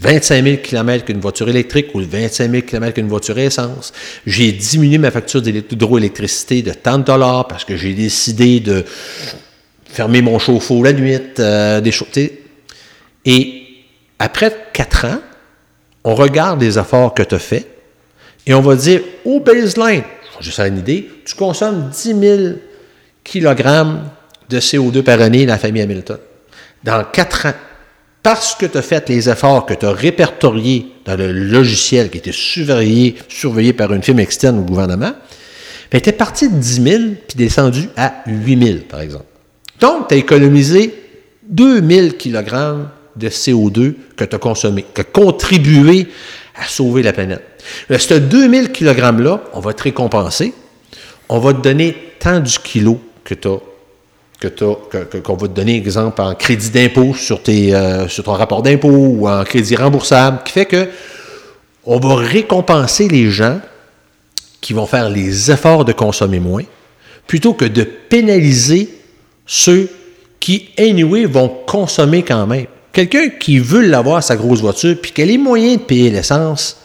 [0.00, 3.92] 25 000 km qu'une voiture électrique ou 25 000 km qu'une voiture essence.
[4.26, 8.84] J'ai diminué ma facture d'hydroélectricité de tant de dollars parce que j'ai décidé de
[9.86, 11.92] fermer mon chauffe-eau la nuit, euh, des.
[13.24, 13.62] Et
[14.18, 15.20] après quatre ans,
[16.04, 17.66] on regarde les efforts que tu as faits
[18.46, 20.02] et on va dire au baseline,
[20.40, 22.42] je vais une idée, tu consommes 10 000
[23.24, 23.64] kg
[24.48, 26.18] de CO2 par année dans la famille Hamilton.
[26.84, 27.54] Dans quatre ans,
[28.26, 32.18] parce que tu as fait les efforts que tu as répertoriés dans le logiciel qui
[32.18, 33.14] était surveillé,
[33.72, 35.12] par une firme externe au gouvernement,
[35.92, 39.26] ben, tu es parti de 10 000 puis descendu à 8 000, par exemple.
[39.78, 40.92] Donc, tu as économisé
[41.48, 46.08] 2000 kg de CO2 que tu as consommé, qui a contribué
[46.60, 47.44] à sauver la planète.
[47.88, 50.52] Ce 2000 kg-là, on va te récompenser.
[51.28, 53.58] On va te donner tant du kilo que tu as
[54.40, 54.48] que
[55.18, 58.88] qu'on va te donner, exemple, en crédit d'impôt sur, tes, euh, sur ton rapport d'impôt
[58.90, 60.88] ou en crédit remboursable, qui fait que
[61.84, 63.60] on va récompenser les gens
[64.60, 66.64] qui vont faire les efforts de consommer moins,
[67.26, 68.90] plutôt que de pénaliser
[69.46, 69.88] ceux
[70.40, 72.66] qui, anyway, vont consommer quand même.
[72.92, 76.78] Quelqu'un qui veut l'avoir, sa grosse voiture, puis qu'elle ait moyen de payer l'essence,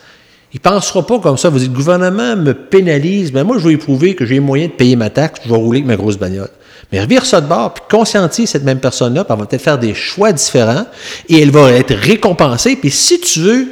[0.53, 1.49] il ne pensera pas comme ça.
[1.49, 4.73] Vous dites, le gouvernement me pénalise, mais moi, je vais éprouver que j'ai moyen de
[4.73, 6.49] payer ma taxe, je vais rouler avec ma grosse bagnole.
[6.91, 9.80] Mais revire ça de bord, puis conscientise cette même personne-là, puis elle va peut-être faire
[9.80, 10.85] des choix différents,
[11.30, 12.76] et elle va être récompensée.
[12.76, 13.68] Puis si tu veux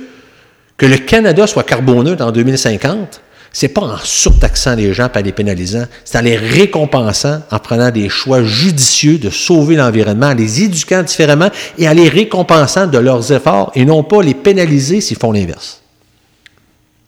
[0.78, 3.22] que le Canada soit carboneux en 2050,
[3.52, 7.90] c'est pas en surtaxant les gens en les pénalisant, c'est en les récompensant, en prenant
[7.90, 12.98] des choix judicieux de sauver l'environnement, en les éduquant différemment et en les récompensant de
[12.98, 15.82] leurs efforts et non pas les pénaliser s'ils font l'inverse.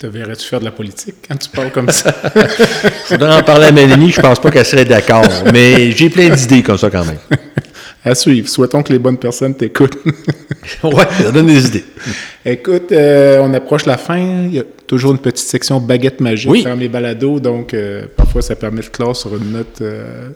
[0.01, 2.11] Te verrais-tu faire de la politique quand tu parles comme ça?
[2.35, 6.29] Je voudrais en parler à Mélanie, je pense pas qu'elle serait d'accord, mais j'ai plein
[6.29, 7.19] d'idées comme ça quand même.
[8.03, 8.49] À suivre.
[8.49, 9.99] Souhaitons que les bonnes personnes t'écoutent.
[10.83, 11.83] ouais, ça donne des idées.
[12.43, 14.17] Écoute, euh, on approche la fin.
[14.17, 16.63] Il y a toujours une petite section baguette magique oui.
[16.63, 20.29] dans les balados, donc euh, parfois ça permet de clore sur une note euh,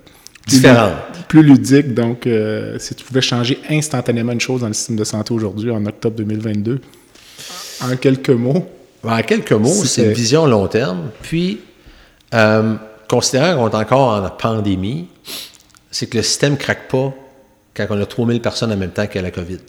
[0.46, 0.94] différente,
[1.28, 1.96] plus ludique.
[1.96, 2.30] Donc,
[2.78, 6.18] si tu pouvais changer instantanément une chose dans le système de santé aujourd'hui, en octobre
[6.18, 6.80] 2022,
[7.82, 8.70] en quelques mots.
[9.08, 11.10] En quelques mots, c'est une vision long terme.
[11.22, 11.62] Puis,
[12.34, 12.76] euh,
[13.08, 15.08] considérant qu'on est encore en pandémie,
[15.92, 17.14] c'est que le système ne craque pas
[17.74, 19.60] quand on a 3000 personnes en même temps qu'il y a la COVID.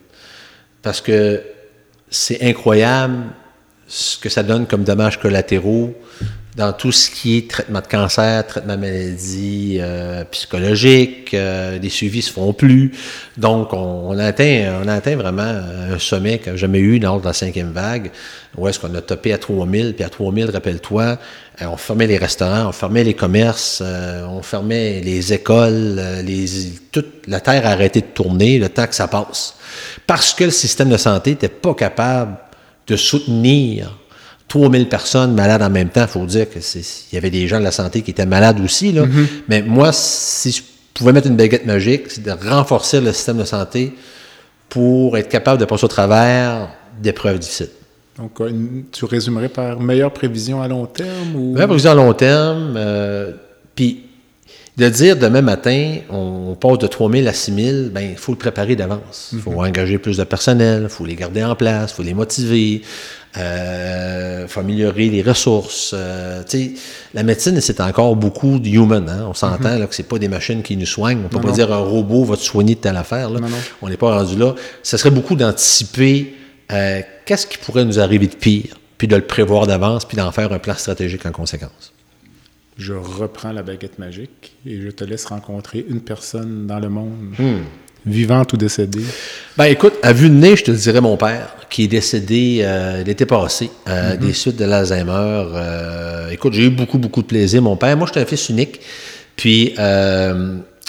[0.82, 1.42] Parce que
[2.08, 3.24] c'est incroyable
[3.86, 5.94] ce que ça donne comme dommages collatéraux
[6.56, 11.90] dans tout ce qui est traitement de cancer, traitement de maladies euh, psychologiques, euh, les
[11.90, 12.92] suivis se font plus.
[13.36, 17.72] Donc, on, atteint, on atteint vraiment un sommet que jamais eu lors de la cinquième
[17.72, 18.10] vague,
[18.56, 21.18] où est-ce qu'on a topé à 3000, puis à 3000, rappelle-toi,
[21.62, 26.46] euh, on fermait les restaurants, on fermait les commerces, euh, on fermait les écoles, euh,
[26.92, 29.56] toute la terre a arrêté de tourner le temps que ça passe.
[30.06, 32.36] Parce que le système de santé n'était pas capable
[32.86, 33.96] de soutenir
[34.48, 36.02] 3000 personnes malades en même temps.
[36.02, 36.60] Il faut dire qu'il
[37.12, 38.92] y avait des gens de la santé qui étaient malades aussi.
[38.92, 39.04] Là.
[39.04, 39.26] Mm-hmm.
[39.48, 40.62] Mais moi, si je
[40.94, 43.94] pouvais mettre une baguette magique, c'est de renforcer le système de santé
[44.68, 46.68] pour être capable de passer au travers
[47.00, 47.70] d'épreuves difficiles.
[48.18, 48.40] Donc,
[48.92, 51.36] tu résumerais par meilleure prévision à long terme?
[51.36, 51.52] Ou...
[51.52, 52.74] Meilleure prévision à long terme.
[52.76, 53.32] Euh,
[53.74, 54.05] puis,
[54.76, 58.32] de dire demain matin, on passe de 3 000 à 6 000, ben, il faut
[58.32, 59.30] le préparer d'avance.
[59.32, 59.68] Il faut mm-hmm.
[59.68, 62.82] engager plus de personnel, il faut les garder en place, il faut les motiver,
[63.36, 65.92] il euh, faut améliorer les ressources.
[65.94, 66.42] Euh,
[67.14, 69.08] la médecine, c'est encore beaucoup de human.
[69.08, 69.24] Hein?
[69.30, 69.88] On s'entend mm-hmm.
[69.88, 71.20] que ce pas des machines qui nous soignent.
[71.20, 73.30] On ne peut pas dire un robot va te soigner de telle affaire.
[73.30, 73.40] Là.
[73.80, 74.54] On n'est pas rendu là.
[74.82, 76.34] Ce serait beaucoup d'anticiper
[76.70, 80.32] euh, qu'est-ce qui pourrait nous arriver de pire, puis de le prévoir d'avance, puis d'en
[80.32, 81.94] faire un plan stratégique en conséquence.
[82.78, 87.34] Je reprends la baguette magique et je te laisse rencontrer une personne dans le monde,
[87.38, 87.62] hmm.
[88.04, 89.04] vivante ou décédée.
[89.56, 93.02] Ben écoute, à vue de nez, je te dirais mon père, qui est décédé euh,
[93.02, 94.18] l'été passé, euh, mm-hmm.
[94.18, 95.44] des suites de l'Alzheimer.
[96.30, 97.62] écoute, j'ai eu beaucoup, beaucoup de plaisir.
[97.62, 98.80] Mon père, moi, j'étais un fils unique.
[99.36, 99.74] Puis,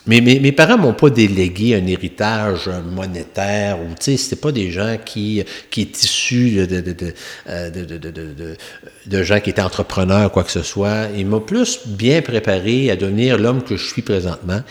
[0.07, 4.51] mais mes, mes parents m'ont pas délégué un héritage monétaire ou, tu sais, c'était pas
[4.51, 8.55] des gens qui, qui est issus de, de, de,
[9.05, 11.07] de, gens qui étaient entrepreneurs, quoi que ce soit.
[11.15, 14.61] Ils m'ont plus bien préparé à devenir l'homme que je suis présentement.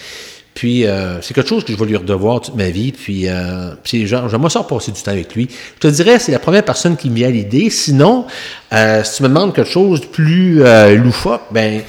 [0.57, 2.91] Puis, euh, c'est quelque chose que je vais lui redevoir toute ma vie.
[2.91, 5.49] Puis, euh, puis genre, j'aimerais ça passer du temps avec lui.
[5.75, 7.69] Je te dirais, c'est la première personne qui vient à l'idée.
[7.69, 8.25] Sinon,
[8.73, 11.83] euh, si tu me demandes quelque chose de plus euh, loufoque, ben,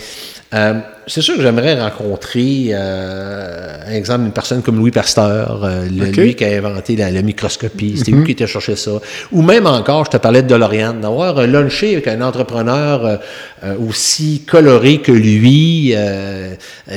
[0.54, 5.86] euh, c'est sûr que j'aimerais rencontrer, euh, un exemple, une personne comme Louis Pasteur, euh,
[5.88, 7.96] lui qui a inventé la, microscopie.
[7.98, 8.26] C'était lui mhm.
[8.26, 8.92] qui était cherché ça.
[9.32, 13.18] Ou même encore, je te parlais de DeLorean, d'avoir lunché avec un entrepreneur euh,
[13.64, 15.96] euh, aussi coloré que lui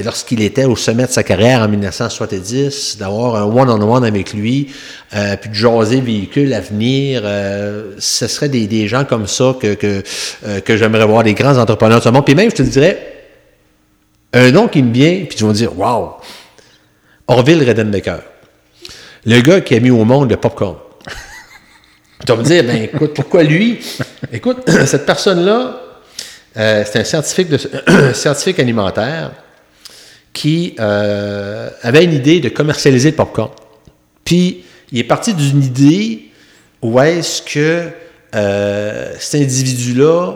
[0.05, 4.73] lorsqu'il était au sommet de sa carrière en 1970, d'avoir un one-on-one avec lui,
[5.41, 7.23] puis de jaser véhicule à venir.
[7.99, 10.03] ce serait des, des, gens comme ça que, que,
[10.61, 12.25] que j'aimerais voir, des grands entrepreneurs de ce monde.
[12.25, 13.10] Puis même, je te dirais,
[14.33, 16.17] un nom qui me vient, puis tu vas me dire, wow,
[17.27, 18.21] Orville Redenbaker,
[19.27, 20.77] le gars qui a mis au monde le popcorn.
[22.27, 23.79] tu vas me dire, ben écoute, pourquoi lui?
[24.33, 25.81] Écoute, cette personne-là,
[26.57, 29.33] euh, c'est un scientifique alimentaire
[30.33, 33.51] qui euh, avait une idée de commercialiser le popcorn.
[34.25, 36.31] Puis, il est parti d'une idée
[36.83, 37.89] où est-ce que
[38.35, 40.35] euh, cet individu-là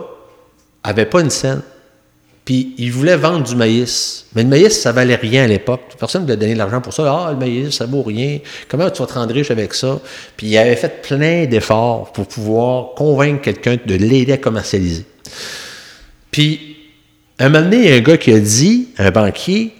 [0.83, 1.63] avait pas une scène.
[2.45, 4.27] Puis il voulait vendre du maïs.
[4.35, 5.81] Mais le maïs, ça valait rien à l'époque.
[5.99, 7.05] Personne ne voulait donner de l'argent pour ça.
[7.07, 8.39] Ah, le maïs, ça vaut rien.
[8.69, 9.99] Comment tu vas te rendre riche avec ça?
[10.37, 15.07] Puis il avait fait plein d'efforts pour pouvoir convaincre quelqu'un de l'aider à commercialiser.
[16.31, 16.77] Puis,
[17.39, 19.73] un moment donné, il y a un gars qui a dit, un banquier,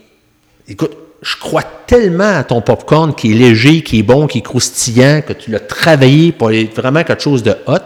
[0.67, 4.43] écoute, je crois tellement à ton popcorn qui est léger, qui est bon, qui est
[4.43, 7.79] croustillant, que tu l'as travaillé pour être vraiment quelque chose de hot,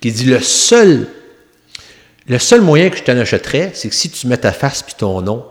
[0.00, 1.08] qui dit le seul
[2.28, 4.94] le seul moyen que je t'en achèterais, c'est que si tu mets ta face puis
[4.96, 5.44] ton nom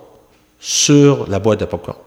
[0.59, 1.97] sur la boîte de popcorn.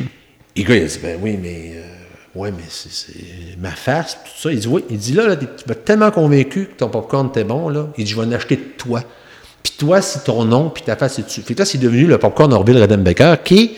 [0.56, 4.18] Et le gars, il a dit, ben oui, mais, euh, ouais, mais c'est ma face,
[4.24, 4.52] tout ça.
[4.52, 4.84] Il dit, oui.
[4.90, 7.88] Il dit, là, tu m'as tellement convaincu que ton popcorn était bon, là.
[7.96, 9.02] Il dit, je vais en acheter de toi.
[9.62, 11.42] Puis toi, si ton nom puis ta face est dessus.
[11.42, 13.76] Fait que là, c'est devenu le popcorn Orville Redenbaker qui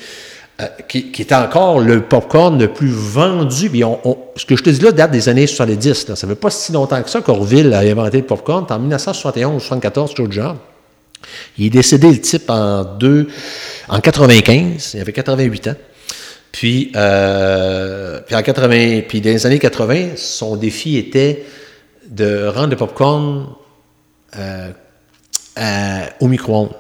[0.61, 3.71] euh, qui, qui, est encore le popcorn le plus vendu.
[4.35, 6.09] ce que je te dis là date des années 70.
[6.09, 6.17] Là.
[6.17, 8.67] Ça ne fait pas si longtemps que ça qu'Orville a inventé le popcorn.
[8.69, 10.57] En 1971 ou 74, quelque genre.
[11.59, 13.29] Il est décédé, le type, en, deux,
[13.89, 14.95] en 95.
[14.95, 15.75] Il avait 88 ans.
[16.51, 21.45] Puis, euh, puis, en 80, puis dans les années 80, son défi était
[22.09, 23.47] de rendre le popcorn
[24.37, 24.71] euh,
[26.19, 26.75] au micro-ondes.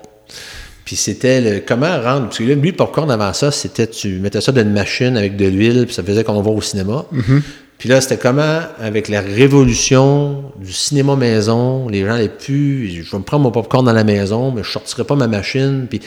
[0.89, 2.29] Puis c'était le comment rendre.
[2.29, 5.19] Parce que là, lui, le popcorn avant ça, c'était tu mettais ça dans une machine
[5.19, 7.05] avec de l'huile, puis ça faisait qu'on va au cinéma.
[7.13, 7.43] Mm-hmm.
[7.77, 13.11] Puis là, c'était comment, avec la révolution du cinéma maison, les gens n'allaient plus, je
[13.11, 15.89] vais me prendre mon popcorn dans la maison, mais je sortirai pas ma machine.
[15.91, 16.01] Puis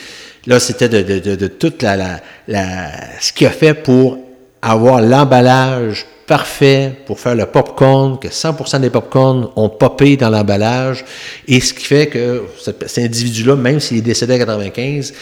[0.47, 2.89] là, c'était de, de, de, de, toute la, la, la,
[3.19, 4.17] ce qu'il a fait pour
[4.61, 11.03] avoir l'emballage parfait pour faire le popcorn, que 100% des popcorns ont popé dans l'emballage,
[11.47, 15.13] et ce qui fait que cet individu-là, même s'il est décédé à 95,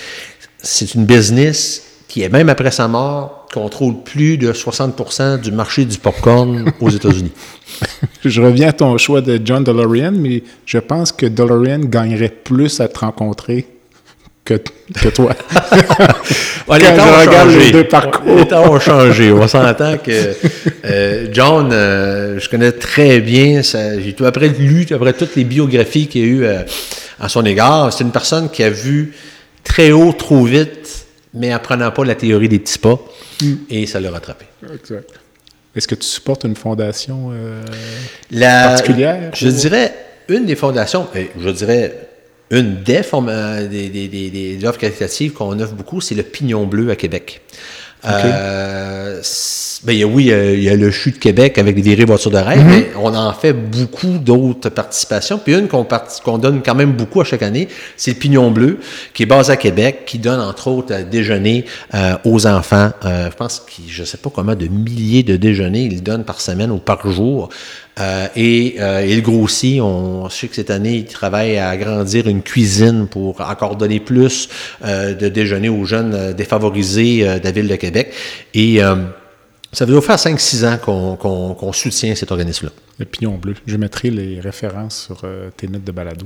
[0.61, 5.85] c'est une business qui est même après sa mort, contrôle plus de 60% du marché
[5.85, 7.31] du popcorn aux États-Unis.
[8.25, 12.81] Je reviens à ton choix de John DeLorean, mais je pense que DeLorean gagnerait plus
[12.81, 13.67] à te rencontrer
[14.57, 15.33] que, que toi.
[16.67, 17.65] Ouais, les Quand temps je ont regarde changé.
[17.65, 18.35] les deux parcours.
[18.35, 19.31] Les temps ont changé.
[19.31, 20.35] On s'entend que
[20.85, 26.07] euh, John, euh, je connais très bien, j'ai tout après lu, après toutes les biographies
[26.07, 26.61] qu'il y a eu euh,
[27.19, 27.91] à son égard.
[27.91, 29.13] C'est une personne qui a vu
[29.63, 32.99] très haut, trop vite, mais apprenant pas la théorie des petits pas,
[33.41, 33.53] Mm.
[33.69, 34.45] et ça l'a rattrapé.
[34.73, 35.09] Exact.
[35.75, 37.31] Est-ce que tu supportes une fondation
[38.31, 39.31] La- particulière?
[39.33, 39.93] Je dirais
[40.27, 41.07] une des fondations,
[41.39, 42.08] je dirais
[42.51, 46.23] une des, formes, euh, des, des, des, des offres qualitatives qu'on offre beaucoup, c'est le
[46.23, 47.41] Pignon Bleu à Québec.
[48.05, 49.21] Euh,
[49.83, 51.57] ben, il y a, oui, il y a- il y a le CHU de Québec
[51.57, 55.37] avec les virées voitures de rêve, mais on en fait beaucoup d'autres participations.
[55.37, 57.67] Puis une qu'on donne quand même beaucoup à chaque année,
[57.97, 58.79] c'est le Pignon Bleu,
[59.13, 62.91] qui est basé à Québec, qui donne entre autres à déjeuner euh, aux enfants.
[63.05, 66.39] Euh, je pense qu'il, je sais pas comment, de milliers de déjeuners ils donnent par
[66.41, 67.49] semaine ou par jour.
[67.99, 69.81] Euh, et euh, il grossit.
[69.81, 73.99] On je sais que cette année, il travaille à agrandir une cuisine pour encore donner
[73.99, 74.49] plus
[74.85, 78.13] euh, de déjeuner aux jeunes défavorisés de la ville de Québec.
[78.53, 78.79] Et
[79.71, 80.77] ça veut faire 5-6 ans
[81.57, 82.71] qu'on soutient cet organisme-là.
[82.97, 83.55] Le pignon bleu.
[83.65, 85.23] Je mettrai les références sur
[85.55, 86.25] tes notes de balado.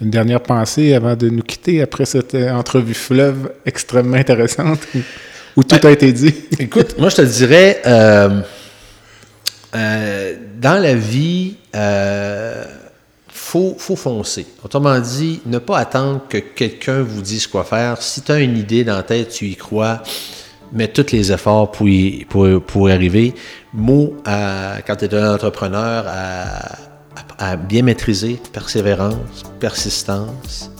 [0.00, 4.98] Une dernière pensée avant de nous quitter après cette entrevue fleuve extrêmement intéressante où,
[5.56, 6.34] où tout a été dit.
[6.58, 7.80] Écoute, moi je te dirais,
[9.74, 12.64] euh, dans la vie, euh,
[13.28, 14.46] faut, faut foncer.
[14.64, 18.00] Autrement dit, ne pas attendre que quelqu'un vous dise quoi faire.
[18.00, 20.02] Si tu as une idée dans la tête, tu y crois,
[20.72, 23.34] mets tous les efforts pour y, pour, pour arriver.
[23.72, 26.04] Mot, quand tu es un entrepreneur,
[27.38, 30.70] à, bien maîtriser, persévérance, persistance,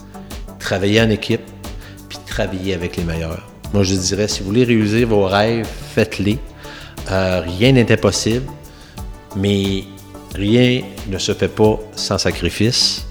[0.58, 1.42] travailler en équipe,
[2.08, 3.48] puis travailler avec les meilleurs.
[3.72, 6.38] Moi, je dirais, si vous voulez réaliser vos rêves, faites-les.
[7.10, 8.46] Euh, rien n'est impossible,
[9.36, 9.84] mais
[10.34, 13.06] rien ne se fait pas sans sacrifice.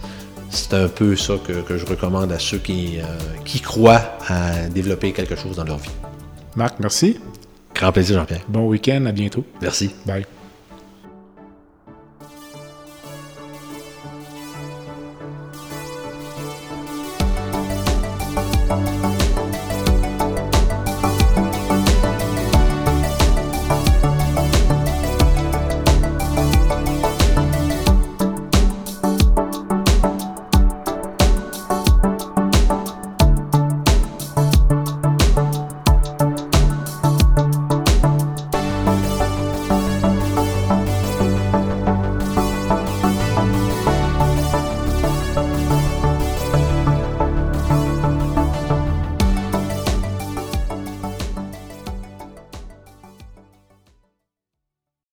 [0.50, 3.04] C'est un peu ça que, que je recommande à ceux qui, euh,
[3.44, 5.90] qui croient à développer quelque chose dans leur vie.
[6.56, 7.18] Marc, merci.
[7.74, 8.44] Grand plaisir, Jean-Pierre.
[8.48, 9.06] Bon week-end.
[9.08, 9.44] À bientôt.
[9.62, 9.92] Merci.
[10.06, 10.26] Bye.